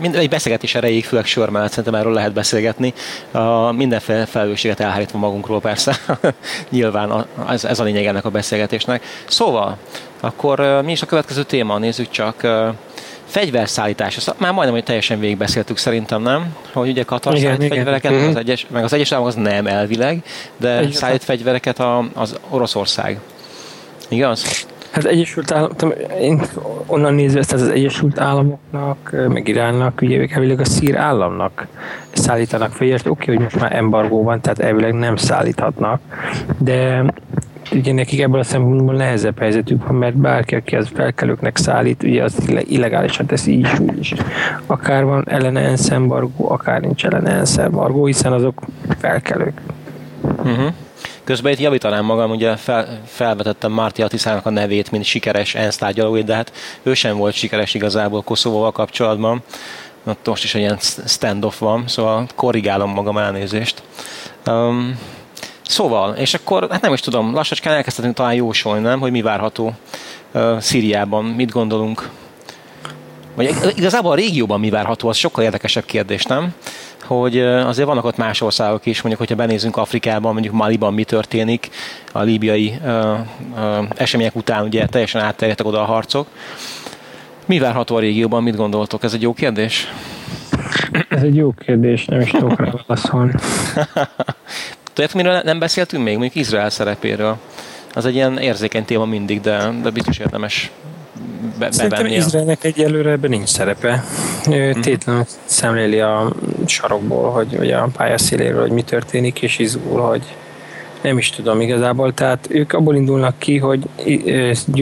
mind, 0.00 0.14
egy 0.14 0.28
beszélgetés 0.28 0.74
erejéig, 0.74 1.04
főleg 1.04 1.24
sör 1.24 1.48
mellett 1.48 1.70
szerintem 1.70 1.94
erről 1.94 2.12
lehet 2.12 2.32
beszélgetni. 2.32 2.94
A 3.30 3.72
mindenféle 3.72 4.26
felelősséget 4.26 4.80
elhárítva 4.80 5.18
magunkról 5.18 5.60
persze. 5.60 5.96
Nyilván 6.70 7.26
ez, 7.48 7.64
ez 7.64 7.80
a 7.80 7.84
lényeg 7.84 8.06
ennek 8.06 8.24
a 8.24 8.30
beszélgetésnek. 8.30 9.04
Szóval, 9.28 9.76
akkor 10.20 10.80
mi 10.84 10.92
is 10.92 11.02
a 11.02 11.06
következő 11.06 11.42
téma? 11.42 11.78
Nézzük 11.78 12.10
csak 12.10 12.46
fegyverszállítás, 13.30 14.16
azt 14.16 14.34
már 14.38 14.52
majdnem, 14.52 14.74
hogy 14.74 14.84
teljesen 14.84 15.20
végigbeszéltük 15.20 15.76
szerintem, 15.76 16.22
nem? 16.22 16.56
Hogy 16.72 16.88
ugye 16.88 17.02
Katar 17.02 17.34
igen, 17.34 17.44
szállít 17.44 17.62
igen. 17.62 17.76
fegyvereket, 17.76 18.10
igen. 18.10 18.24
Az 18.24 18.30
mhm. 18.30 18.38
egyes, 18.38 18.66
meg 18.70 18.84
az 18.84 18.92
egyes 18.92 19.12
államok 19.12 19.32
az 19.32 19.42
nem 19.42 19.66
elvileg, 19.66 20.22
de 20.56 20.78
Egyes 20.78 20.94
szállít 20.94 21.24
fegyvereket 21.24 21.78
a, 21.78 22.04
az 22.14 22.38
Oroszország. 22.48 23.18
Igaz? 24.08 24.66
Hát 24.90 25.04
az 25.04 25.10
Egyesült 25.10 25.50
Államok, 25.50 25.94
én 26.20 26.42
onnan 26.86 27.14
nézve 27.14 27.38
ezt 27.38 27.52
az 27.52 27.68
Egyesült 27.68 28.18
Államoknak, 28.18 29.14
meg 29.28 29.48
Iránnak, 29.48 30.00
ugye 30.02 30.26
elvileg 30.30 30.60
a 30.60 30.64
szír 30.64 30.96
államnak 30.96 31.66
szállítanak 32.12 32.72
fegyvert. 32.72 33.06
Oké, 33.06 33.22
okay, 33.22 33.34
hogy 33.34 33.44
most 33.44 33.60
már 33.60 33.76
embargó 33.76 34.22
van, 34.22 34.40
tehát 34.40 34.58
elvileg 34.58 34.94
nem 34.94 35.16
szállíthatnak, 35.16 36.00
de 36.58 37.04
ugye 37.72 37.92
nekik 37.92 38.20
ebből 38.20 38.40
a 38.40 38.44
szempontból 38.44 38.94
nehezebb 38.94 39.38
helyzetük 39.38 39.86
van, 39.86 39.94
mert 39.94 40.16
bárki, 40.16 40.54
aki 40.54 40.76
az 40.76 40.88
felkelőknek 40.94 41.56
szállít, 41.56 42.02
ugye 42.02 42.22
az 42.22 42.34
illegálisan 42.68 43.26
teszi 43.26 43.52
így 43.52 43.68
úgy 43.78 43.98
is. 43.98 44.14
Akár 44.66 45.04
van 45.04 45.24
ellene 45.28 45.60
enszembargó, 45.60 46.50
akár 46.50 46.80
nincs 46.80 47.04
ellene 47.04 47.30
enszembargó, 47.30 48.06
hiszen 48.06 48.32
azok 48.32 48.60
felkelők. 48.98 49.60
Uh-huh. 50.22 50.72
Közben 51.24 51.52
itt 51.52 51.58
javítanám 51.58 52.04
magam, 52.04 52.30
ugye 52.30 52.56
fel, 52.56 53.00
felvetettem 53.04 53.72
Márti 53.72 54.02
Atiszának 54.02 54.46
a 54.46 54.50
nevét, 54.50 54.90
mint 54.90 55.04
sikeres 55.04 55.54
ENSZ 55.54 55.76
tárgyalóit, 55.76 56.24
de 56.24 56.34
hát 56.34 56.52
ő 56.82 56.94
sem 56.94 57.16
volt 57.16 57.34
sikeres 57.34 57.74
igazából 57.74 58.22
Koszovóval 58.22 58.72
kapcsolatban. 58.72 59.42
Ott 60.04 60.26
most 60.26 60.44
is 60.44 60.54
egy 60.54 60.60
ilyen 60.60 60.78
standoff 61.06 61.58
van, 61.58 61.84
szóval 61.86 62.26
korrigálom 62.34 62.90
magam 62.90 63.18
elnézést. 63.18 63.82
Um, 64.46 64.98
Szóval, 65.70 66.14
és 66.14 66.34
akkor, 66.34 66.66
hát 66.70 66.80
nem 66.80 66.92
is 66.92 67.00
tudom, 67.00 67.34
lassacskán 67.34 67.74
elkezdhetünk 67.74 68.14
talán 68.14 68.34
jósolni, 68.34 68.82
nem, 68.82 69.00
hogy 69.00 69.10
mi 69.10 69.22
várható 69.22 69.72
uh, 70.34 70.58
Szíriában, 70.58 71.24
mit 71.24 71.50
gondolunk. 71.50 72.08
Vagy 73.34 73.54
igazából 73.76 74.12
a 74.12 74.14
régióban 74.14 74.60
mi 74.60 74.70
várható, 74.70 75.08
az 75.08 75.16
sokkal 75.16 75.44
érdekesebb 75.44 75.84
kérdés, 75.84 76.24
nem? 76.24 76.54
Hogy 77.02 77.40
azért 77.40 77.88
vannak 77.88 78.04
ott 78.04 78.16
más 78.16 78.40
országok 78.40 78.86
is, 78.86 79.02
mondjuk, 79.02 79.18
hogyha 79.18 79.46
benézünk 79.46 79.76
Afrikában, 79.76 80.32
mondjuk 80.32 80.54
Maliban 80.54 80.94
mi 80.94 81.04
történik, 81.04 81.70
a 82.12 82.22
líbiai 82.22 82.74
uh, 82.84 83.18
uh, 83.54 83.84
események 83.96 84.36
után 84.36 84.64
ugye 84.64 84.86
teljesen 84.86 85.20
átterjedtek 85.20 85.66
oda 85.66 85.80
a 85.80 85.84
harcok. 85.84 86.26
Mi 87.46 87.58
várható 87.58 87.96
a 87.96 88.00
régióban, 88.00 88.42
mit 88.42 88.56
gondoltok? 88.56 89.02
Ez 89.02 89.12
egy 89.12 89.22
jó 89.22 89.32
kérdés? 89.32 89.92
Ez 91.08 91.22
egy 91.22 91.36
jó 91.36 91.52
kérdés, 91.52 92.04
nem 92.04 92.20
is 92.20 92.30
tudok 92.30 92.60
rá 92.60 92.72
válaszolni. 92.86 93.32
Tudjátok, 95.00 95.22
miről 95.22 95.40
nem 95.44 95.58
beszéltünk 95.58 96.04
még? 96.04 96.16
Mondjuk 96.16 96.34
Izrael 96.34 96.70
szerepéről. 96.70 97.36
Az 97.94 98.06
egy 98.06 98.14
ilyen 98.14 98.38
érzékeny 98.38 98.84
téma 98.84 99.04
mindig, 99.04 99.40
de, 99.40 99.72
de 99.82 99.90
biztos 99.90 100.18
érdemes 100.18 100.70
be, 101.58 101.70
Szerintem 101.70 102.06
Izraelnek 102.06 102.64
egyelőre 102.64 103.10
ebben 103.10 103.30
nincs 103.30 103.48
szerepe. 103.48 104.04
Ő 104.50 104.70
Mhm. 104.70 104.80
tétlenül 104.80 105.24
szemléli 105.44 106.00
a 106.00 106.32
sarokból, 106.66 107.30
hogy, 107.30 107.56
vagy 107.56 107.70
a 107.70 107.88
pályaszéléről, 107.96 108.60
hogy 108.60 108.70
mi 108.70 108.82
történik, 108.82 109.42
és 109.42 109.58
izgul, 109.58 110.00
hogy 110.00 110.22
nem 111.00 111.18
is 111.18 111.30
tudom 111.30 111.60
igazából. 111.60 112.14
Tehát 112.14 112.46
ők 112.50 112.72
abból 112.72 112.94
indulnak 112.94 113.38
ki, 113.38 113.58
hogy 113.58 113.80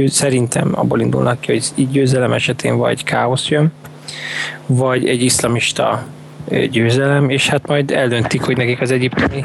szerintem 0.06 0.70
abból 0.74 1.00
indulnak 1.00 1.40
ki, 1.40 1.52
hogy 1.52 1.64
így 1.74 1.90
győzelem 1.90 2.32
esetén 2.32 2.76
vagy 2.76 3.04
káosz 3.04 3.48
jön, 3.48 3.72
vagy 4.66 5.08
egy 5.08 5.22
iszlamista 5.22 6.04
győzelem, 6.70 7.30
és 7.30 7.48
hát 7.48 7.66
majd 7.66 7.90
eldöntik, 7.90 8.42
hogy 8.42 8.56
nekik 8.56 8.80
az 8.80 8.90
egyiptomi 8.90 9.42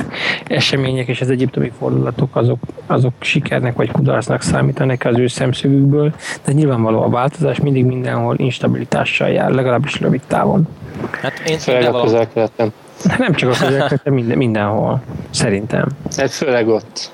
események 0.48 1.08
és 1.08 1.22
az 1.22 1.30
egyiptomi 1.30 1.72
fordulatok 1.80 2.36
azok, 2.36 2.60
azok 2.86 3.14
sikernek 3.20 3.76
vagy 3.76 3.92
kudarcnak 3.92 4.42
számítanak 4.42 5.06
az 5.06 5.18
ő 5.18 5.28
szemszögükből, 5.28 6.14
de 6.46 6.52
nyilvánvaló 6.52 7.02
a 7.02 7.10
változás 7.10 7.60
mindig 7.60 7.86
mindenhol 7.86 8.36
instabilitással 8.38 9.30
jár, 9.30 9.52
legalábbis 9.52 10.00
rövid 10.00 10.22
távon. 10.28 10.68
Hát 11.12 11.40
én 11.48 11.58
Főleg 11.58 11.82
a 11.82 11.86
bevallom, 11.86 12.06
közel-keleten. 12.06 12.74
Nem 13.18 13.34
csak 13.34 13.50
a 13.50 13.54
közel 13.54 14.00
de 14.04 14.12
minden, 14.12 14.38
mindenhol, 14.38 15.02
szerintem. 15.30 15.88
Hát 16.18 16.32
főleg 16.32 16.68
ott. 16.68 17.12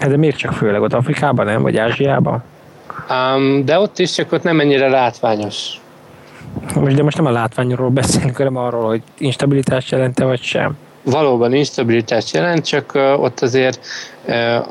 Hát 0.00 0.10
de 0.10 0.16
miért 0.16 0.36
csak 0.36 0.52
főleg 0.52 0.82
ott 0.82 0.92
Afrikában, 0.92 1.46
nem? 1.46 1.62
Vagy 1.62 1.76
Ázsiában? 1.76 2.42
Um, 3.10 3.64
de 3.64 3.78
ott 3.78 3.98
is, 3.98 4.12
csak 4.12 4.32
ott 4.32 4.42
nem 4.42 4.60
ennyire 4.60 4.88
látványos. 4.88 5.80
Most, 6.74 6.94
de 6.94 7.02
most 7.02 7.16
nem 7.16 7.26
a 7.26 7.30
látványról 7.30 7.90
beszélünk, 7.90 8.36
hanem 8.36 8.56
arról, 8.56 8.86
hogy 8.86 9.02
instabilitást 9.18 9.90
jelente, 9.90 10.24
vagy 10.24 10.42
sem. 10.42 10.76
Valóban 11.02 11.54
instabilitást 11.54 12.34
jelent, 12.34 12.64
csak 12.64 12.92
ott 13.18 13.40
azért 13.40 13.86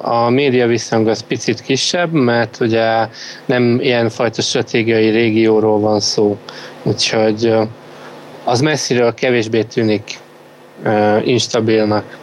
a 0.01 0.29
média 0.29 0.67
visszhang 0.67 1.07
az 1.07 1.21
picit 1.21 1.61
kisebb, 1.61 2.11
mert 2.11 2.59
ugye 2.59 3.07
nem 3.45 3.79
ilyen 3.81 4.09
fajta 4.09 4.41
stratégiai 4.41 5.09
régióról 5.09 5.79
van 5.79 5.99
szó. 5.99 6.37
Úgyhogy 6.83 7.53
az 8.43 8.61
messziről 8.61 9.13
kevésbé 9.13 9.63
tűnik 9.63 10.19
instabilnak. 11.23 12.17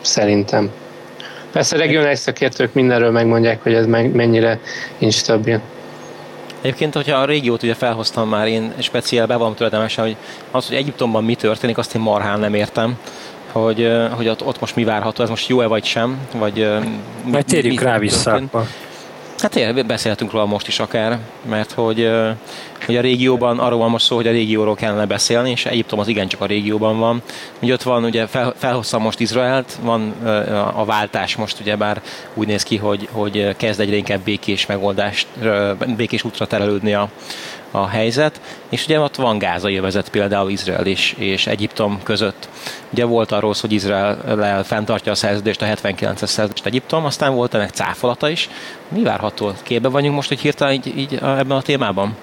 Szerintem. 0.00 0.70
Persze 1.52 1.76
a 1.76 1.78
regionális 1.78 2.18
szakértők 2.18 2.72
mindenről 2.72 3.10
megmondják, 3.10 3.62
hogy 3.62 3.74
ez 3.74 3.86
mennyire 3.86 4.58
instabil. 4.98 5.60
Egyébként, 6.62 6.94
hogyha 6.94 7.16
a 7.16 7.24
régiót 7.24 7.62
ugye 7.62 7.74
felhoztam 7.74 8.28
már, 8.28 8.46
én 8.46 8.72
speciál 8.78 9.26
bevallom 9.26 9.54
tulajdonképpen, 9.54 10.04
hogy 10.04 10.16
az, 10.50 10.66
hogy 10.66 10.76
Egyiptomban 10.76 11.24
mi 11.24 11.34
történik, 11.34 11.78
azt 11.78 11.94
én 11.94 12.00
marhán 12.02 12.40
nem 12.40 12.54
értem 12.54 12.96
hogy, 13.52 13.92
hogy 14.10 14.28
ott, 14.28 14.44
ott 14.44 14.60
most 14.60 14.76
mi 14.76 14.84
várható, 14.84 15.22
ez 15.22 15.28
most 15.28 15.48
jó-e 15.48 15.66
vagy 15.66 15.84
sem, 15.84 16.18
vagy 16.34 16.60
ö, 16.60 16.78
mi, 16.80 16.88
Majd 17.30 17.44
térjünk 17.44 17.78
mi- 17.78 17.84
rá 17.84 17.98
vissza. 17.98 18.30
történt. 18.30 18.52
Hát 19.42 19.50
tényleg 19.50 19.86
beszélhetünk 19.86 20.32
róla 20.32 20.46
most 20.46 20.68
is 20.68 20.78
akár, 20.78 21.18
mert 21.48 21.72
hogy, 21.72 22.10
hogy 22.86 22.96
a 22.96 23.00
régióban 23.00 23.58
arról 23.58 23.78
van 23.78 23.90
most 23.90 24.04
szó, 24.04 24.16
hogy 24.16 24.26
a 24.26 24.30
régióról 24.30 24.74
kellene 24.74 25.06
beszélni, 25.06 25.50
és 25.50 25.66
Egyiptom 25.66 25.98
az 25.98 26.08
igencsak 26.08 26.40
a 26.40 26.46
régióban 26.46 26.98
van. 26.98 27.22
Ugye 27.60 27.72
ott 27.72 27.82
van, 27.82 28.04
ugye 28.04 28.26
fel, 28.26 28.54
felhoztam 28.56 29.02
most 29.02 29.20
Izraelt, 29.20 29.78
van 29.82 30.10
a- 30.74 30.84
váltás 30.84 31.36
most 31.36 31.60
ugye 31.60 31.76
bár 31.76 32.02
úgy 32.34 32.46
néz 32.46 32.62
ki, 32.62 32.76
hogy, 32.76 33.08
hogy 33.12 33.56
kezd 33.56 33.80
egyre 33.80 33.96
inkább 33.96 34.20
békés 34.20 34.66
megoldást, 34.66 35.26
békés 35.96 36.24
útra 36.24 36.46
terelődni 36.46 36.94
a, 36.94 37.08
a 37.72 37.86
helyzet, 37.86 38.40
és 38.68 38.84
ugye 38.84 39.00
ott 39.00 39.16
van 39.16 39.38
gázai 39.38 39.76
övezet 39.76 40.08
például 40.08 40.50
Izrael 40.50 40.86
és, 40.86 41.14
és 41.18 41.46
Egyiptom 41.46 42.00
között. 42.02 42.48
Ugye 42.92 43.04
volt 43.04 43.32
arról 43.32 43.54
szó, 43.54 43.60
hogy 43.60 43.72
Izrael 43.72 44.64
fenntartja 44.64 45.12
a 45.12 45.14
szerződést, 45.14 45.62
a 45.62 45.66
79-es 45.66 46.26
szerződést 46.26 46.66
Egyiptom, 46.66 47.04
aztán 47.04 47.34
volt 47.34 47.54
ennek 47.54 47.70
cáfolata 47.70 48.28
is. 48.28 48.48
Mi 48.88 49.02
várható? 49.02 49.52
Képbe 49.62 49.88
vagyunk 49.88 50.14
most, 50.14 50.28
hogy 50.28 50.40
hirtelen 50.40 50.72
így, 50.72 50.98
így 50.98 51.14
ebben 51.14 51.56
a 51.56 51.62
témában? 51.62 52.16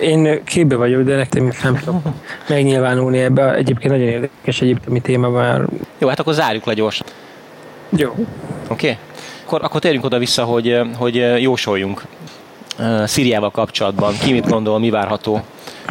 Én 0.00 0.44
képbe 0.44 0.76
vagyok, 0.76 1.02
de 1.02 1.16
nektek 1.16 1.42
még 1.42 1.54
nem 1.62 1.78
tudom 1.78 2.02
megnyilvánulni 2.48 3.18
ebbe. 3.18 3.54
Egyébként 3.54 3.92
nagyon 3.92 4.06
érdekes 4.06 4.60
egyiptomi 4.60 5.00
téma, 5.00 5.28
már 5.28 5.64
Jó, 5.98 6.08
hát 6.08 6.20
akkor 6.20 6.32
zárjuk 6.32 6.64
le 6.64 6.74
gyorsan. 6.74 7.06
jó. 7.90 8.10
Oké? 8.10 8.26
Okay? 8.68 8.96
Akkor, 9.44 9.62
akkor 9.62 9.80
térjünk 9.80 10.04
oda 10.04 10.18
vissza, 10.18 10.44
hogy, 10.44 10.80
hogy 10.96 11.40
jósoljunk 11.40 12.02
Szíriával 13.04 13.50
kapcsolatban. 13.50 14.14
Ki 14.18 14.32
mit 14.32 14.48
gondol, 14.48 14.78
mi 14.78 14.90
várható? 14.90 15.40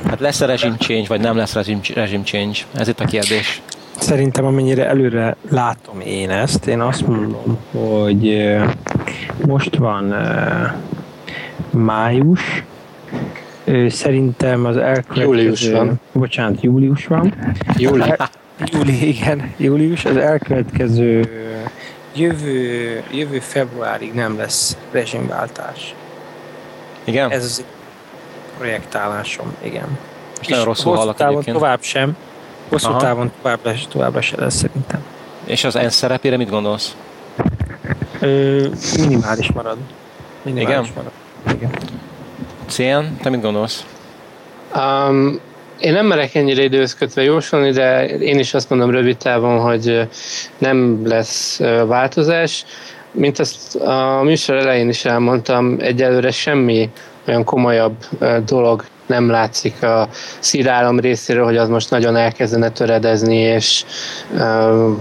Hát 0.08 0.20
lesz-e 0.20 0.46
regime 0.46 0.76
change, 0.80 1.08
vagy 1.08 1.22
nem 1.22 1.38
lesz 1.38 1.54
regime, 1.54 1.80
regime 1.96 2.24
change? 2.24 2.58
Ez 2.76 2.88
itt 2.88 3.00
a 3.00 3.06
kérdés. 3.06 3.62
Szerintem 4.00 4.46
amennyire 4.46 4.88
előre 4.88 5.36
látom 5.50 6.00
én 6.00 6.30
ezt, 6.30 6.68
én 6.68 6.82
azt 6.82 7.08
mondom, 7.08 7.58
hogy 7.72 8.56
most 9.48 9.76
van 9.76 10.16
május, 11.70 12.64
szerintem 13.88 14.66
az 14.66 14.78
elkövetkező... 14.78 15.24
Július 15.24 15.70
van. 15.70 16.00
Bocsánat, 16.12 16.62
július 16.62 17.08
van. 17.08 17.34
Júli. 17.78 18.14
Júli, 18.66 19.08
igen, 19.08 19.54
július. 19.58 20.06
Az 20.06 20.18
elkövetkező 20.18 21.30
jövő, 22.16 23.04
jövő 23.12 23.40
februárig 23.40 24.14
nem 24.14 24.38
lesz 24.38 24.78
rezsimváltás. 24.92 25.96
Igen? 27.06 27.32
Ez 27.32 27.44
az 27.44 27.64
projektálásom, 28.58 29.56
igen. 29.62 29.98
Most 30.38 30.50
nagyon 30.50 30.60
És 30.60 30.66
rosszul 30.66 30.92
hosszú 30.92 31.00
hallak 31.00 31.16
távon 31.16 31.34
egyébként. 31.34 31.58
tovább 31.58 31.82
sem. 31.82 32.18
Hosszú 32.70 32.90
Aha. 32.90 33.00
távon 33.00 33.32
tovább 33.42 33.60
lesz, 33.64 33.86
továbbra 33.90 34.22
se 34.22 34.36
lesz 34.40 34.56
szerintem. 34.56 35.04
És 35.46 35.64
az 35.64 35.76
ENSZ 35.76 35.96
szerepére 35.96 36.38
mit 36.38 36.50
gondolsz? 36.50 36.96
Ö, 38.20 38.68
minimális 38.98 39.52
marad. 39.52 39.78
Minimális 40.42 40.70
Igen? 40.70 40.88
marad. 40.96 41.12
Igen. 41.56 41.72
Cén, 42.68 43.18
te 43.22 43.30
mit 43.30 43.42
gondolsz? 43.42 43.86
Um, 44.76 45.40
én 45.80 45.94
nem 45.94 46.06
merek 46.06 46.36
ennyire 46.36 46.64
időhöz 46.64 46.96
kötve 46.96 47.24
jósolni, 47.24 47.72
de 47.72 48.06
én 48.08 48.40
is 48.40 48.54
azt 48.54 48.70
mondom 48.70 48.90
rövid 48.90 49.18
távon, 49.18 49.60
hogy 49.60 50.08
nem 50.58 51.08
lesz 51.08 51.60
változás. 51.86 52.66
Mint 53.16 53.40
azt 53.40 53.76
a 53.76 54.22
műsor 54.24 54.56
elején 54.56 54.90
is 54.90 55.06
elmondtam, 55.06 55.76
egyelőre 55.80 56.32
semmi 56.32 56.90
olyan 57.28 57.44
komolyabb 57.44 57.96
dolog 58.46 58.84
nem 59.06 59.30
látszik 59.30 59.84
a 59.84 60.08
szír 60.40 60.68
állam 60.68 61.00
részéről, 61.00 61.44
hogy 61.44 61.58
az 61.58 61.70
most 61.70 61.90
nagyon 61.90 62.16
elkezdene 62.16 62.70
töredezni, 62.70 63.38
és 63.38 63.86
ö, 64.38 64.92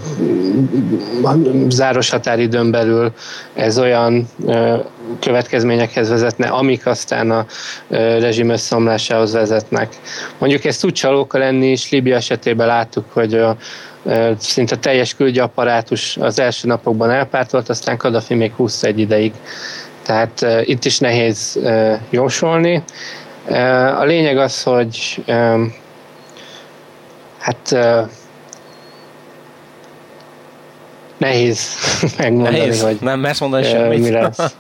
záros 1.69 2.11
határidőn 2.11 2.71
belül 2.71 3.13
ez 3.55 3.79
olyan 3.79 4.29
ö, 4.47 4.77
következményekhez 5.21 6.09
vezetne, 6.09 6.49
amik 6.49 6.87
aztán 6.87 7.31
a 7.31 7.47
ö, 7.89 8.19
rezsim 8.19 8.49
összeomlásához 8.49 9.33
vezetnek. 9.33 9.89
Mondjuk 10.39 10.65
ezt 10.65 10.81
tud 10.81 10.93
csalóka 10.93 11.39
lenni 11.39 11.71
is, 11.71 11.91
Libia 11.91 12.17
esetében 12.17 12.67
láttuk, 12.67 13.05
hogy 13.13 13.35
ö, 13.35 13.51
szinte 14.39 14.77
teljes 14.77 15.15
külügyi 15.15 15.39
apparátus 15.39 16.17
az 16.17 16.39
első 16.39 16.69
napokban 16.69 17.11
elpártolt, 17.11 17.69
aztán 17.69 17.97
Kadafi 17.97 18.35
még 18.35 18.53
húzta 18.53 18.87
egy 18.87 18.99
ideig. 18.99 19.33
Tehát 20.03 20.47
itt 20.65 20.85
is 20.85 20.99
nehéz 20.99 21.59
jósolni. 22.11 22.83
A 23.99 24.05
lényeg 24.05 24.39
az, 24.39 24.63
hogy 24.63 25.25
hát 27.39 27.77
nehéz 31.19 31.69
megmondani, 32.19 32.59
Nehéz? 32.59 32.83
hogy 32.83 32.97
Nem 33.01 33.21
mersz 33.21 33.41
mondani 33.41 33.65
semmit? 33.65 33.99
mi 33.99 34.11
lesz. 34.11 34.39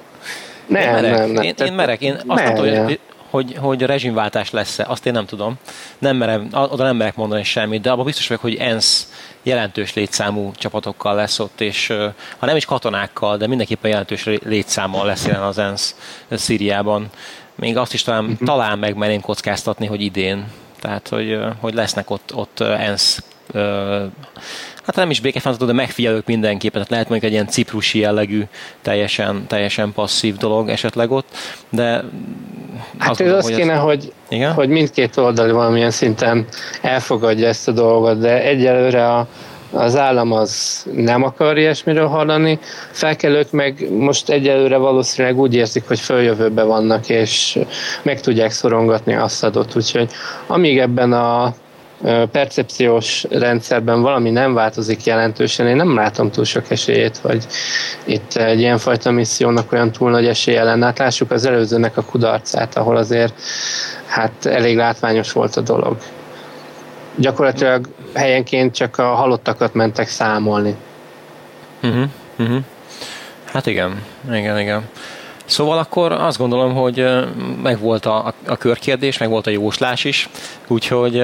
Nem, 0.67 0.93
merek. 0.93 1.19
nem, 1.19 1.31
nem. 1.31 1.43
Én, 1.43 1.55
én 1.65 1.73
merek. 1.73 2.01
Én 2.01 2.13
azt 2.13 2.25
mondtam, 2.25 2.85
hogy, 2.85 3.01
hogy, 3.35 3.57
hogy 3.61 3.83
a 3.83 3.87
rezsimváltás 3.87 4.51
lesz-e, 4.51 4.85
azt 4.89 5.07
én 5.07 5.13
nem 5.13 5.27
tudom. 5.27 5.55
Nem 5.99 6.17
merem, 6.17 6.49
oda 6.53 6.85
nem 6.85 6.97
merek 6.97 7.17
mondani 7.17 7.43
semmit, 7.43 7.81
de 7.81 7.91
abban 7.91 8.05
biztos 8.05 8.27
vagyok, 8.29 8.43
hogy 8.43 8.55
ENSZ 8.55 9.13
jelentős 9.43 9.95
létszámú 9.95 10.53
csapatokkal 10.57 11.15
lesz 11.15 11.39
ott, 11.39 11.61
és 11.61 11.87
ha 12.39 12.47
nem 12.47 12.57
is 12.57 12.65
katonákkal, 12.65 13.37
de 13.37 13.47
mindenképpen 13.47 13.91
jelentős 13.91 14.25
létszámmal 14.25 15.07
lesz 15.07 15.27
jelen 15.27 15.43
az 15.43 15.59
ENSZ 15.59 15.97
Szíriában. 16.31 17.11
Még 17.55 17.77
azt 17.77 17.95
is 17.95 18.03
talán, 18.03 18.25
uh-huh. 18.25 18.49
talán 18.49 18.79
megmerném 18.79 19.21
kockáztatni, 19.21 19.87
hogy 19.87 20.01
idén. 20.01 20.47
Tehát, 20.81 21.09
hogy, 21.09 21.39
hogy 21.61 21.75
lesznek 21.75 22.11
ott, 22.11 22.35
ott 22.35 22.61
ENSZ 22.61 23.23
hát 24.85 24.97
nem 24.97 25.11
is 25.11 25.21
békefenntartó, 25.21 25.67
de 25.67 25.73
megfigyelők 25.73 26.27
mindenképpen, 26.27 26.73
tehát 26.73 26.91
lehet 26.91 27.09
mondjuk 27.09 27.31
egy 27.31 27.37
ilyen 27.37 27.49
ciprusi 27.49 27.99
jellegű, 27.99 28.43
teljesen, 28.83 29.47
teljesen 29.47 29.93
passzív 29.93 30.37
dolog 30.37 30.69
esetleg 30.69 31.11
ott, 31.11 31.29
de 31.71 32.05
Hát 32.99 33.11
azt 33.11 33.21
az 33.21 33.45
hogy 33.45 33.55
kéne, 33.55 33.75
hogy, 33.75 34.13
Igen? 34.29 34.53
hogy 34.53 34.69
mindkét 34.69 35.17
oldal 35.17 35.53
valamilyen 35.53 35.91
szinten 35.91 36.47
elfogadja 36.83 37.49
ezt 37.49 37.69
a 37.69 37.73
dolgot, 37.73 38.19
de 38.19 38.43
egyelőre 38.43 39.09
a, 39.13 39.27
az 39.71 39.97
állam 39.97 40.33
az 40.33 40.85
nem 40.93 41.23
akar 41.23 41.59
ilyesmiről 41.59 42.07
hallani, 42.07 42.59
felkelők 42.91 43.51
meg 43.51 43.91
most 43.93 44.29
egyelőre 44.29 44.77
valószínűleg 44.77 45.39
úgy 45.39 45.55
érzik, 45.55 45.87
hogy 45.87 46.01
följövőbe 46.01 46.63
vannak, 46.63 47.09
és 47.09 47.59
meg 48.03 48.21
tudják 48.21 48.51
szorongatni 48.51 49.15
azt 49.15 49.45
adott, 49.45 49.77
úgyhogy 49.77 50.11
amíg 50.47 50.79
ebben 50.79 51.13
a 51.13 51.55
percepciós 52.33 53.25
rendszerben 53.31 54.03
valami 54.03 54.31
nem 54.31 54.55
változik 54.55 55.05
jelentősen, 55.05 55.67
én 55.67 55.77
nem 55.77 55.95
látom 55.95 56.31
túl 56.31 56.45
sok 56.45 56.71
esélyét, 56.71 57.17
hogy 57.17 57.47
itt 58.05 58.35
egy 58.35 58.61
ilyenfajta 58.61 59.11
missziónak 59.11 59.73
olyan 59.73 59.93
túl 59.93 60.11
nagy 60.11 60.27
esélye 60.27 60.63
lenne. 60.63 60.85
Hát 60.85 60.99
lássuk 60.99 61.31
az 61.31 61.47
előzőnek 61.47 61.97
a 61.97 62.03
kudarcát, 62.03 62.77
ahol 62.77 62.97
azért 62.97 63.35
hát 64.07 64.47
elég 64.47 64.77
látványos 64.77 65.33
volt 65.33 65.57
a 65.57 65.61
dolog. 65.61 65.97
Gyakorlatilag 67.17 67.89
helyenként 68.15 68.75
csak 68.75 68.99
a 68.99 69.15
halottakat 69.15 69.75
mentek 69.75 70.09
számolni. 70.09 70.75
Uh-huh, 71.83 72.05
uh-huh. 72.39 72.63
Hát 73.45 73.67
igen, 73.67 74.03
igen, 74.33 74.59
igen. 74.59 74.89
Szóval 75.45 75.79
akkor 75.79 76.13
azt 76.13 76.39
gondolom, 76.39 76.75
hogy 76.75 77.07
megvolt 77.63 78.07
a, 78.07 78.35
a, 78.47 78.57
körkérdés, 78.57 79.19
meg 79.19 79.29
volt 79.29 79.47
a 79.47 79.51
jóslás 79.51 80.05
is, 80.05 80.29
úgyhogy 80.67 81.23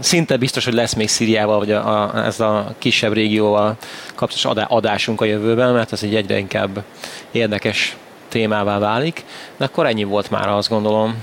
szinte 0.00 0.36
biztos, 0.36 0.64
hogy 0.64 0.74
lesz 0.74 0.94
még 0.94 1.08
Szíriával, 1.08 1.58
vagy 1.58 1.70
a, 1.70 2.02
a, 2.02 2.24
ez 2.24 2.40
a 2.40 2.74
kisebb 2.78 3.12
régióval 3.12 3.76
kapcsolatos 4.14 4.64
adásunk 4.68 5.20
a 5.20 5.24
jövőben, 5.24 5.72
mert 5.72 5.92
ez 5.92 6.02
egy 6.02 6.14
egyre 6.14 6.38
inkább 6.38 6.82
érdekes 7.30 7.96
témává 8.28 8.78
válik. 8.78 9.24
De 9.56 9.64
akkor 9.64 9.86
ennyi 9.86 10.04
volt 10.04 10.30
már, 10.30 10.48
azt 10.48 10.68
gondolom. 10.68 11.22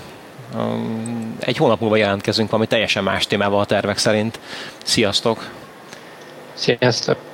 Egy 1.39 1.57
hónap 1.57 1.79
múlva 1.79 1.95
jelentkezünk 1.95 2.49
valami 2.49 2.67
teljesen 2.67 3.03
más 3.03 3.27
témával 3.27 3.59
a 3.59 3.65
tervek 3.65 3.97
szerint. 3.97 4.39
Sziasztok! 4.83 5.49
Sziasztok! 6.53 7.26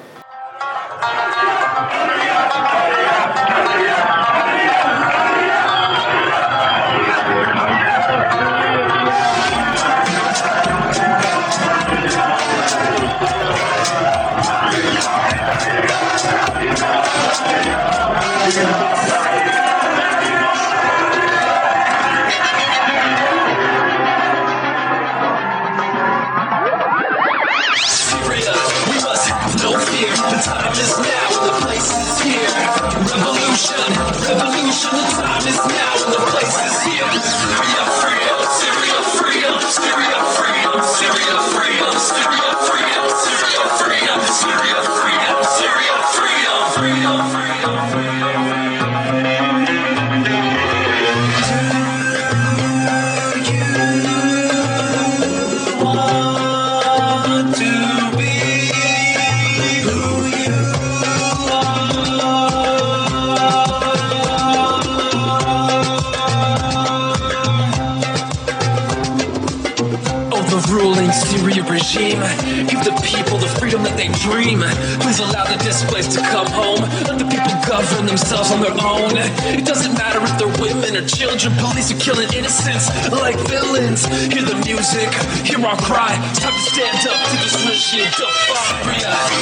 Children. 81.37 81.59
Police 81.65 81.91
are 81.91 81.99
killing 81.99 82.29
innocents 82.33 82.89
like 83.11 83.37
villains. 83.49 84.05
Hear 84.05 84.43
the 84.43 84.57
music, 84.65 85.09
hear 85.45 85.59
our 85.65 85.77
cry. 85.77 86.13
Time 86.37 86.53
to 86.53 86.63
stand 86.69 86.97
up 87.07 87.17
to 87.29 87.35
this 87.41 87.55
regime. 87.65 88.11
Defy. 88.13 88.93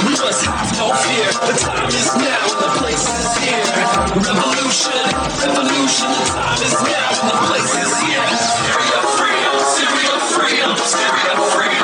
We 0.08 0.14
must 0.16 0.46
have 0.46 0.72
no 0.80 0.94
fear. 1.04 1.28
The 1.48 1.56
time 1.60 1.90
is 1.90 2.10
now 2.16 2.48
and 2.48 2.60
the 2.64 2.72
place 2.80 3.04
is 3.04 3.30
here. 3.44 3.66
Revolution, 4.24 5.04
revolution. 5.44 6.10
The 6.16 6.26
time 6.32 6.62
is 6.64 6.76
now 6.80 7.08
and 7.12 7.28
the 7.28 7.38
place 7.50 7.74
is 7.76 7.92
here. 8.08 8.24
Syria 8.40 9.00
freedom, 9.18 9.56
Syria 9.76 10.16
freedom, 10.32 10.72
Syria 10.80 11.34
freedom, 11.52 11.81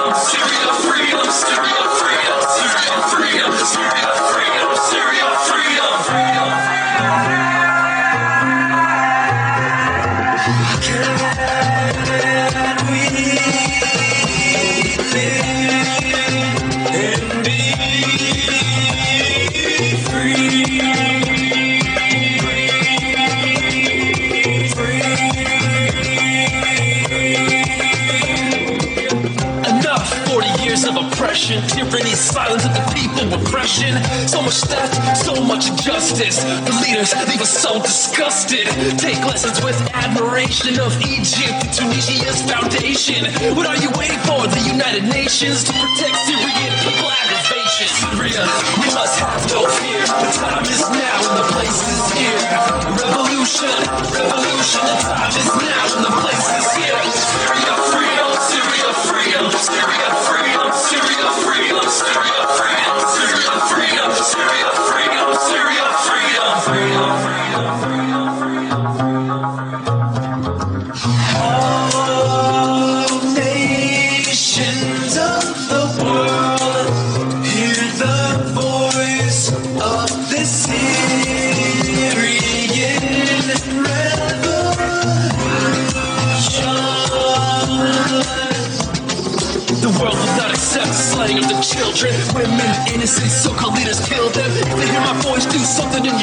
So 33.67 34.41
much 34.41 34.63
theft, 34.63 35.17
so 35.17 35.43
much 35.43 35.67
injustice. 35.69 36.41
The 36.41 36.71
leaders 36.87 37.13
leave 37.27 37.41
us 37.41 37.51
so 37.51 37.81
disgusted. 37.81 38.65
Take 38.97 39.19
lessons 39.27 39.61
with 39.61 39.75
admiration 39.93 40.79
of 40.79 40.95
Egypt 41.03 41.75
Tunisia's 41.75 42.41
foundation. 42.47 43.27
What 43.59 43.67
are 43.67 43.75
you 43.75 43.91
waiting 43.99 44.19
for? 44.23 44.47
The 44.47 44.63
United 44.71 45.03
Nations 45.11 45.65
to 45.65 45.73
protect 45.73 46.15
Syrian 46.15 46.71
people 46.79 47.11
aggravation. 47.11 47.91
Syria, 47.91 48.47
we 48.79 48.87
must 48.95 49.19
have 49.19 49.43
no 49.51 49.67
fear. 49.67 49.99
The 49.99 50.31
time 50.39 50.63
is 50.63 50.87
now 50.87 51.27
and 51.27 51.35
the 51.43 51.46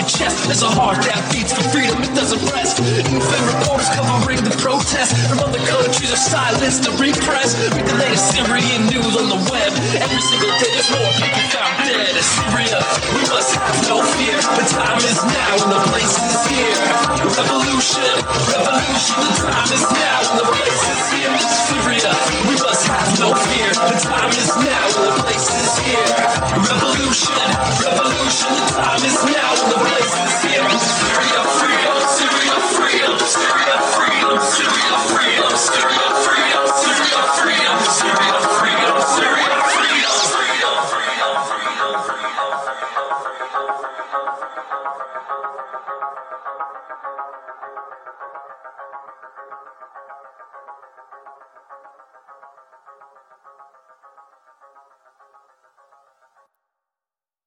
chest. 0.04 0.44
There's 0.44 0.62
a 0.62 0.68
heart 0.70 1.02
that 1.04 1.32
beats 1.32 1.52
for 1.52 1.64
freedom, 1.68 2.02
it 2.02 2.14
doesn't 2.14 2.40
rest. 2.52 2.80
Even 2.80 3.20
reporters 3.20 3.88
covering 3.90 4.44
the 4.44 4.54
protests 4.84 5.16
from 5.28 5.38
other 5.40 5.64
countries 5.64 6.12
are 6.12 6.20
silenced 6.20 6.84
and 6.84 7.00
repressed. 7.00 7.56
Read 7.72 7.88
the 7.88 7.96
latest 7.96 8.36
Syrian 8.36 8.84
news 8.92 9.16
on 9.16 9.32
the 9.32 9.40
web. 9.48 9.72
Every 9.96 10.20
single 10.20 10.52
day 10.60 10.70
there's 10.76 10.92
more 10.92 11.08
people 11.16 11.40
found 11.56 11.88
dead. 11.88 12.12
In 12.12 12.20
Syria, 12.20 12.78
we 13.16 13.22
must 13.32 13.56
have 13.56 13.80
no 13.88 14.04
fear. 14.04 14.36
The 14.36 14.66
time 14.68 15.00
is 15.00 15.20
now 15.24 15.56
and 15.56 15.72
the 15.72 15.80
place 15.88 16.16
is 16.20 16.36
here. 16.52 16.84
Revolution, 17.16 18.12
revolution, 18.52 19.16
the 19.24 19.32
time 19.40 19.72
is 19.72 19.84
now 19.88 20.20
and 20.20 20.36
the 20.36 20.46
place 20.52 20.82
is 20.84 21.02
here. 21.16 21.32
Syria, 21.32 22.12
we 22.44 22.54
must 22.60 22.84
have 22.84 23.08
no 23.24 23.32
fear. 23.32 23.72
The 23.72 23.98
time 24.04 24.32
is 24.36 24.52
now 24.52 24.84
and 24.84 25.04
the 25.08 25.14
place 25.24 25.48
is 25.48 25.72
here. 25.80 26.12
Revolution, 26.60 27.40
revolution, 27.88 28.52
the 28.52 28.68
time 28.76 29.00
is 29.00 29.16
now 29.32 29.48
and 29.48 29.68
the 29.72 29.80
place 29.80 30.03